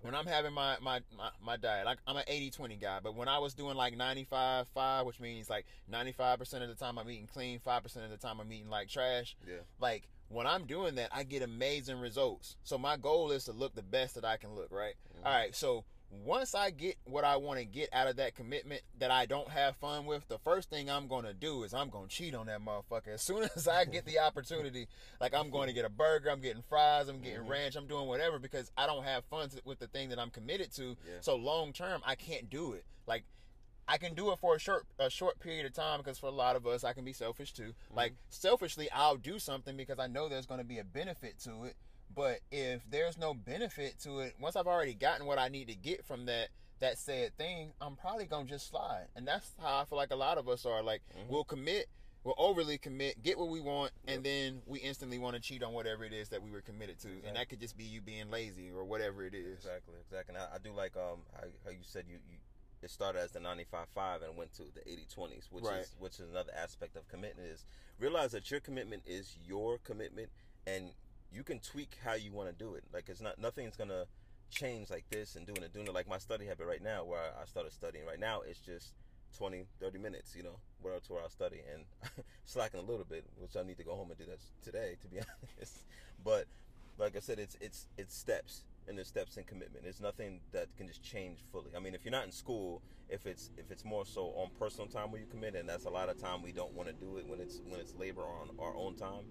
when 0.02 0.14
I'm 0.14 0.26
having 0.26 0.52
my 0.52 0.76
my 0.80 1.00
my, 1.16 1.30
my 1.44 1.56
diet, 1.56 1.86
like 1.86 1.98
I'm 2.06 2.16
an 2.16 2.24
80-20 2.30 2.80
guy, 2.80 2.98
but 3.02 3.14
when 3.14 3.28
I 3.28 3.38
was 3.38 3.54
doing 3.54 3.76
like 3.76 3.96
95 3.96 4.66
5, 4.74 5.06
which 5.06 5.20
means 5.20 5.48
like 5.50 5.66
95% 5.92 6.40
of 6.62 6.68
the 6.68 6.74
time 6.74 6.98
I'm 6.98 7.08
eating 7.10 7.26
clean, 7.32 7.60
5% 7.66 7.84
of 8.04 8.10
the 8.10 8.16
time 8.16 8.40
I'm 8.40 8.52
eating 8.52 8.70
like 8.70 8.88
trash, 8.88 9.36
Yeah. 9.46 9.56
like 9.80 10.08
when 10.28 10.46
I'm 10.46 10.66
doing 10.66 10.96
that, 10.96 11.08
I 11.12 11.22
get 11.24 11.42
amazing 11.42 11.98
results. 12.00 12.56
So 12.62 12.76
my 12.76 12.96
goal 12.98 13.30
is 13.30 13.44
to 13.44 13.52
look 13.52 13.74
the 13.74 13.82
best 13.82 14.14
that 14.16 14.26
I 14.26 14.36
can 14.36 14.54
look, 14.54 14.68
right? 14.70 14.94
Mm-hmm. 15.16 15.26
All 15.26 15.32
right, 15.32 15.56
so 15.56 15.84
once 16.10 16.54
I 16.54 16.70
get 16.70 16.96
what 17.04 17.24
I 17.24 17.36
want 17.36 17.58
to 17.58 17.64
get 17.64 17.90
out 17.92 18.06
of 18.08 18.16
that 18.16 18.34
commitment 18.34 18.80
that 18.98 19.10
I 19.10 19.26
don't 19.26 19.48
have 19.50 19.76
fun 19.76 20.06
with, 20.06 20.26
the 20.28 20.38
first 20.38 20.70
thing 20.70 20.90
I'm 20.90 21.06
going 21.06 21.24
to 21.24 21.34
do 21.34 21.62
is 21.64 21.74
I'm 21.74 21.90
going 21.90 22.08
to 22.08 22.14
cheat 22.14 22.34
on 22.34 22.46
that 22.46 22.60
motherfucker. 22.64 23.08
As 23.14 23.22
soon 23.22 23.48
as 23.56 23.68
I 23.68 23.84
get 23.84 24.04
the 24.06 24.18
opportunity, 24.18 24.88
like 25.20 25.34
I'm 25.34 25.50
going 25.50 25.68
to 25.68 25.74
get 25.74 25.84
a 25.84 25.90
burger, 25.90 26.30
I'm 26.30 26.40
getting 26.40 26.62
fries, 26.62 27.08
I'm 27.08 27.20
getting 27.20 27.40
Mhm. 27.44 27.48
ranch, 27.48 27.76
I'm 27.76 27.86
doing 27.86 28.06
whatever 28.08 28.38
because 28.38 28.70
I 28.76 28.86
don't 28.86 29.04
have 29.04 29.24
fun 29.26 29.50
with 29.64 29.78
the 29.78 29.86
thing 29.86 30.08
that 30.08 30.18
I'm 30.18 30.30
committed 30.30 30.72
to. 30.76 30.96
Yeah. 31.06 31.14
So 31.20 31.36
long 31.36 31.72
term, 31.72 32.02
I 32.06 32.14
can't 32.14 32.48
do 32.48 32.72
it. 32.72 32.84
Like 33.06 33.24
I 33.86 33.96
can 33.96 34.14
do 34.14 34.30
it 34.32 34.38
for 34.38 34.54
a 34.54 34.58
short 34.58 34.86
a 34.98 35.08
short 35.08 35.40
period 35.40 35.64
of 35.64 35.72
time 35.72 35.98
because 35.98 36.18
for 36.18 36.26
a 36.26 36.30
lot 36.30 36.56
of 36.56 36.66
us, 36.66 36.84
I 36.84 36.92
can 36.92 37.04
be 37.04 37.12
selfish 37.14 37.52
too. 37.52 37.72
Like 37.94 38.14
selfishly, 38.28 38.90
I'll 38.92 39.16
do 39.16 39.38
something 39.38 39.76
because 39.76 39.98
I 39.98 40.06
know 40.08 40.28
there's 40.28 40.44
going 40.46 40.58
to 40.60 40.64
be 40.66 40.78
a 40.78 40.84
benefit 40.84 41.38
to 41.44 41.64
it. 41.64 41.76
But 42.18 42.40
if 42.50 42.82
there's 42.90 43.16
no 43.16 43.32
benefit 43.32 44.00
to 44.00 44.18
it, 44.18 44.34
once 44.40 44.56
I've 44.56 44.66
already 44.66 44.92
gotten 44.94 45.24
what 45.24 45.38
I 45.38 45.46
need 45.46 45.68
to 45.68 45.76
get 45.76 46.04
from 46.04 46.26
that 46.26 46.48
that 46.80 46.98
said 46.98 47.36
thing, 47.38 47.70
I'm 47.80 47.94
probably 47.94 48.24
gonna 48.26 48.44
just 48.44 48.68
slide. 48.68 49.06
And 49.14 49.26
that's 49.26 49.52
how 49.60 49.78
I 49.78 49.84
feel 49.84 49.96
like 49.98 50.10
a 50.10 50.16
lot 50.16 50.36
of 50.36 50.48
us 50.48 50.66
are. 50.66 50.82
Like 50.82 51.02
Mhm. 51.16 51.28
we'll 51.28 51.44
commit, 51.44 51.88
we'll 52.24 52.34
overly 52.36 52.76
commit, 52.76 53.22
get 53.22 53.38
what 53.38 53.48
we 53.50 53.60
want, 53.60 53.92
Yep. 54.04 54.16
and 54.16 54.26
then 54.26 54.62
we 54.66 54.80
instantly 54.80 55.18
want 55.20 55.36
to 55.36 55.40
cheat 55.40 55.62
on 55.62 55.72
whatever 55.74 56.04
it 56.04 56.12
is 56.12 56.28
that 56.30 56.42
we 56.42 56.50
were 56.50 56.60
committed 56.60 56.98
to. 57.00 57.08
Exactly. 57.08 57.28
And 57.28 57.36
that 57.36 57.48
could 57.48 57.60
just 57.60 57.76
be 57.76 57.84
you 57.84 58.00
being 58.00 58.30
lazy 58.32 58.68
or 58.72 58.84
whatever 58.84 59.24
it 59.24 59.34
is. 59.34 59.54
Exactly, 59.58 59.94
exactly. 60.00 60.34
And 60.34 60.42
I, 60.42 60.56
I 60.56 60.58
do 60.58 60.72
like 60.72 60.96
um 60.96 61.24
how, 61.34 61.46
how 61.64 61.70
you 61.70 61.84
said 61.84 62.06
you, 62.08 62.18
you 62.28 62.38
it 62.82 62.90
started 62.90 63.20
as 63.20 63.30
the 63.32 63.40
95-5 63.40 64.22
and 64.22 64.36
went 64.36 64.52
to 64.54 64.62
the 64.72 64.80
80-20s, 64.88 65.50
which 65.52 65.64
Right. 65.64 65.82
is 65.82 65.94
which 66.00 66.14
is 66.18 66.28
another 66.30 66.52
aspect 66.52 66.96
of 66.96 67.06
commitment 67.06 67.48
is 67.48 67.64
realize 68.00 68.32
that 68.32 68.50
your 68.50 68.58
commitment 68.60 69.04
is 69.06 69.36
your 69.44 69.78
commitment 69.78 70.30
and 70.66 70.92
you 71.32 71.42
can 71.42 71.58
tweak 71.60 71.96
how 72.04 72.14
you 72.14 72.32
want 72.32 72.48
to 72.48 72.54
do 72.54 72.74
it. 72.74 72.84
Like 72.92 73.08
it's 73.08 73.20
not 73.20 73.38
nothing's 73.38 73.76
gonna 73.76 74.04
change 74.50 74.90
like 74.90 75.04
this 75.10 75.36
and 75.36 75.46
doing 75.46 75.62
it 75.62 75.74
doing 75.74 75.86
it 75.86 75.92
like 75.92 76.08
my 76.08 76.16
study 76.16 76.46
habit 76.46 76.66
right 76.66 76.82
now 76.82 77.04
where 77.04 77.20
I 77.40 77.44
started 77.44 77.70
studying 77.70 78.06
right 78.06 78.18
now 78.18 78.40
it's 78.40 78.60
just 78.60 78.94
20 79.36 79.66
30 79.78 79.98
minutes 79.98 80.34
you 80.34 80.42
know 80.42 80.56
where 80.80 80.98
to 80.98 81.12
where 81.12 81.22
I'll 81.22 81.28
study 81.28 81.60
and 81.70 81.84
slacking 82.46 82.80
a 82.80 82.82
little 82.82 83.04
bit 83.04 83.26
which 83.36 83.56
I 83.58 83.62
need 83.62 83.76
to 83.76 83.84
go 83.84 83.94
home 83.94 84.08
and 84.08 84.18
do 84.18 84.24
that 84.24 84.38
today 84.64 84.96
to 85.02 85.06
be 85.06 85.18
honest 85.58 85.82
but 86.24 86.46
like 86.98 87.16
I 87.16 87.20
said, 87.20 87.38
it's 87.38 87.56
it's 87.60 87.86
it's 87.96 88.16
steps 88.16 88.64
and 88.86 88.96
there's 88.96 89.08
steps 89.08 89.36
in 89.36 89.44
commitment. 89.44 89.84
It's 89.86 90.00
nothing 90.00 90.40
that 90.52 90.74
can 90.76 90.88
just 90.88 91.02
change 91.02 91.38
fully. 91.52 91.70
I 91.76 91.80
mean, 91.80 91.94
if 91.94 92.04
you're 92.04 92.12
not 92.12 92.24
in 92.24 92.32
school, 92.32 92.82
if 93.08 93.26
it's 93.26 93.50
if 93.56 93.70
it's 93.70 93.84
more 93.84 94.04
so 94.04 94.32
on 94.36 94.50
personal 94.58 94.88
time 94.88 95.10
where 95.10 95.20
you 95.20 95.26
commit, 95.26 95.54
and 95.54 95.68
that's 95.68 95.84
a 95.84 95.90
lot 95.90 96.08
of 96.08 96.20
time 96.20 96.42
we 96.42 96.52
don't 96.52 96.72
want 96.74 96.88
to 96.88 96.94
do 96.94 97.16
it 97.18 97.26
when 97.26 97.40
it's 97.40 97.60
when 97.66 97.80
it's 97.80 97.94
labor 97.94 98.22
on 98.22 98.50
our 98.58 98.74
own 98.76 98.96
time, 98.96 99.24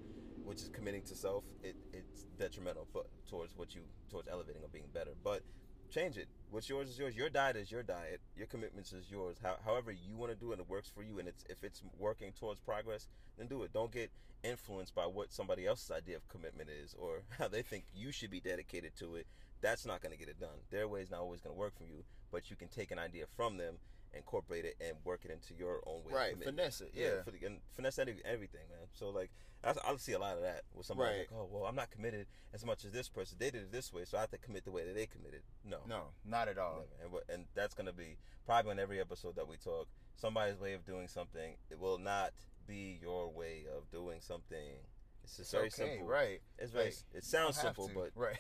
which 0.48 0.62
is 0.62 0.70
committing 0.70 1.02
to 1.04 1.16
self. 1.16 1.44
It 1.62 1.76
it's 1.94 2.24
detrimental 2.40 2.88
for, 2.92 3.04
towards 3.30 3.56
what 3.58 3.76
you 3.76 3.82
towards 4.10 4.28
elevating 4.30 4.64
or 4.64 4.70
being 4.70 4.88
better. 4.94 5.12
But 5.24 5.44
change 5.90 6.18
it. 6.18 6.28
What's 6.50 6.70
yours 6.70 6.90
is 6.90 6.98
yours. 6.98 7.16
Your 7.16 7.30
diet 7.30 7.58
is 7.58 7.70
your 7.70 7.84
diet. 7.84 8.22
Your 8.36 8.48
commitments 8.48 8.94
is 8.94 9.12
yours. 9.12 9.38
How, 9.44 9.58
however 9.66 9.92
you 9.92 10.16
want 10.16 10.32
to 10.32 10.38
do 10.38 10.52
it, 10.52 10.54
and 10.54 10.62
it 10.62 10.70
works 10.70 10.90
for 10.90 11.04
you, 11.04 11.20
and 11.20 11.28
it's 11.28 11.44
if 11.50 11.64
it's 11.64 11.82
working 12.00 12.32
towards 12.32 12.62
progress, 12.62 13.08
then 13.38 13.48
do 13.48 13.64
it. 13.64 13.74
Don't 13.74 13.92
get 13.92 14.10
influenced 14.44 14.96
by 14.96 15.06
what 15.06 15.34
somebody 15.34 15.66
else's 15.66 15.92
idea 15.92 16.16
of 16.16 16.28
commitment 16.30 16.70
is 16.70 16.96
or 16.98 17.24
how 17.38 17.48
they 17.48 17.62
think 17.62 17.86
you 17.94 18.12
should 18.12 18.32
be 18.32 18.40
dedicated 18.40 18.96
to 19.00 19.16
it. 19.16 19.28
That's 19.60 19.86
not 19.86 20.02
going 20.02 20.14
to 20.14 20.18
get 20.18 20.30
it 20.30 20.40
done. 20.40 20.64
Their 20.70 20.88
way 20.88 21.02
is 21.02 21.12
not 21.12 21.20
always 21.22 21.42
going 21.42 21.56
to 21.56 21.60
work 21.60 21.76
for 21.78 21.84
you, 21.84 22.04
but 22.32 22.50
you 22.50 22.56
can 22.56 22.68
take 22.68 22.92
an 22.92 23.00
idea 23.00 23.26
from 23.36 23.58
them, 23.58 23.76
incorporate 24.14 24.66
it, 24.66 24.76
and 24.80 24.98
work 25.04 25.22
it 25.26 25.32
into 25.32 25.56
your 25.58 25.82
own 25.88 26.04
way. 26.06 26.14
Right, 26.14 26.44
finesse 26.44 26.82
it, 26.82 26.92
yeah. 26.94 27.24
for 27.26 27.32
the, 27.32 27.44
and 27.44 27.58
finesse 27.76 27.98
everything, 27.98 28.62
man. 28.70 28.88
So 28.94 29.10
like, 29.10 29.32
that's, 29.64 29.80
I 29.86 29.96
see 29.98 30.14
a 30.14 30.20
lot 30.20 30.36
of 30.36 30.44
that 30.44 30.62
with 30.74 30.86
somebody 30.86 31.10
Right. 31.10 31.20
like, 31.20 31.30
oh 31.34 31.48
well, 31.52 31.64
I'm 31.66 31.76
not 31.76 31.90
committed 31.92 32.28
as 32.54 32.66
much 32.66 32.86
as 32.86 32.92
this 32.92 33.10
person. 33.10 33.38
They 33.40 33.50
did 33.52 33.64
it 33.64 33.72
this 33.72 33.92
way, 33.92 34.06
so 34.06 34.18
I 34.18 34.22
have 34.22 34.32
to 34.32 34.38
commit 34.38 34.66
the 34.66 34.72
way 34.72 34.86
that 34.86 34.96
they 34.96 35.06
committed. 35.08 35.42
No, 35.66 35.78
No, 35.88 36.02
not 36.26 36.48
at 36.48 36.58
all. 36.58 36.86
And, 37.04 37.12
and 37.34 37.46
that's 37.56 37.74
going 37.74 37.88
to 37.88 37.94
be 37.94 38.18
probably 38.46 38.72
on 38.72 38.80
every 38.80 39.00
episode 39.00 39.36
that 39.36 39.48
we 39.48 39.58
talk. 39.58 39.88
Somebody's 40.16 40.60
way 40.60 40.74
of 40.74 40.86
doing 40.86 41.08
something. 41.08 41.56
It 41.70 41.80
will 41.80 41.98
not 41.98 42.32
be 42.68 42.98
your 43.02 43.30
way 43.30 43.66
of 43.76 43.90
doing 43.92 44.20
something. 44.22 44.78
It's 45.24 45.38
just 45.38 45.52
very 45.52 45.68
okay, 45.68 45.90
simple. 45.98 46.08
right? 46.08 46.40
It's 46.58 46.72
very. 46.72 46.86
Like, 46.86 46.96
it 47.16 47.24
sounds 47.24 47.60
simple, 47.60 47.88
to, 47.90 47.94
but 47.94 48.12
right. 48.16 48.38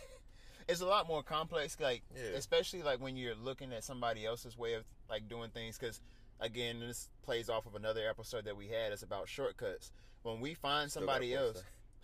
It's 0.70 0.82
a 0.82 0.86
lot 0.86 1.08
more 1.08 1.24
complex, 1.24 1.78
like 1.80 2.04
Yeah. 2.16 2.32
especially 2.36 2.82
like 2.84 3.00
when 3.00 3.16
you're 3.16 3.36
looking 3.36 3.72
at 3.74 3.84
somebody 3.86 4.26
else's 4.26 4.58
way 4.58 4.74
of 4.74 4.84
like 5.10 5.30
doing 5.30 5.50
things. 5.50 5.78
Because 5.78 6.02
again, 6.40 6.80
this 6.80 7.10
plays 7.24 7.50
off 7.50 7.66
of 7.66 7.76
another 7.76 8.08
episode 8.10 8.46
that 8.46 8.56
we 8.58 8.68
had. 8.68 8.92
It's 8.92 9.04
about 9.04 9.28
shortcuts. 9.30 9.92
When 10.24 10.40
we 10.40 10.54
find 10.54 10.90
Still 10.90 11.02
somebody 11.04 11.34
else, 11.34 11.64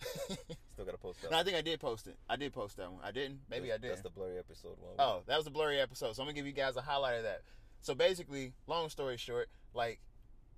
still 0.72 0.84
got 0.84 0.92
to 0.92 0.98
post 0.98 1.20
that. 1.22 1.30
no, 1.30 1.38
I 1.38 1.42
think 1.42 1.56
I 1.56 1.60
did 1.62 1.80
post 1.80 2.06
it. 2.06 2.16
I 2.28 2.36
did 2.36 2.52
post 2.52 2.76
that 2.78 2.90
one. 2.90 3.00
I 3.04 3.10
didn't. 3.10 3.40
Maybe 3.50 3.72
I 3.72 3.76
did. 3.78 3.90
That's 3.90 4.02
the 4.02 4.10
blurry 4.10 4.38
episode 4.38 4.76
one. 4.80 4.94
Oh, 4.98 5.22
that 5.26 5.36
was 5.36 5.46
a 5.46 5.50
blurry 5.50 5.80
episode. 5.80 6.14
So 6.16 6.22
I'm 6.22 6.26
gonna 6.26 6.34
give 6.36 6.46
you 6.46 6.52
guys 6.52 6.76
a 6.76 6.80
highlight 6.80 7.16
of 7.18 7.22
that. 7.24 7.42
So 7.82 7.94
basically, 7.94 8.52
long 8.66 8.88
story 8.88 9.16
short, 9.16 9.48
like 9.74 10.00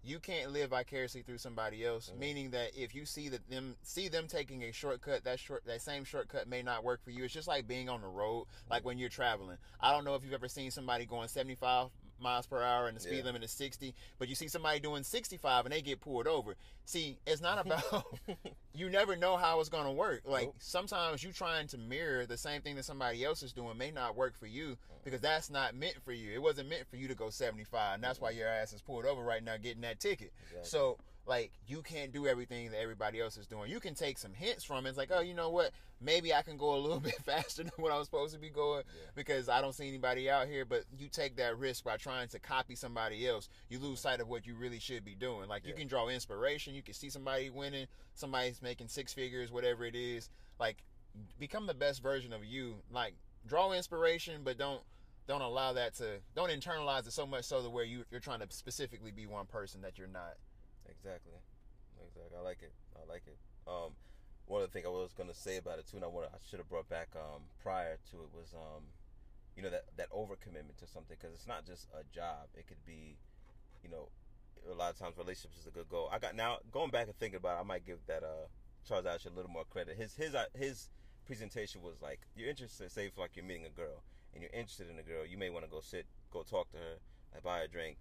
you 0.04 0.20
can't 0.20 0.52
live 0.52 0.70
vicariously 0.70 1.22
through 1.22 1.38
somebody 1.38 1.84
else. 1.84 2.08
Mm-hmm. 2.10 2.20
Meaning 2.20 2.50
that 2.50 2.70
if 2.76 2.94
you 2.94 3.04
see 3.04 3.28
that 3.30 3.48
them 3.50 3.76
see 3.82 4.08
them 4.08 4.26
taking 4.28 4.62
a 4.62 4.72
shortcut, 4.72 5.24
that 5.24 5.40
short 5.40 5.64
that 5.66 5.80
same 5.82 6.04
shortcut 6.04 6.46
may 6.48 6.62
not 6.62 6.84
work 6.84 7.02
for 7.02 7.10
you. 7.10 7.24
It's 7.24 7.34
just 7.34 7.48
like 7.48 7.66
being 7.66 7.88
on 7.88 8.00
the 8.00 8.06
road, 8.08 8.46
like 8.70 8.80
Mm-hmm. 8.80 8.86
when 8.88 8.98
you're 8.98 9.08
traveling. 9.08 9.56
I 9.80 9.92
don't 9.92 10.04
know 10.04 10.14
if 10.14 10.22
you've 10.22 10.32
ever 10.34 10.48
seen 10.48 10.70
somebody 10.70 11.04
going 11.06 11.28
75 11.28 11.88
miles 12.20 12.46
per 12.46 12.62
hour 12.62 12.86
and 12.88 12.96
the 12.96 13.00
speed 13.00 13.18
Yeah. 13.18 13.24
limit 13.24 13.44
is 13.44 13.50
60, 13.52 13.94
but 14.18 14.28
you 14.28 14.34
see 14.34 14.48
somebody 14.48 14.80
doing 14.80 15.02
65 15.02 15.66
and 15.66 15.72
they 15.72 15.82
get 15.82 16.00
pulled 16.00 16.26
over. 16.26 16.56
See, 16.84 17.18
it's 17.26 17.40
not 17.40 17.58
about 17.66 18.06
you 18.74 18.90
never 18.90 19.16
know 19.16 19.36
how 19.36 19.60
it's 19.60 19.68
going 19.68 19.84
to 19.84 19.92
work. 19.92 20.22
Like 20.24 20.46
Nope. 20.46 20.54
sometimes 20.58 21.22
you 21.22 21.32
trying 21.32 21.66
to 21.68 21.78
mirror 21.78 22.26
the 22.26 22.36
same 22.36 22.62
thing 22.62 22.76
that 22.76 22.84
somebody 22.84 23.24
else 23.24 23.42
is 23.42 23.52
doing 23.52 23.76
may 23.78 23.90
not 23.90 24.16
work 24.16 24.36
for 24.38 24.46
you 24.46 24.70
mm. 24.70 25.04
because 25.04 25.20
that's 25.20 25.50
not 25.50 25.74
meant 25.74 25.96
for 26.04 26.12
you. 26.12 26.32
It 26.32 26.42
wasn't 26.42 26.68
meant 26.68 26.86
for 26.88 26.96
you 26.96 27.08
to 27.08 27.14
go 27.14 27.30
75, 27.30 27.94
and 27.94 28.02
that's 28.02 28.20
why 28.20 28.30
your 28.30 28.48
ass 28.48 28.72
is 28.72 28.82
pulled 28.82 29.04
over 29.04 29.22
right 29.22 29.42
now 29.42 29.56
getting 29.56 29.82
that 29.82 30.00
ticket. 30.00 30.32
Exactly. 30.42 30.68
So 30.68 30.98
like 31.26 31.52
you 31.66 31.82
can't 31.82 32.12
do 32.12 32.26
everything 32.26 32.70
that 32.70 32.80
everybody 32.80 33.20
else 33.20 33.36
is 33.36 33.46
doing. 33.46 33.70
You 33.70 33.80
can 33.80 33.94
take 33.94 34.16
some 34.18 34.32
hints 34.32 34.64
from 34.64 34.86
it. 34.86 34.90
It's 34.90 34.98
like, 34.98 35.10
oh, 35.12 35.20
you 35.20 35.34
know 35.34 35.50
what? 35.50 35.72
Maybe 36.00 36.32
I 36.32 36.42
can 36.42 36.56
go 36.56 36.74
a 36.74 36.78
little 36.78 37.00
bit 37.10 37.16
faster 37.24 37.64
than 37.64 37.72
what 37.76 37.92
I 37.92 37.98
was 37.98 38.06
supposed 38.06 38.34
to 38.34 38.40
be 38.40 38.48
going 38.48 38.84
because 39.14 39.48
I 39.48 39.60
don't 39.60 39.74
see 39.74 39.88
anybody 39.88 40.30
out 40.30 40.46
here. 40.46 40.64
But 40.64 40.84
you 40.96 41.08
take 41.08 41.36
that 41.36 41.58
risk 41.58 41.84
by 41.84 41.96
trying 41.96 42.28
to 42.28 42.38
copy 42.38 42.76
somebody 42.76 43.26
else. 43.26 43.48
You 43.68 43.78
lose 43.78 44.00
sight 44.00 44.20
of 44.20 44.28
what 44.28 44.46
you 44.46 44.54
really 44.54 44.78
should 44.78 45.04
be 45.04 45.14
doing. 45.14 45.48
Like 45.48 45.66
you 45.66 45.74
can 45.74 45.88
draw 45.88 46.08
inspiration. 46.08 46.74
You 46.74 46.82
can 46.82 46.94
see 46.94 47.10
somebody 47.10 47.50
winning. 47.50 47.86
Somebody's 48.14 48.62
making 48.62 48.88
six 48.88 49.12
figures, 49.12 49.50
whatever 49.50 49.84
it 49.84 49.96
is. 49.96 50.30
Like 50.60 50.84
become 51.38 51.66
the 51.66 51.74
best 51.74 52.02
version 52.02 52.32
of 52.32 52.44
you. 52.44 52.76
Like 52.90 53.14
draw 53.46 53.72
inspiration, 53.72 54.42
but 54.44 54.58
don't 54.58 54.82
don't 55.26 55.42
allow 55.42 55.72
that 55.72 55.94
to 55.94 56.18
don't 56.36 56.50
internalize 56.50 57.06
it 57.06 57.12
so 57.12 57.26
much 57.26 57.44
so 57.44 57.62
that 57.62 57.70
where 57.70 57.84
you 57.84 58.04
you're 58.10 58.20
trying 58.20 58.38
to 58.38 58.46
specifically 58.50 59.10
be 59.10 59.26
one 59.26 59.46
person 59.46 59.80
that 59.82 59.98
you're 59.98 60.06
not. 60.06 60.34
Exactly. 60.88 61.32
Exactly. 62.00 62.36
I 62.38 62.42
like 62.42 62.62
it. 62.62 62.72
I 62.96 63.04
like 63.10 63.24
it. 63.26 63.38
Um, 63.66 63.92
one 64.46 64.62
of 64.62 64.68
the 64.68 64.72
things 64.72 64.86
I 64.86 64.90
was 64.90 65.12
gonna 65.12 65.34
say 65.34 65.56
about 65.56 65.78
it 65.78 65.86
too, 65.86 65.96
and 65.96 66.04
I 66.04 66.08
want 66.08 66.28
I 66.32 66.38
should 66.48 66.58
have 66.60 66.68
brought 66.68 66.88
back 66.88 67.08
um 67.16 67.42
prior 67.62 67.98
to 68.10 68.16
it 68.22 68.30
was 68.32 68.54
um, 68.54 68.84
you 69.56 69.62
know 69.62 69.70
that 69.70 69.84
that 69.96 70.10
overcommitment 70.10 70.78
to 70.78 70.86
something 70.86 71.16
because 71.20 71.34
it's 71.34 71.46
not 71.48 71.66
just 71.66 71.88
a 71.94 72.04
job. 72.14 72.48
It 72.54 72.66
could 72.68 72.84
be, 72.86 73.18
you 73.82 73.90
know, 73.90 74.08
a 74.70 74.74
lot 74.74 74.92
of 74.92 74.98
times 74.98 75.16
relationships 75.18 75.58
is 75.60 75.66
a 75.66 75.70
good 75.70 75.88
goal. 75.88 76.10
I 76.12 76.18
got 76.18 76.36
now 76.36 76.58
going 76.72 76.90
back 76.90 77.06
and 77.08 77.16
thinking 77.18 77.38
about, 77.38 77.58
it, 77.58 77.60
I 77.62 77.64
might 77.64 77.86
give 77.86 78.00
that 78.06 78.22
uh 78.24 78.48
Charles 78.86 79.06
Asher 79.06 79.30
a 79.30 79.32
little 79.32 79.50
more 79.50 79.64
credit. 79.64 79.96
His 79.96 80.14
his 80.16 80.34
uh, 80.34 80.46
his 80.54 80.90
presentation 81.26 81.82
was 81.82 82.02
like 82.02 82.20
you're 82.36 82.50
interested, 82.50 82.90
say 82.92 83.10
for 83.10 83.22
like 83.22 83.36
you're 83.36 83.44
meeting 83.44 83.66
a 83.66 83.70
girl 83.70 84.02
and 84.34 84.42
you're 84.42 84.52
interested 84.52 84.90
in 84.90 84.98
a 84.98 85.02
girl, 85.02 85.26
you 85.26 85.38
may 85.38 85.50
want 85.50 85.64
to 85.64 85.70
go 85.70 85.80
sit, 85.80 86.06
go 86.32 86.42
talk 86.42 86.70
to 86.70 86.78
her, 86.78 86.96
like 87.34 87.42
buy 87.42 87.60
a 87.60 87.68
drink, 87.68 87.98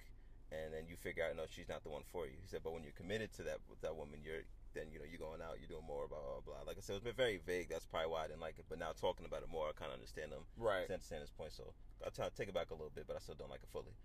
and 0.52 0.74
then 0.74 0.86
you 0.88 0.96
figure 0.96 1.24
out 1.26 1.36
no 1.36 1.44
she's 1.50 1.70
not 1.70 1.84
the 1.84 1.90
one 1.90 2.04
for 2.12 2.26
you. 2.26 2.34
He 2.42 2.48
said, 2.48 2.62
but 2.64 2.74
when 2.74 2.84
you're 2.84 2.98
committed 2.98 3.34
to 3.38 3.44
that 3.44 3.60
that 3.82 3.96
woman, 3.96 4.20
you're 4.24 4.46
then 4.74 4.92
you 4.92 5.00
know 5.00 5.06
you're 5.08 5.22
going 5.22 5.42
out, 5.42 5.58
you're 5.60 5.72
doing 5.72 5.88
more 5.88 6.08
blah 6.08 6.20
blah 6.20 6.44
blah. 6.44 6.62
Like 6.68 6.78
I 6.78 6.82
said, 6.82 6.98
it's 6.98 7.06
been 7.06 7.18
very 7.18 7.40
vague. 7.46 7.70
That's 7.70 7.86
probably 7.86 8.12
why 8.12 8.26
I 8.26 8.28
didn't 8.28 8.42
like 8.42 8.60
it. 8.60 8.66
But 8.70 8.80
now 8.80 8.92
talking 8.92 9.26
about 9.26 9.42
it 9.42 9.50
more, 9.50 9.70
I 9.70 9.74
kind 9.74 9.90
of 9.90 9.98
understand 9.98 10.32
him. 10.32 10.44
Right. 10.58 10.86
I 10.90 10.94
understand 10.94 11.22
his 11.22 11.32
point. 11.32 11.54
So 11.54 11.74
I'll 12.04 12.12
take 12.12 12.50
it 12.50 12.54
back 12.54 12.70
a 12.72 12.76
little 12.76 12.92
bit, 12.94 13.06
but 13.08 13.16
I 13.16 13.20
still 13.20 13.36
don't 13.36 13.50
like 13.50 13.64
it 13.64 13.72
fully. 13.72 13.96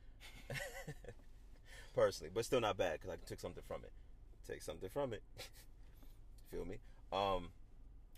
Personally, 1.94 2.31
but 2.33 2.44
still 2.44 2.61
not 2.61 2.79
bad 2.79 3.00
because 3.00 3.11
I 3.11 3.18
took 3.26 3.40
something 3.40 3.64
from 3.66 3.83
it. 3.83 3.92
Take 4.46 4.62
something 4.62 4.88
from 4.88 5.12
it. 5.12 5.22
Feel 6.50 6.64
me? 6.64 6.79
Um, 7.12 7.50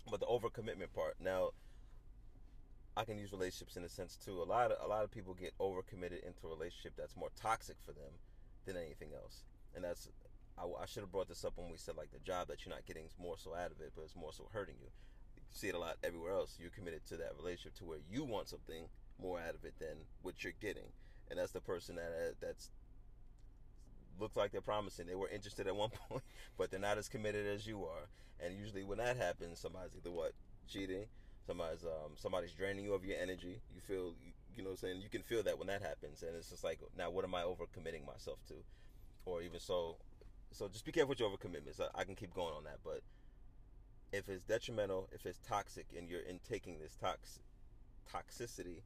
but 0.09 0.19
the 0.19 0.25
overcommitment 0.27 0.93
part. 0.93 1.15
Now, 1.19 1.51
I 2.95 3.05
can 3.05 3.17
use 3.17 3.31
relationships 3.31 3.75
in 3.75 3.83
a 3.83 3.89
sense 3.89 4.17
too. 4.23 4.41
A 4.41 4.45
lot 4.45 4.71
of 4.71 4.77
a 4.83 4.87
lot 4.87 5.03
of 5.03 5.11
people 5.11 5.33
get 5.33 5.57
overcommitted 5.59 6.25
into 6.25 6.45
a 6.45 6.49
relationship 6.49 6.93
that's 6.97 7.15
more 7.15 7.29
toxic 7.39 7.77
for 7.83 7.91
them 7.91 8.13
than 8.65 8.77
anything 8.77 9.09
else, 9.15 9.43
and 9.75 9.83
that's 9.83 10.09
I, 10.57 10.63
I 10.63 10.85
should 10.85 11.01
have 11.01 11.11
brought 11.11 11.27
this 11.27 11.43
up 11.43 11.53
when 11.55 11.71
we 11.71 11.77
said 11.77 11.97
like 11.97 12.11
the 12.11 12.19
job 12.19 12.47
that 12.47 12.65
you're 12.65 12.73
not 12.73 12.85
getting 12.85 13.05
is 13.05 13.15
more 13.19 13.35
so 13.37 13.55
out 13.55 13.71
of 13.71 13.81
it, 13.81 13.93
but 13.95 14.03
it's 14.03 14.15
more 14.15 14.33
so 14.33 14.47
hurting 14.53 14.75
you. 14.79 14.89
You 15.35 15.41
see 15.51 15.69
it 15.69 15.75
a 15.75 15.79
lot 15.79 15.97
everywhere 16.03 16.33
else. 16.33 16.57
You're 16.59 16.69
committed 16.69 17.05
to 17.07 17.17
that 17.17 17.33
relationship 17.37 17.75
to 17.79 17.85
where 17.85 17.99
you 18.09 18.23
want 18.23 18.49
something 18.49 18.85
more 19.19 19.39
out 19.39 19.55
of 19.55 19.65
it 19.65 19.73
than 19.79 19.97
what 20.21 20.43
you're 20.43 20.53
getting, 20.61 20.91
and 21.29 21.39
that's 21.39 21.51
the 21.51 21.61
person 21.61 21.95
that 21.95 22.11
uh, 22.13 22.33
that's 22.39 22.69
looks 24.19 24.35
like 24.35 24.51
they're 24.51 24.61
promising. 24.61 25.07
They 25.07 25.15
were 25.15 25.29
interested 25.29 25.65
at 25.67 25.75
one 25.75 25.89
point, 26.09 26.23
but 26.57 26.69
they're 26.69 26.79
not 26.79 26.97
as 26.99 27.09
committed 27.09 27.47
as 27.47 27.65
you 27.65 27.83
are. 27.85 28.07
And 28.39 28.55
usually, 28.55 28.83
when 28.83 28.97
that 28.99 29.17
happens, 29.17 29.59
somebody's 29.59 29.95
either 29.97 30.11
what 30.11 30.33
cheating, 30.67 31.05
somebody's 31.45 31.83
um, 31.83 32.11
somebody's 32.15 32.51
draining 32.51 32.85
you 32.85 32.93
of 32.93 33.05
your 33.05 33.17
energy. 33.19 33.61
You 33.73 33.81
feel, 33.81 34.13
you, 34.23 34.31
you 34.55 34.63
know, 34.63 34.71
I'm 34.71 34.77
saying 34.77 35.01
you 35.01 35.09
can 35.09 35.23
feel 35.23 35.43
that 35.43 35.57
when 35.57 35.67
that 35.67 35.81
happens, 35.81 36.23
and 36.23 36.35
it's 36.35 36.49
just 36.49 36.63
like, 36.63 36.79
now 36.97 37.09
what 37.09 37.25
am 37.25 37.35
I 37.35 37.41
overcommitting 37.41 38.05
myself 38.05 38.39
to, 38.47 38.55
or 39.25 39.41
even 39.41 39.59
so. 39.59 39.97
So 40.51 40.67
just 40.67 40.85
be 40.85 40.91
careful 40.91 41.09
with 41.09 41.19
your 41.19 41.29
overcommitments. 41.29 41.81
I, 41.81 42.01
I 42.01 42.03
can 42.03 42.15
keep 42.15 42.33
going 42.33 42.53
on 42.53 42.63
that, 42.65 42.77
but 42.83 43.01
if 44.11 44.29
it's 44.29 44.43
detrimental, 44.43 45.09
if 45.11 45.25
it's 45.25 45.39
toxic, 45.39 45.87
and 45.97 46.07
you're 46.07 46.21
intaking 46.21 46.77
this 46.79 46.95
tox 46.95 47.39
toxicity, 48.11 48.81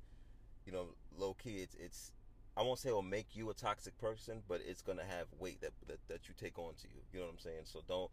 you 0.66 0.72
know, 0.72 0.88
low 1.18 1.34
key, 1.34 1.58
it's 1.58 1.76
it's 1.76 2.14
I 2.56 2.64
won't 2.64 2.80
say 2.80 2.90
it'll 2.90 3.02
make 3.04 3.36
you 3.36 3.50
a 3.50 3.54
toxic 3.54 3.98
person, 4.00 4.42
but 4.48 4.62
it's 4.66 4.82
gonna 4.82 5.04
have 5.04 5.28
weight 5.40 5.62
that, 5.62 5.74
that 5.88 6.00
that 6.08 6.28
you 6.28 6.34
take 6.40 6.58
on 6.58 6.74
to 6.82 6.88
you. 6.88 7.02
You 7.14 7.20
know 7.20 7.26
what 7.26 7.34
I'm 7.34 7.40
saying? 7.40 7.66
So 7.66 7.82
don't 7.88 8.10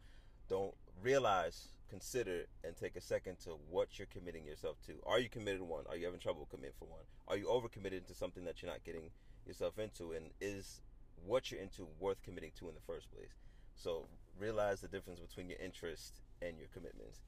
don't 0.49 0.75
realize, 1.01 1.69
consider, 1.89 2.45
and 2.63 2.77
take 2.77 2.97
a 2.97 3.01
second 3.01 3.39
to 3.41 3.51
what 3.71 3.99
you're 3.99 4.07
committing 4.07 4.45
yourself 4.45 4.77
to. 4.87 4.95
Are 5.07 5.21
you 5.21 5.29
committed 5.29 5.61
to 5.61 5.65
one? 5.65 5.85
Are 5.89 5.97
you 5.97 6.05
having 6.05 6.21
trouble 6.21 6.47
committing 6.51 6.75
for 6.79 6.87
one? 6.87 7.05
Are 7.29 7.37
you 7.37 7.47
overcommitted 7.47 8.07
to 8.07 8.15
something 8.15 8.45
that 8.45 8.63
you're 8.63 8.71
not 8.71 8.85
getting 8.85 9.11
yourself 9.47 9.79
into? 9.79 10.13
And 10.13 10.31
is 10.41 10.81
what 11.25 11.51
you're 11.51 11.61
into 11.61 11.87
worth 11.99 12.23
committing 12.23 12.53
to 12.59 12.69
in 12.69 12.75
the 12.75 12.81
first 12.87 13.11
place? 13.13 13.35
So 13.75 14.07
realize 14.39 14.81
the 14.81 14.89
difference 14.89 15.21
between 15.21 15.49
your 15.49 15.59
interest 15.59 16.21
and 16.43 16.59
your 16.59 16.69
commitments. 16.73 17.21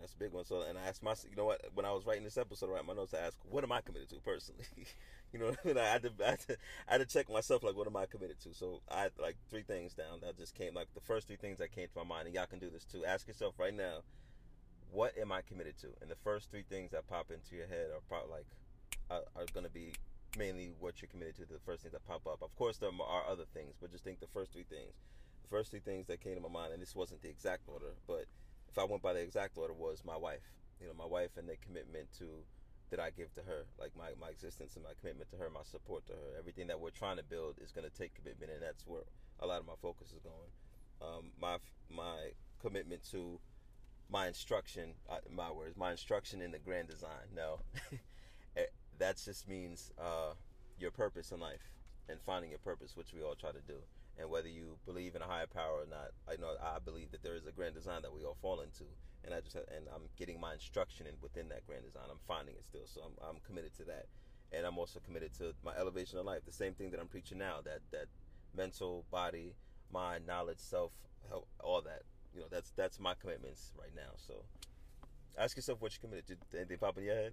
That's 0.00 0.14
a 0.14 0.16
big 0.16 0.32
one. 0.32 0.44
So, 0.44 0.62
and 0.62 0.78
I 0.78 0.82
asked 0.88 1.02
myself, 1.02 1.30
you 1.30 1.36
know 1.36 1.44
what? 1.44 1.60
When 1.74 1.84
I 1.84 1.92
was 1.92 2.06
writing 2.06 2.24
this 2.24 2.38
episode, 2.38 2.70
I 2.70 2.74
write 2.74 2.86
my 2.86 2.94
notes. 2.94 3.14
I 3.14 3.18
asked, 3.18 3.38
what 3.48 3.64
am 3.64 3.72
I 3.72 3.80
committed 3.80 4.08
to 4.10 4.16
personally? 4.16 4.64
you 5.32 5.38
know, 5.38 5.48
I, 5.48 5.68
mean? 5.68 5.78
I, 5.78 5.84
had 5.84 6.02
to, 6.02 6.12
I, 6.24 6.30
had 6.30 6.40
to, 6.40 6.56
I 6.88 6.92
had 6.92 6.98
to 6.98 7.06
check 7.06 7.30
myself. 7.30 7.62
Like, 7.62 7.76
what 7.76 7.86
am 7.86 7.96
I 7.96 8.06
committed 8.06 8.40
to? 8.40 8.54
So, 8.54 8.80
I 8.90 9.02
had 9.02 9.12
like 9.20 9.36
three 9.50 9.62
things 9.62 9.94
down 9.94 10.20
that 10.22 10.36
just 10.38 10.54
came. 10.54 10.74
Like 10.74 10.88
the 10.94 11.00
first 11.00 11.26
three 11.26 11.36
things 11.36 11.58
that 11.58 11.72
came 11.72 11.86
to 11.88 11.98
my 11.98 12.04
mind, 12.04 12.26
and 12.26 12.34
y'all 12.34 12.46
can 12.46 12.58
do 12.58 12.70
this 12.70 12.84
too. 12.84 13.04
Ask 13.04 13.28
yourself 13.28 13.58
right 13.58 13.74
now, 13.74 14.00
what 14.90 15.16
am 15.18 15.32
I 15.32 15.42
committed 15.42 15.78
to? 15.78 15.88
And 16.00 16.10
the 16.10 16.16
first 16.24 16.50
three 16.50 16.64
things 16.68 16.90
that 16.92 17.06
pop 17.06 17.30
into 17.30 17.56
your 17.56 17.66
head 17.66 17.90
are 17.94 18.00
probably 18.08 18.30
like 18.30 18.46
are, 19.10 19.22
are 19.36 19.46
going 19.52 19.66
to 19.66 19.72
be 19.72 19.92
mainly 20.38 20.72
what 20.78 21.00
you're 21.00 21.08
committed 21.08 21.36
to. 21.36 21.42
The 21.42 21.60
first 21.64 21.82
things 21.82 21.92
that 21.92 22.06
pop 22.06 22.26
up. 22.26 22.42
Of 22.42 22.54
course, 22.56 22.78
there 22.78 22.88
are 22.88 23.24
other 23.28 23.44
things, 23.52 23.74
but 23.80 23.90
just 23.92 24.04
think 24.04 24.20
the 24.20 24.26
first 24.26 24.52
three 24.52 24.64
things. 24.68 24.94
The 25.42 25.48
first 25.48 25.70
three 25.70 25.80
things 25.80 26.06
that 26.06 26.20
came 26.20 26.36
to 26.36 26.40
my 26.40 26.48
mind, 26.48 26.72
and 26.72 26.80
this 26.80 26.94
wasn't 26.94 27.22
the 27.22 27.28
exact 27.28 27.68
order, 27.68 27.94
but 28.06 28.26
if 28.70 28.78
I 28.78 28.84
went 28.84 29.02
by 29.02 29.12
the 29.12 29.20
exact 29.20 29.58
order, 29.58 29.74
was 29.74 30.02
my 30.04 30.16
wife. 30.16 30.46
You 30.80 30.86
know, 30.86 30.94
my 30.96 31.06
wife 31.06 31.36
and 31.36 31.48
the 31.48 31.56
commitment 31.66 32.08
to 32.18 32.26
that 32.90 33.00
I 33.00 33.10
give 33.10 33.32
to 33.34 33.42
her, 33.42 33.66
like 33.78 33.92
my, 33.96 34.10
my 34.20 34.28
existence 34.28 34.74
and 34.74 34.84
my 34.84 34.90
commitment 35.00 35.30
to 35.30 35.36
her, 35.36 35.48
my 35.50 35.62
support 35.62 36.06
to 36.06 36.12
her, 36.12 36.38
everything 36.38 36.66
that 36.68 36.80
we're 36.80 36.90
trying 36.90 37.16
to 37.18 37.22
build 37.22 37.56
is 37.62 37.70
going 37.70 37.88
to 37.88 37.96
take 37.96 38.14
commitment, 38.14 38.50
and 38.52 38.62
that's 38.62 38.86
where 38.86 39.02
a 39.38 39.46
lot 39.46 39.60
of 39.60 39.66
my 39.66 39.74
focus 39.80 40.08
is 40.08 40.20
going. 40.20 40.50
Um, 41.02 41.30
my 41.40 41.56
my 41.88 42.32
commitment 42.60 43.02
to 43.10 43.38
my 44.10 44.26
instruction, 44.26 44.94
uh, 45.08 45.18
my 45.34 45.50
words, 45.50 45.76
my 45.76 45.92
instruction 45.92 46.40
in 46.42 46.50
the 46.50 46.58
grand 46.58 46.88
design. 46.88 47.30
No, 47.34 47.60
that 48.98 49.16
just 49.24 49.48
means 49.48 49.92
uh, 49.98 50.34
your 50.78 50.90
purpose 50.90 51.32
in 51.32 51.40
life 51.40 51.70
and 52.08 52.20
finding 52.20 52.50
your 52.50 52.58
purpose, 52.58 52.96
which 52.96 53.12
we 53.14 53.22
all 53.22 53.34
try 53.34 53.50
to 53.50 53.60
do. 53.66 53.78
And 54.20 54.28
whether 54.28 54.48
you 54.48 54.76
believe 54.84 55.16
in 55.16 55.22
a 55.22 55.24
higher 55.24 55.46
power 55.46 55.80
or 55.80 55.86
not, 55.88 56.12
I 56.28 56.36
know 56.36 56.52
I 56.60 56.78
believe 56.78 57.10
that 57.12 57.22
there 57.22 57.36
is 57.36 57.46
a 57.46 57.52
grand 57.52 57.74
design 57.74 58.02
that 58.02 58.12
we 58.12 58.22
all 58.22 58.36
fall 58.42 58.60
into, 58.60 58.84
and 59.24 59.32
I 59.32 59.40
just 59.40 59.56
and 59.56 59.88
I'm 59.94 60.02
getting 60.18 60.38
my 60.38 60.52
instruction 60.52 61.06
in 61.06 61.14
within 61.22 61.48
that 61.48 61.66
grand 61.66 61.84
design. 61.84 62.04
I'm 62.10 62.20
finding 62.28 62.54
it 62.54 62.64
still, 62.66 62.84
so 62.84 63.00
I'm, 63.00 63.16
I'm 63.26 63.36
committed 63.46 63.74
to 63.78 63.84
that, 63.84 64.06
and 64.52 64.66
I'm 64.66 64.76
also 64.76 65.00
committed 65.00 65.32
to 65.38 65.54
my 65.64 65.72
elevation 65.74 66.18
of 66.18 66.26
life. 66.26 66.44
The 66.44 66.52
same 66.52 66.74
thing 66.74 66.90
that 66.90 67.00
I'm 67.00 67.08
preaching 67.08 67.38
now 67.38 67.60
that 67.64 67.80
that 67.92 68.06
mental, 68.54 69.06
body, 69.10 69.54
mind, 69.90 70.26
knowledge, 70.26 70.58
self, 70.58 70.92
help, 71.28 71.48
all 71.60 71.80
that. 71.82 72.02
You 72.34 72.40
know, 72.40 72.46
that's 72.50 72.72
that's 72.76 73.00
my 73.00 73.14
commitments 73.14 73.72
right 73.78 73.94
now. 73.96 74.12
So, 74.16 74.44
ask 75.38 75.56
yourself 75.56 75.80
what 75.80 75.92
you're 75.94 76.10
committed 76.10 76.38
to. 76.50 76.58
Anything 76.58 76.78
pop 76.78 76.98
in 76.98 77.04
your 77.04 77.14
head? 77.14 77.32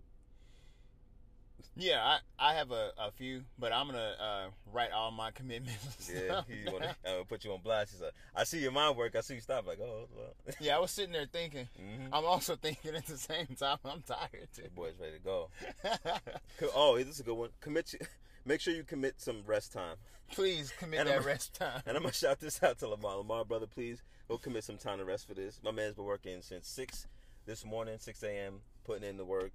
Yeah, 1.76 2.02
I, 2.40 2.50
I 2.52 2.54
have 2.56 2.72
a, 2.72 2.92
a 2.98 3.12
few, 3.12 3.44
but 3.60 3.72
I'm 3.72 3.88
gonna 3.88 4.14
uh, 4.20 4.46
write 4.74 4.92
all 4.92 5.12
my 5.12 5.32
commitments. 5.36 6.12
Yeah, 6.14 6.42
want 6.72 6.84
to 6.84 6.90
uh, 7.06 7.24
put 7.28 7.44
you 7.46 7.52
on 7.54 7.62
blast. 7.62 7.92
He's 7.92 8.02
like, 8.02 8.14
I 8.36 8.44
see 8.46 8.60
your 8.60 8.72
mind 8.72 8.98
work. 8.98 9.16
I 9.16 9.22
see 9.22 9.36
you 9.36 9.42
stop. 9.42 9.68
Like, 9.68 9.80
oh, 9.80 10.08
well. 10.16 10.34
yeah, 10.60 10.76
I 10.76 10.80
was 10.80 10.92
sitting 10.92 11.14
there 11.14 11.28
thinking. 11.32 11.68
Mhm. 11.80 12.10
I'm 12.12 12.26
also 12.26 12.56
thinking 12.56 12.96
at 12.96 13.06
the 13.06 13.18
same 13.18 13.48
time. 13.60 13.78
I'm 13.86 14.02
tired 14.02 14.48
too. 14.56 14.64
Your 14.64 14.72
boy's 14.72 14.94
ready 15.00 15.18
to 15.18 15.24
go. 15.24 15.50
Oh, 16.76 16.98
this 16.98 17.08
is 17.08 17.20
a 17.20 17.24
good 17.24 17.36
one. 17.36 17.50
Commit. 17.62 17.94
You, 17.94 18.00
make 18.46 18.62
sure 18.62 18.74
you 18.74 18.84
commit 18.84 19.16
some 19.22 19.44
rest 19.46 19.74
time. 19.74 19.96
Please 20.32 20.74
commit 20.80 21.02
And 21.02 21.10
that 21.10 21.16
I'm- 21.20 21.26
rest 21.26 21.54
time. 21.56 21.82
And 21.86 21.96
I'm 21.96 22.04
gonna 22.04 22.14
shout 22.14 22.40
this 22.40 22.62
out 22.64 22.80
to 22.80 22.88
Lamar. 22.88 23.18
Lamar, 23.18 23.46
brother, 23.46 23.68
please 23.68 24.02
go 24.28 24.38
commit 24.38 24.64
some 24.64 24.78
time 24.78 24.98
to 24.98 25.06
rest 25.06 25.28
for 25.28 25.34
this. 25.36 25.60
My 25.64 25.72
man's 25.72 25.96
been 25.96 26.06
working 26.06 26.42
since 26.42 26.68
six 26.68 27.08
this 27.46 27.64
morning, 27.66 27.98
six 28.00 28.24
a.m. 28.24 28.62
putting 28.84 29.08
in 29.08 29.18
the 29.18 29.26
work. 29.26 29.52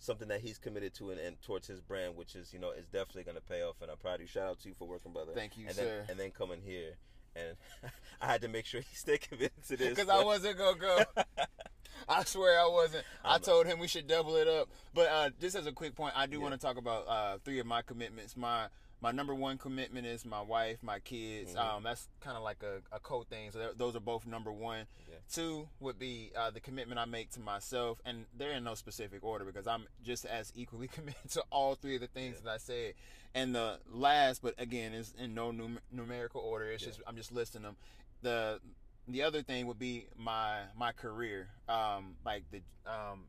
Something 0.00 0.28
that 0.28 0.40
he's 0.40 0.58
committed 0.58 0.92
to 0.94 1.10
and, 1.10 1.20
and 1.20 1.40
towards 1.42 1.66
his 1.68 1.80
brand, 1.80 2.16
which 2.16 2.34
is 2.34 2.52
you 2.52 2.58
know 2.58 2.70
is 2.72 2.86
definitely 2.86 3.22
going 3.24 3.36
to 3.36 3.42
pay 3.42 3.62
off. 3.62 3.76
And 3.80 3.90
I'm 3.90 3.96
proud 3.98 4.16
of 4.16 4.20
you. 4.22 4.26
Shout 4.26 4.48
out 4.48 4.58
to 4.60 4.68
you 4.68 4.74
for 4.78 4.88
working, 4.88 5.12
brother. 5.12 5.32
Thank 5.34 5.56
you, 5.56 5.66
and 5.66 5.76
sir. 5.76 5.84
Then, 5.84 6.10
and 6.10 6.18
then 6.20 6.30
coming 6.32 6.60
here, 6.64 6.94
and 7.36 7.56
I 8.20 8.26
had 8.26 8.40
to 8.42 8.48
make 8.48 8.66
sure 8.66 8.80
he 8.80 8.94
stayed 8.96 9.20
committed 9.20 9.62
to 9.68 9.76
this 9.76 9.90
because 9.90 10.08
I 10.08 10.24
wasn't 10.24 10.58
gonna 10.58 10.78
go. 10.78 10.98
I 12.08 12.24
swear 12.24 12.58
I 12.58 12.66
wasn't. 12.68 13.04
I 13.24 13.32
I'm- 13.32 13.40
told 13.42 13.66
him 13.66 13.78
we 13.78 13.86
should 13.88 14.06
double 14.06 14.36
it 14.36 14.48
up. 14.48 14.68
But 14.94 15.08
uh, 15.08 15.30
just 15.40 15.54
as 15.54 15.66
a 15.66 15.72
quick 15.72 15.94
point, 15.94 16.14
I 16.16 16.26
do 16.26 16.36
Yeah. 16.38 16.42
want 16.42 16.54
to 16.54 16.58
talk 16.58 16.76
about 16.78 17.06
uh, 17.08 17.38
three 17.44 17.58
of 17.60 17.66
my 17.66 17.82
commitments. 17.82 18.36
My 18.36 18.66
my 19.00 19.12
number 19.12 19.34
one 19.34 19.56
commitment 19.58 20.06
is 20.06 20.24
my 20.24 20.40
wife, 20.42 20.82
my 20.82 20.98
kids. 21.00 21.54
Mhm. 21.54 21.58
Um, 21.58 21.82
that's 21.82 22.08
kind 22.20 22.36
of 22.36 22.42
like 22.42 22.62
a, 22.62 22.82
a 22.94 23.00
code 23.00 23.28
thing. 23.28 23.50
So 23.50 23.72
those 23.76 23.96
are 23.96 24.00
both 24.00 24.26
number 24.26 24.52
one. 24.52 24.86
Yeah. 25.08 25.16
Two 25.32 25.68
would 25.80 25.98
be 25.98 26.32
uh, 26.36 26.50
the 26.50 26.60
commitment 26.60 26.98
I 27.00 27.04
make 27.06 27.30
to 27.32 27.40
myself, 27.40 28.00
and 28.04 28.26
they're 28.36 28.52
in 28.52 28.64
no 28.64 28.74
specific 28.74 29.24
order 29.24 29.44
because 29.44 29.66
I'm 29.66 29.86
just 30.02 30.24
as 30.26 30.52
equally 30.54 30.88
committed 30.96 31.30
to 31.30 31.42
all 31.50 31.74
three 31.76 31.94
of 31.94 32.00
the 32.02 32.08
things 32.08 32.36
Yeah. 32.38 32.44
that 32.44 32.50
I 32.54 32.58
said. 32.58 32.94
And 33.34 33.54
the 33.54 33.78
last, 33.90 34.42
but 34.42 34.54
again, 34.58 34.92
is 34.92 35.14
in 35.18 35.34
no 35.34 35.50
num- 35.50 35.78
numerical 35.92 36.40
order. 36.42 36.70
It's 36.70 36.82
Yeah. 36.82 36.88
just 36.88 37.00
I'm 37.06 37.16
just 37.16 37.32
listing 37.32 37.62
them. 37.62 37.76
The 38.22 38.60
the 39.08 39.22
other 39.22 39.42
thing 39.42 39.66
would 39.66 39.78
be 39.78 40.06
my 40.16 40.58
my 40.76 40.92
career 40.92 41.48
um 41.68 42.16
like 42.24 42.44
the 42.52 42.60
um 42.86 43.24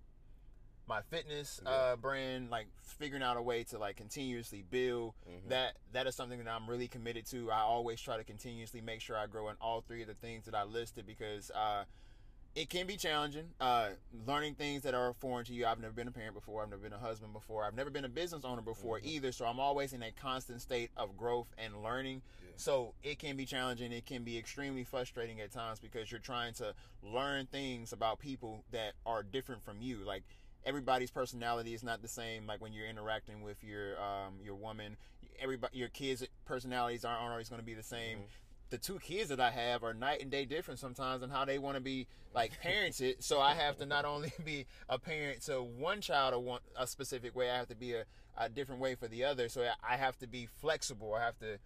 my 0.92 1.02
fitness 1.04 1.62
Yeah. 1.64 1.70
uh 1.72 1.96
brand 1.96 2.50
like 2.50 2.68
figuring 2.84 3.24
out 3.24 3.38
a 3.38 3.42
way 3.42 3.64
to 3.64 3.78
like 3.80 3.96
continuously 3.96 4.62
build 4.62 5.14
Mhm. 5.26 5.48
that 5.48 5.78
that 5.94 6.06
is 6.06 6.16
something 6.16 6.38
that 6.44 6.50
I'm 6.50 6.70
really 6.70 6.90
committed 6.90 7.26
to 7.28 7.50
I 7.50 7.62
always 7.62 8.02
try 8.02 8.18
to 8.18 8.26
continuously 8.26 8.82
make 8.82 9.00
sure 9.00 9.16
I 9.18 9.26
grow 9.28 9.48
in 9.50 9.56
all 9.62 9.80
three 9.80 10.02
of 10.02 10.10
the 10.10 10.16
things 10.16 10.44
that 10.46 10.54
I 10.54 10.64
listed 10.64 11.06
because 11.06 11.50
uh 11.52 11.86
it 12.56 12.70
can 12.70 12.86
be 12.88 12.98
challenging 12.98 13.54
uh 13.62 13.92
learning 14.28 14.56
things 14.56 14.84
that 14.84 14.94
are 14.94 15.14
foreign 15.14 15.46
to 15.46 15.54
you 15.54 15.66
I've 15.66 15.80
never 15.80 15.94
been 15.94 16.10
a 16.10 16.12
parent 16.12 16.34
before 16.34 16.62
I've 16.62 16.70
never 16.70 16.82
been 16.82 16.92
a 16.92 17.00
husband 17.00 17.32
before 17.32 17.64
I've 17.64 17.74
never 17.74 17.90
been 17.90 18.04
a 18.04 18.10
business 18.10 18.44
owner 18.44 18.62
before 18.62 19.00
Mhm. 19.00 19.06
either 19.06 19.32
so 19.32 19.46
I'm 19.46 19.62
always 19.62 19.94
in 19.94 20.04
a 20.04 20.12
constant 20.12 20.62
state 20.62 20.92
of 20.98 21.16
growth 21.16 21.48
and 21.58 21.82
learning 21.82 22.22
Yeah. 22.44 22.50
so 22.58 22.96
it 23.02 23.18
can 23.18 23.38
be 23.38 23.46
challenging. 23.46 23.94
It 23.94 24.06
can 24.06 24.26
be 24.26 24.38
extremely 24.38 24.84
frustrating 24.84 25.40
at 25.40 25.52
times 25.54 25.80
because 25.80 26.12
you're 26.12 26.20
trying 26.20 26.54
to 26.56 26.76
learn 27.02 27.46
things 27.48 27.94
about 27.94 28.20
people 28.20 28.66
that 28.72 28.96
are 29.06 29.24
different 29.24 29.64
from 29.64 29.82
you. 29.82 30.00
Like 30.04 30.24
everybody's 30.66 31.12
personality 31.12 31.74
is 31.74 31.84
not 31.84 32.02
the 32.02 32.08
same. 32.08 32.48
Like 32.48 32.62
when 32.62 32.74
you're 32.74 32.88
interacting 32.88 33.42
with 33.42 33.64
your 33.64 34.00
um, 34.02 34.36
your 34.44 34.56
woman, 34.56 34.98
everybody 35.40 35.78
your 35.78 35.90
kids' 35.90 36.26
personalities 36.46 37.06
aren't 37.06 37.22
always 37.22 37.50
going 37.50 37.60
to 37.62 37.66
be 37.66 37.74
the 37.74 37.84
same. 37.84 38.20
Mhm. 38.20 38.24
The 38.70 38.78
two 38.78 39.00
kids 39.00 39.30
that 39.30 39.42
I 39.42 39.52
have 39.52 39.84
are 39.84 39.94
night 39.94 40.22
and 40.22 40.32
day 40.32 40.46
different 40.46 40.80
sometimes 40.80 41.24
in 41.24 41.30
how 41.30 41.44
they 41.44 41.60
want 41.60 41.76
to 41.76 41.82
be 41.82 42.08
like 42.34 42.54
parented. 42.64 43.22
so 43.22 43.42
I 43.42 43.54
have 43.54 43.78
to 43.80 43.86
not 43.86 44.06
only 44.06 44.32
be 44.46 44.66
a 44.88 44.98
parent 44.98 45.42
to 45.44 45.62
one 45.62 46.00
child 46.02 46.34
a 46.34 46.40
one 46.40 46.62
a 46.78 46.88
specific 46.88 47.36
way, 47.36 47.50
I 47.50 47.58
have 47.58 47.68
to 47.68 47.76
be 47.76 47.94
a, 47.94 48.06
a 48.38 48.48
different 48.48 48.80
way 48.80 48.96
for 48.96 49.08
the 49.10 49.26
other. 49.26 49.50
So 49.50 49.68
I 49.88 49.98
have 49.98 50.18
to 50.20 50.28
be 50.28 50.48
flexible. 50.62 51.14
I 51.14 51.24
have 51.26 51.38
to 51.40 51.58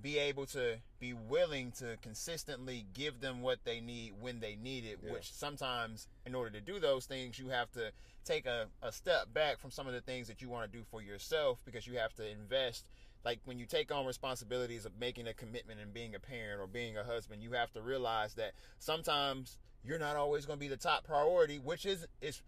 be 0.00 0.18
able 0.18 0.46
to 0.46 0.76
be 0.98 1.12
willing 1.12 1.70
to 1.72 1.96
consistently 2.00 2.86
give 2.94 3.20
them 3.20 3.42
what 3.42 3.58
they 3.64 3.80
need 3.80 4.12
when 4.20 4.40
they 4.40 4.56
need 4.56 4.84
it 4.84 4.98
Yeah. 5.04 5.12
which 5.12 5.32
sometimes 5.32 6.08
in 6.24 6.34
order 6.34 6.50
to 6.50 6.60
do 6.60 6.80
those 6.80 7.04
things 7.06 7.38
you 7.38 7.48
have 7.48 7.70
to 7.72 7.92
take 8.24 8.46
a, 8.46 8.68
a 8.80 8.90
step 8.92 9.32
back 9.34 9.58
from 9.58 9.70
some 9.70 9.86
of 9.86 9.92
the 9.92 10.00
things 10.00 10.28
that 10.28 10.40
you 10.40 10.48
want 10.48 10.70
to 10.70 10.78
do 10.78 10.84
for 10.90 11.02
yourself 11.02 11.58
because 11.64 11.86
you 11.86 11.98
have 11.98 12.14
to 12.14 12.26
invest 12.28 12.86
like 13.24 13.40
when 13.44 13.58
you 13.58 13.66
take 13.66 13.92
on 13.92 14.06
responsibilities 14.06 14.84
of 14.86 14.92
making 14.98 15.28
a 15.28 15.34
commitment 15.34 15.78
and 15.80 15.92
being 15.92 16.14
a 16.14 16.20
parent 16.20 16.60
or 16.60 16.66
being 16.66 16.96
a 16.96 17.04
husband 17.04 17.42
you 17.42 17.52
have 17.52 17.70
to 17.72 17.82
realize 17.82 18.34
that 18.34 18.52
sometimes 18.78 19.58
you're 19.84 19.98
not 19.98 20.16
always 20.16 20.46
going 20.46 20.58
to 20.58 20.60
be 20.60 20.68
the 20.68 20.76
top 20.76 21.04
priority 21.04 21.58
which 21.58 21.84
is 21.84 22.06
is 22.20 22.40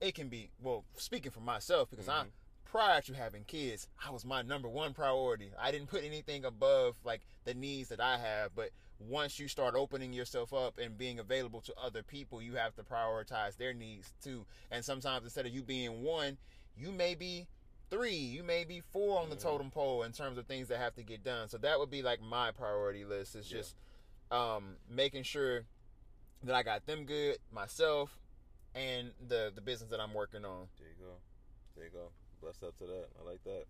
it 0.00 0.14
can 0.14 0.28
be 0.28 0.50
well 0.62 0.84
speaking 0.96 1.30
for 1.30 1.40
myself 1.40 1.88
because 1.90 2.08
i 2.08 2.24
Mhm. 2.24 2.28
Prior 2.70 3.00
to 3.02 3.12
having 3.14 3.42
kids, 3.44 3.88
I 4.06 4.10
was 4.10 4.24
my 4.24 4.42
number 4.42 4.68
one 4.68 4.94
priority. 4.94 5.50
I 5.58 5.72
didn't 5.72 5.88
put 5.88 6.04
anything 6.04 6.44
above 6.44 6.94
like 7.04 7.22
the 7.44 7.52
needs 7.54 7.88
that 7.88 8.00
I 8.00 8.16
have, 8.16 8.54
but 8.54 8.70
once 9.00 9.38
you 9.40 9.48
start 9.48 9.74
opening 9.74 10.12
yourself 10.12 10.52
up 10.52 10.78
and 10.78 10.96
being 10.96 11.18
available 11.18 11.60
to 11.62 11.74
other 11.82 12.02
people, 12.04 12.40
you 12.40 12.54
have 12.54 12.74
to 12.76 12.82
prioritize 12.82 13.56
their 13.56 13.74
needs 13.74 14.12
too. 14.22 14.46
And 14.70 14.84
sometimes 14.84 15.24
instead 15.24 15.46
of 15.46 15.52
you 15.52 15.62
being 15.62 16.02
one, 16.02 16.38
you 16.76 16.92
may 16.92 17.16
be 17.16 17.48
three, 17.90 18.14
you 18.14 18.44
may 18.44 18.62
be 18.62 18.80
four 18.92 19.18
on 19.18 19.30
the 19.30 19.36
Mhm. 19.36 19.40
totem 19.40 19.70
pole 19.72 20.04
in 20.04 20.12
terms 20.12 20.38
of 20.38 20.46
things 20.46 20.68
that 20.68 20.78
have 20.78 20.94
to 20.94 21.02
get 21.02 21.24
done. 21.24 21.48
So 21.48 21.58
that 21.58 21.80
would 21.80 21.90
be 21.90 22.02
like 22.02 22.20
my 22.20 22.52
priority 22.52 23.04
list. 23.04 23.34
It's 23.34 23.50
Yeah. 23.50 23.58
just 23.58 23.74
um, 24.30 24.76
making 24.88 25.24
sure 25.24 25.66
that 26.44 26.54
I 26.54 26.62
got 26.62 26.86
them 26.86 27.04
good, 27.04 27.38
myself, 27.50 28.16
and 28.76 29.12
the 29.26 29.50
the 29.52 29.60
business 29.60 29.90
that 29.90 29.98
I'm 29.98 30.14
working 30.14 30.44
on. 30.44 30.68
There 30.78 30.88
you 30.88 30.94
go. 30.94 31.20
There 31.74 31.84
you 31.84 31.90
go. 31.90 32.12
Blessed 32.40 32.64
up 32.64 32.76
to 32.78 32.84
that. 32.84 33.08
I 33.20 33.28
like 33.28 33.42
that. 33.44 33.64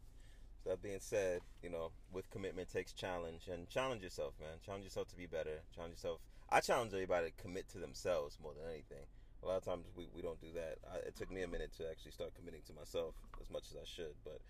So 0.62 0.70
that 0.70 0.82
being 0.82 1.00
said, 1.00 1.40
you 1.62 1.70
know, 1.70 1.90
with 2.12 2.30
commitment 2.30 2.70
takes 2.70 2.92
challenge 2.92 3.48
and 3.50 3.68
challenge 3.68 4.02
yourself, 4.02 4.34
man. 4.40 4.58
Challenge 4.64 4.84
yourself 4.84 5.08
to 5.08 5.16
be 5.16 5.26
better. 5.26 5.62
Challenge 5.74 5.94
yourself. 5.94 6.20
I 6.50 6.60
challenge 6.60 6.92
everybody 6.92 7.30
to 7.30 7.42
commit 7.42 7.68
to 7.70 7.78
themselves 7.78 8.38
more 8.42 8.52
than 8.54 8.68
anything. 8.70 9.06
A 9.42 9.46
lot 9.46 9.56
of 9.56 9.64
times 9.64 9.86
we, 9.96 10.08
we 10.14 10.20
don't 10.20 10.40
do 10.40 10.48
that. 10.54 10.78
I, 10.92 10.98
it 11.08 11.16
took 11.16 11.30
me 11.30 11.42
a 11.42 11.48
minute 11.48 11.72
to 11.78 11.88
actually 11.88 12.10
start 12.10 12.34
committing 12.34 12.60
to 12.66 12.72
myself 12.74 13.14
as 13.40 13.50
much 13.50 13.64
as 13.70 13.76
I 13.76 13.84
should, 13.84 14.14
but 14.24 14.40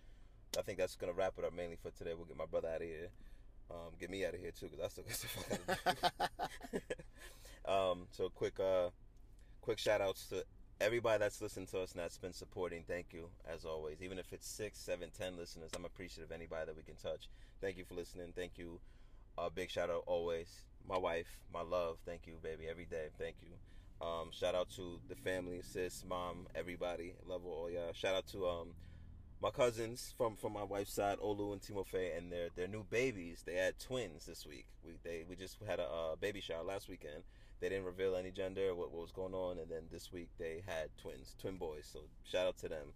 I 0.59 0.63
think 0.63 0.79
that's 0.79 0.97
gonna 0.97 1.13
wrap 1.13 1.35
it 1.39 1.45
up 1.45 1.55
mainly 1.55 1.77
for 1.77 1.91
today. 1.91 2.15
We'll 2.15 2.27
get 2.27 2.37
my 2.37 2.47
brother 2.47 2.69
out 2.69 2.83
of 2.83 2.89
here. 2.89 3.09
Um, 3.71 3.93
get 4.01 4.11
me 4.11 4.27
out 4.27 4.35
of 4.35 4.41
here 4.41 4.51
too, 4.51 4.69
because 4.69 4.85
I 4.85 4.89
still 4.89 5.05
got 5.05 5.15
stuff 5.15 6.31
do. 7.65 7.71
um, 7.73 8.07
so 8.11 8.29
quick, 8.31 8.59
uh, 8.59 8.89
quick 9.61 9.79
shout 9.79 10.01
outs 10.01 10.27
to 10.31 10.45
everybody 10.81 11.19
that's 11.19 11.43
listened 11.43 11.69
to 11.69 11.81
us 11.81 11.93
and 11.93 12.01
that's 12.01 12.19
been 12.19 12.33
supporting. 12.33 12.85
Thank 12.87 13.13
you 13.13 13.29
as 13.53 13.65
always. 13.65 14.03
Even 14.03 14.19
if 14.19 14.33
it's 14.33 14.49
six, 14.49 14.79
seven, 14.79 15.11
ten 15.17 15.37
listeners, 15.37 15.71
I'm 15.77 15.85
appreciative 15.85 16.31
of 16.31 16.35
anybody 16.35 16.67
that 16.67 16.77
we 16.77 16.83
can 16.83 16.97
touch. 16.97 17.29
Thank 17.61 17.77
you 17.77 17.85
for 17.85 17.95
listening. 17.95 18.33
Thank 18.35 18.53
you. 18.57 18.81
Uh, 19.37 19.51
big 19.51 19.71
shout 19.71 19.91
out 19.91 20.05
always. 20.07 20.49
My 20.89 20.99
wife, 20.99 21.29
my 21.53 21.63
love. 21.63 21.99
Thank 22.07 22.27
you, 22.27 22.35
baby. 22.43 22.65
Every 22.69 22.87
day. 22.87 23.09
Thank 23.19 23.37
you. 23.43 24.07
Um, 24.07 24.31
shout 24.33 24.55
out 24.55 24.71
to 24.77 24.99
the 25.09 25.15
family, 25.15 25.61
sis, 25.63 26.05
mom, 26.09 26.47
everybody. 26.55 27.13
Love 27.29 27.45
all 27.45 27.71
y'all. 27.71 27.93
Shout 27.93 28.15
out 28.15 28.27
to 28.29 28.47
um 28.49 28.69
my 29.43 29.51
cousins 29.51 30.15
from 30.17 30.37
from 30.37 30.55
my 30.55 30.65
wife's 30.65 30.95
side, 30.95 31.19
Olu 31.19 31.53
and 31.53 31.61
Timofey, 31.61 32.17
and 32.17 32.33
their 32.33 32.49
their 32.57 32.69
new 32.69 32.85
babies. 32.89 33.43
They 33.45 33.55
had 33.57 33.79
twins 33.79 34.25
this 34.25 34.47
week. 34.47 34.67
We 34.85 34.93
they 35.05 35.25
we 35.29 35.37
just 35.37 35.59
had 35.67 35.81
a 35.81 36.17
baby 36.19 36.41
shower 36.41 36.65
last 36.65 36.89
weekend. 36.89 37.23
They 37.61 37.69
didn't 37.69 37.85
reveal 37.85 38.17
any 38.17 38.31
gender, 38.31 38.75
what, 38.75 38.91
what 38.91 39.03
was 39.03 39.13
going 39.13 39.35
on, 39.35 39.59
and 39.59 39.71
then 39.71 39.83
this 39.93 40.13
week 40.13 40.29
they 40.39 40.63
had 40.67 40.89
twins, 41.01 41.35
twin 41.41 41.57
boys. 41.57 41.89
So 41.93 42.01
shout 42.25 42.47
out 42.47 42.59
to 42.59 42.69
them, 42.69 42.93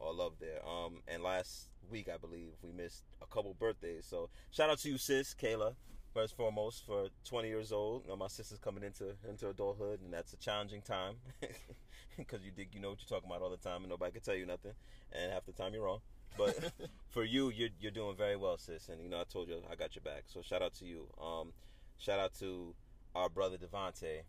all 0.00 0.14
love 0.14 0.34
there. 0.40 0.60
Um, 0.66 1.02
and 1.06 1.22
last 1.22 1.68
week 1.90 2.08
I 2.12 2.16
believe 2.16 2.52
we 2.62 2.72
missed 2.72 3.04
a 3.22 3.26
couple 3.26 3.54
birthdays. 3.54 4.06
So 4.06 4.30
shout 4.50 4.70
out 4.70 4.78
to 4.78 4.88
you, 4.88 4.98
sis, 4.98 5.34
Kayla. 5.34 5.74
First 6.14 6.32
and 6.32 6.38
foremost, 6.38 6.86
for 6.86 7.08
20 7.28 7.48
years 7.48 7.72
old, 7.72 8.04
you 8.04 8.08
know, 8.08 8.16
my 8.16 8.28
sister's 8.28 8.58
coming 8.58 8.82
into 8.82 9.12
into 9.28 9.50
adulthood, 9.50 10.00
and 10.00 10.10
that's 10.10 10.32
a 10.32 10.38
challenging 10.38 10.80
time 10.80 11.16
because 12.16 12.42
you 12.42 12.52
think 12.52 12.70
you 12.72 12.80
know 12.80 12.88
what 12.88 12.98
you're 13.00 13.18
talking 13.18 13.30
about 13.30 13.42
all 13.42 13.50
the 13.50 13.58
time, 13.58 13.82
and 13.82 13.90
nobody 13.90 14.12
can 14.12 14.22
tell 14.22 14.34
you 14.34 14.46
nothing, 14.46 14.72
and 15.12 15.30
half 15.30 15.44
the 15.44 15.52
time 15.52 15.74
you're 15.74 15.84
wrong. 15.84 16.00
But 16.38 16.72
for 17.10 17.22
you, 17.22 17.50
you're 17.50 17.68
you're 17.80 17.90
doing 17.90 18.16
very 18.16 18.36
well, 18.36 18.56
sis, 18.56 18.88
and 18.88 19.02
you 19.02 19.10
know 19.10 19.20
I 19.20 19.24
told 19.24 19.48
you 19.48 19.60
I 19.70 19.74
got 19.74 19.94
your 19.94 20.02
back. 20.02 20.24
So 20.26 20.40
shout 20.40 20.62
out 20.62 20.72
to 20.76 20.86
you. 20.86 21.06
Um, 21.22 21.52
shout 21.98 22.18
out 22.18 22.32
to 22.38 22.74
our 23.16 23.28
brother 23.28 23.56
Devonte. 23.56 24.22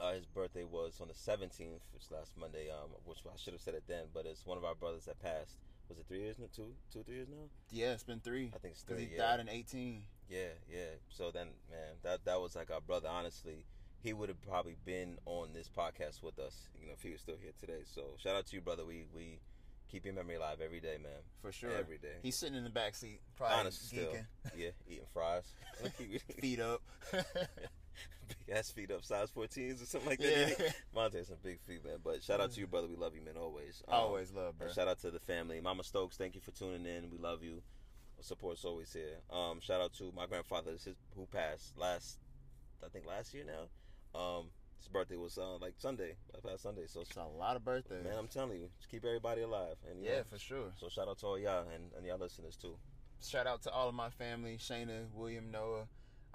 Uh, 0.00 0.12
his 0.12 0.26
birthday 0.26 0.64
was 0.64 1.00
on 1.00 1.06
the 1.08 1.14
17th, 1.14 1.80
which 1.92 2.10
last 2.10 2.32
Monday. 2.38 2.68
Um, 2.70 2.90
which 3.04 3.18
I 3.26 3.36
should 3.36 3.52
have 3.52 3.62
said 3.62 3.74
it 3.74 3.84
then, 3.86 4.06
but 4.12 4.26
it's 4.26 4.44
one 4.44 4.58
of 4.58 4.64
our 4.64 4.74
brothers 4.74 5.04
that 5.04 5.20
passed. 5.22 5.56
Was 5.88 5.98
it 5.98 6.06
three 6.08 6.20
years? 6.20 6.38
now? 6.38 6.46
Two, 6.54 6.72
two, 6.92 7.02
three 7.02 7.16
years 7.16 7.28
now? 7.28 7.44
Yeah, 7.70 7.92
it's 7.92 8.02
been 8.02 8.20
three. 8.20 8.50
I 8.54 8.58
think 8.58 8.72
it's 8.72 8.82
Because 8.82 8.96
three. 8.98 9.06
he 9.10 9.16
yeah. 9.16 9.36
died 9.36 9.40
in 9.40 9.48
18. 9.48 10.02
Yeah, 10.28 10.38
yeah. 10.70 10.78
So 11.10 11.30
then, 11.30 11.48
man, 11.70 11.96
that 12.02 12.24
that 12.24 12.40
was 12.40 12.56
like 12.56 12.70
our 12.70 12.80
brother. 12.80 13.08
Honestly, 13.08 13.66
he 14.02 14.12
would 14.12 14.28
have 14.30 14.40
probably 14.42 14.76
been 14.84 15.18
on 15.26 15.52
this 15.52 15.68
podcast 15.68 16.22
with 16.22 16.38
us, 16.38 16.68
you 16.80 16.86
know, 16.86 16.94
if 16.94 17.02
he 17.02 17.10
was 17.10 17.20
still 17.20 17.36
here 17.40 17.52
today. 17.60 17.82
So 17.84 18.02
shout 18.18 18.34
out 18.34 18.46
to 18.46 18.56
you, 18.56 18.62
brother. 18.62 18.84
We 18.84 19.04
we 19.14 19.40
keep 19.90 20.06
your 20.06 20.14
memory 20.14 20.36
alive 20.36 20.58
every 20.64 20.80
day, 20.80 20.96
man. 21.02 21.12
For 21.42 21.52
sure. 21.52 21.70
Every 21.70 21.98
day. 21.98 22.16
He's 22.22 22.36
sitting 22.36 22.56
in 22.56 22.64
the 22.64 22.70
back 22.70 22.94
seat, 22.94 23.20
probably 23.36 23.58
Honest 23.58 23.86
still, 23.88 24.04
geeking, 24.10 24.24
yeah, 24.56 24.70
eating 24.88 25.04
fries, 25.12 25.52
feet 26.40 26.60
up. 26.60 26.82
big 28.28 28.56
ass 28.56 28.70
feet 28.70 28.90
up, 28.90 29.04
size 29.04 29.30
14s 29.30 29.82
or 29.82 29.86
something 29.86 30.10
like 30.10 30.18
that. 30.20 30.28
yeah. 30.30 30.46
that. 30.58 30.74
Monte's 30.94 31.28
some 31.28 31.36
big 31.42 31.60
feet, 31.60 31.84
man. 31.84 31.96
But 32.02 32.22
shout 32.22 32.40
out 32.40 32.52
to 32.52 32.60
you, 32.60 32.66
brother. 32.66 32.88
We 32.88 32.96
love 32.96 33.14
you, 33.14 33.22
man. 33.22 33.36
Always. 33.36 33.82
Um, 33.88 33.94
Always 33.94 34.32
love, 34.32 34.58
bro. 34.58 34.68
Shout 34.72 34.88
out 34.88 35.00
to 35.00 35.10
the 35.10 35.20
family. 35.20 35.60
Mama 35.60 35.84
Stokes, 35.84 36.16
thank 36.16 36.34
you 36.34 36.40
for 36.40 36.50
tuning 36.52 36.86
in. 36.86 37.10
We 37.10 37.18
love 37.18 37.42
you. 37.42 37.62
Support's 38.20 38.64
always 38.64 38.92
here. 38.92 39.18
Um, 39.30 39.60
shout 39.60 39.80
out 39.82 39.92
to 39.94 40.10
my 40.16 40.26
grandfather 40.26 40.72
this 40.72 40.86
is- 40.86 40.96
who 41.14 41.26
passed 41.26 41.76
last, 41.76 42.18
I 42.84 42.88
think 42.88 43.06
last 43.06 43.34
year 43.34 43.44
now. 43.44 44.18
Um, 44.18 44.46
his 44.78 44.88
birthday 44.88 45.16
was 45.16 45.36
uh, 45.36 45.56
like 45.58 45.74
Sunday, 45.78 46.14
last 46.42 46.62
Sunday. 46.62 46.86
So, 46.86 47.00
It's 47.00 47.16
a 47.16 47.22
lot 47.24 47.56
of 47.56 47.64
birthdays. 47.64 48.04
man, 48.04 48.16
I'm 48.18 48.28
telling 48.28 48.60
you, 48.60 48.68
just 48.78 48.90
keep 48.90 49.04
everybody 49.04 49.42
alive. 49.42 49.76
And 49.90 50.02
yeah, 50.02 50.18
know, 50.18 50.22
for 50.30 50.38
sure. 50.38 50.72
so 50.78 50.88
shout 50.88 51.08
out 51.08 51.18
to 51.18 51.26
all 51.26 51.38
y'all 51.38 51.66
and, 51.74 51.90
and 51.96 52.06
y'all 52.06 52.18
listeners 52.18 52.56
too. 52.56 52.76
Shout 53.22 53.46
out 53.46 53.62
to 53.62 53.70
all 53.70 53.88
of 53.88 53.94
my 53.94 54.10
family: 54.10 54.56
Shayna, 54.58 55.06
William, 55.14 55.50
Noah, 55.50 55.86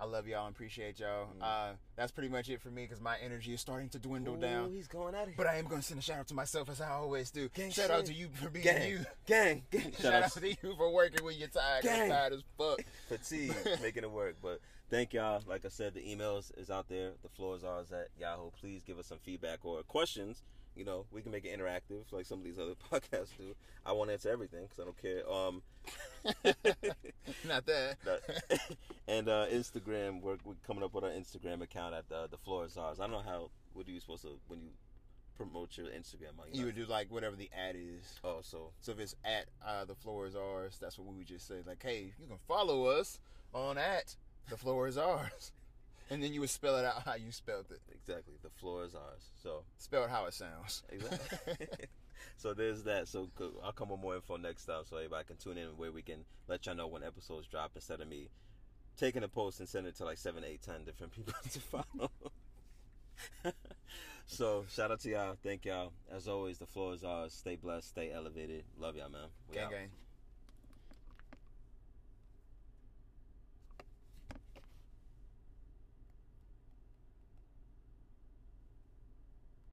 I 0.01 0.05
love 0.05 0.27
y'all 0.27 0.45
and 0.47 0.55
appreciate 0.55 0.99
y'all. 0.99 1.27
Uh, 1.41 1.71
that's 1.97 2.11
pretty 2.11 2.29
much 2.29 2.49
it 2.49 2.61
for 2.61 2.69
me 2.69 2.83
because 2.83 3.01
my 3.01 3.17
energy 3.23 3.53
is 3.53 3.59
starting 3.59 3.89
to 3.89 3.99
dwindle 3.99 4.35
Ooh, 4.35 4.39
down. 4.41 4.71
he's 4.71 4.87
going 4.87 5.13
out 5.13 5.23
of 5.23 5.27
here. 5.29 5.35
But 5.37 5.47
I 5.47 5.55
am 5.57 5.65
going 5.65 5.81
to 5.81 5.85
send 5.87 5.99
a 5.99 6.03
shout 6.03 6.19
out 6.19 6.27
to 6.29 6.33
myself 6.33 6.69
as 6.69 6.79
I 6.79 6.91
always 6.91 7.31
do. 7.31 7.49
Gang 7.49 7.69
shout 7.71 7.91
out 7.91 8.05
to 8.05 8.13
you 8.13 8.29
for 8.33 8.49
being 8.49 8.63
gang, 8.63 8.89
you. 8.89 9.05
gang, 9.25 9.63
gang. 9.71 9.91
Shout, 9.99 10.13
out 10.23 10.31
to 10.31 10.47
you 10.47 10.55
for 10.77 10.89
working 10.93 11.23
when 11.25 11.35
you're 11.37 11.49
tired. 11.49 11.81
'cause 11.83 11.91
I'm 11.91 11.97
Gang. 11.99 12.09
tired 12.09 12.33
as 12.33 12.43
fuck. 12.57 12.79
fatigue 13.09 13.53
making 13.81 14.03
it 14.03 14.11
work. 14.11 14.35
But 14.41 14.61
thank 14.89 15.13
y'all. 15.13 15.41
Like 15.45 15.65
I 15.65 15.69
said, 15.69 15.93
the 15.93 15.99
emails 16.01 16.57
is 16.57 16.69
out 16.69 16.87
there. 16.87 17.11
The 17.21 17.29
floor 17.29 17.57
is 17.57 17.65
ours 17.65 17.91
at 17.91 18.07
Yahoo. 18.17 18.51
Please 18.61 18.83
give 18.83 18.97
us 18.99 19.07
some 19.07 19.19
feedback 19.19 19.59
or 19.65 19.83
questions. 19.83 20.43
You 20.79 20.85
know, 20.85 21.05
we 21.11 21.21
can 21.21 21.33
make 21.33 21.43
it 21.43 21.59
interactive 21.59 22.09
like 22.11 22.25
some 22.25 22.39
of 22.39 22.45
these 22.45 22.57
other 22.57 22.73
podcasts 22.91 23.35
do. 23.37 23.53
I 23.85 23.91
won't 23.91 24.09
answer 24.09 24.29
everything 24.29 24.63
because 24.63 24.79
I 24.79 24.85
don't 24.85 24.97
care. 24.97 25.29
Um, 25.29 25.61
Not 27.47 27.65
that. 27.65 27.97
and 29.09 29.27
uh, 29.27 29.47
Instagram, 29.47 30.21
we're, 30.21 30.37
we're 30.45 30.53
coming 30.65 30.83
up 30.83 30.93
with 30.93 31.03
our 31.03 31.09
Instagram 31.09 31.61
account 31.61 31.95
at 31.95 32.07
the 32.07 32.27
the 32.31 32.37
floor 32.37 32.65
is 32.65 32.77
ours. 32.77 32.99
I 32.99 33.03
don't 33.03 33.11
know 33.11 33.29
how. 33.29 33.51
What 33.73 33.87
are 33.87 33.91
you 33.91 33.99
supposed 33.99 34.21
to 34.23 34.39
when 34.47 34.61
you 34.61 34.69
promote 35.35 35.77
your 35.77 35.87
Instagram? 35.87 36.37
How 36.37 36.45
You 36.51 36.65
would 36.65 36.75
do 36.75 36.85
like 36.85 37.11
whatever 37.11 37.35
the 37.35 37.49
ad 37.53 37.75
is. 37.75 38.19
Oh, 38.23 38.39
so 38.41 38.71
So 38.79 38.93
if 38.93 38.99
it's 38.99 39.15
at 39.25 39.47
uh, 39.65 39.83
the 39.83 39.95
floor 39.95 40.27
is 40.27 40.35
ours, 40.35 40.77
that's 40.79 40.97
what 40.97 41.07
we 41.07 41.17
would 41.17 41.27
just 41.27 41.45
say. 41.45 41.55
Like, 41.67 41.83
hey, 41.83 42.13
you 42.19 42.27
can 42.27 42.37
follow 42.47 42.85
us 42.85 43.19
on 43.53 43.77
at 43.77 44.15
the 44.49 44.57
floor 44.57 44.87
is 44.87 44.97
ours, 44.97 45.51
and 46.11 46.23
then 46.23 46.33
you 46.33 46.39
would 46.41 46.49
spell 46.49 46.77
it 46.77 46.85
out 46.85 47.03
how 47.05 47.15
you 47.15 47.31
spelled 47.31 47.65
it. 47.71 47.81
exactly, 47.93 48.33
the 48.41 48.49
floor 48.49 48.85
is 48.85 48.95
ours. 48.95 49.29
So 49.41 49.63
Spell 49.77 50.03
it 50.03 50.09
how 50.09 50.25
it 50.25 50.33
sounds. 50.33 50.83
Exactly. 50.89 51.67
so 52.37 52.53
there's 52.53 52.83
that. 52.83 53.07
So 53.07 53.29
I'll 53.63 53.71
come 53.71 53.89
with 53.89 53.99
more 53.99 54.15
info 54.15 54.37
next 54.37 54.65
time, 54.65 54.83
so 54.85 54.97
everybody 54.97 55.25
can 55.25 55.37
tune 55.37 55.57
in 55.57 55.69
where 55.77 55.91
we 55.91 56.01
can 56.01 56.25
let 56.47 56.65
y'all 56.65 56.75
know 56.75 56.87
when 56.87 57.03
episodes 57.03 57.47
drop 57.47 57.71
instead 57.75 58.01
of 58.01 58.07
me 58.07 58.29
taking 58.97 59.23
a 59.23 59.27
post 59.27 59.59
and 59.59 59.69
sending 59.69 59.89
it 59.89 59.97
to 59.97 60.05
like 60.05 60.17
seven, 60.17 60.43
eight, 60.43 60.61
ten 60.61 60.83
different 60.83 61.13
people 61.13 61.33
to 61.51 61.59
follow. 61.59 62.11
so 64.25 64.65
shout 64.69 64.91
out 64.91 64.99
to 65.01 65.09
y'all. 65.09 65.35
Thank 65.41 65.65
y'all. 65.65 65.93
As 66.11 66.27
always, 66.27 66.57
the 66.57 66.65
floor 66.65 66.93
is 66.93 67.03
ours. 67.03 67.33
Stay 67.33 67.55
blessed. 67.55 67.89
Stay 67.89 68.11
elevated. 68.11 68.63
Love 68.77 68.95
y'all, 68.95 69.09
man. 69.09 69.27
We 69.49 69.55
gang 69.55 69.65
out. 69.65 69.71
gang. 69.71 69.89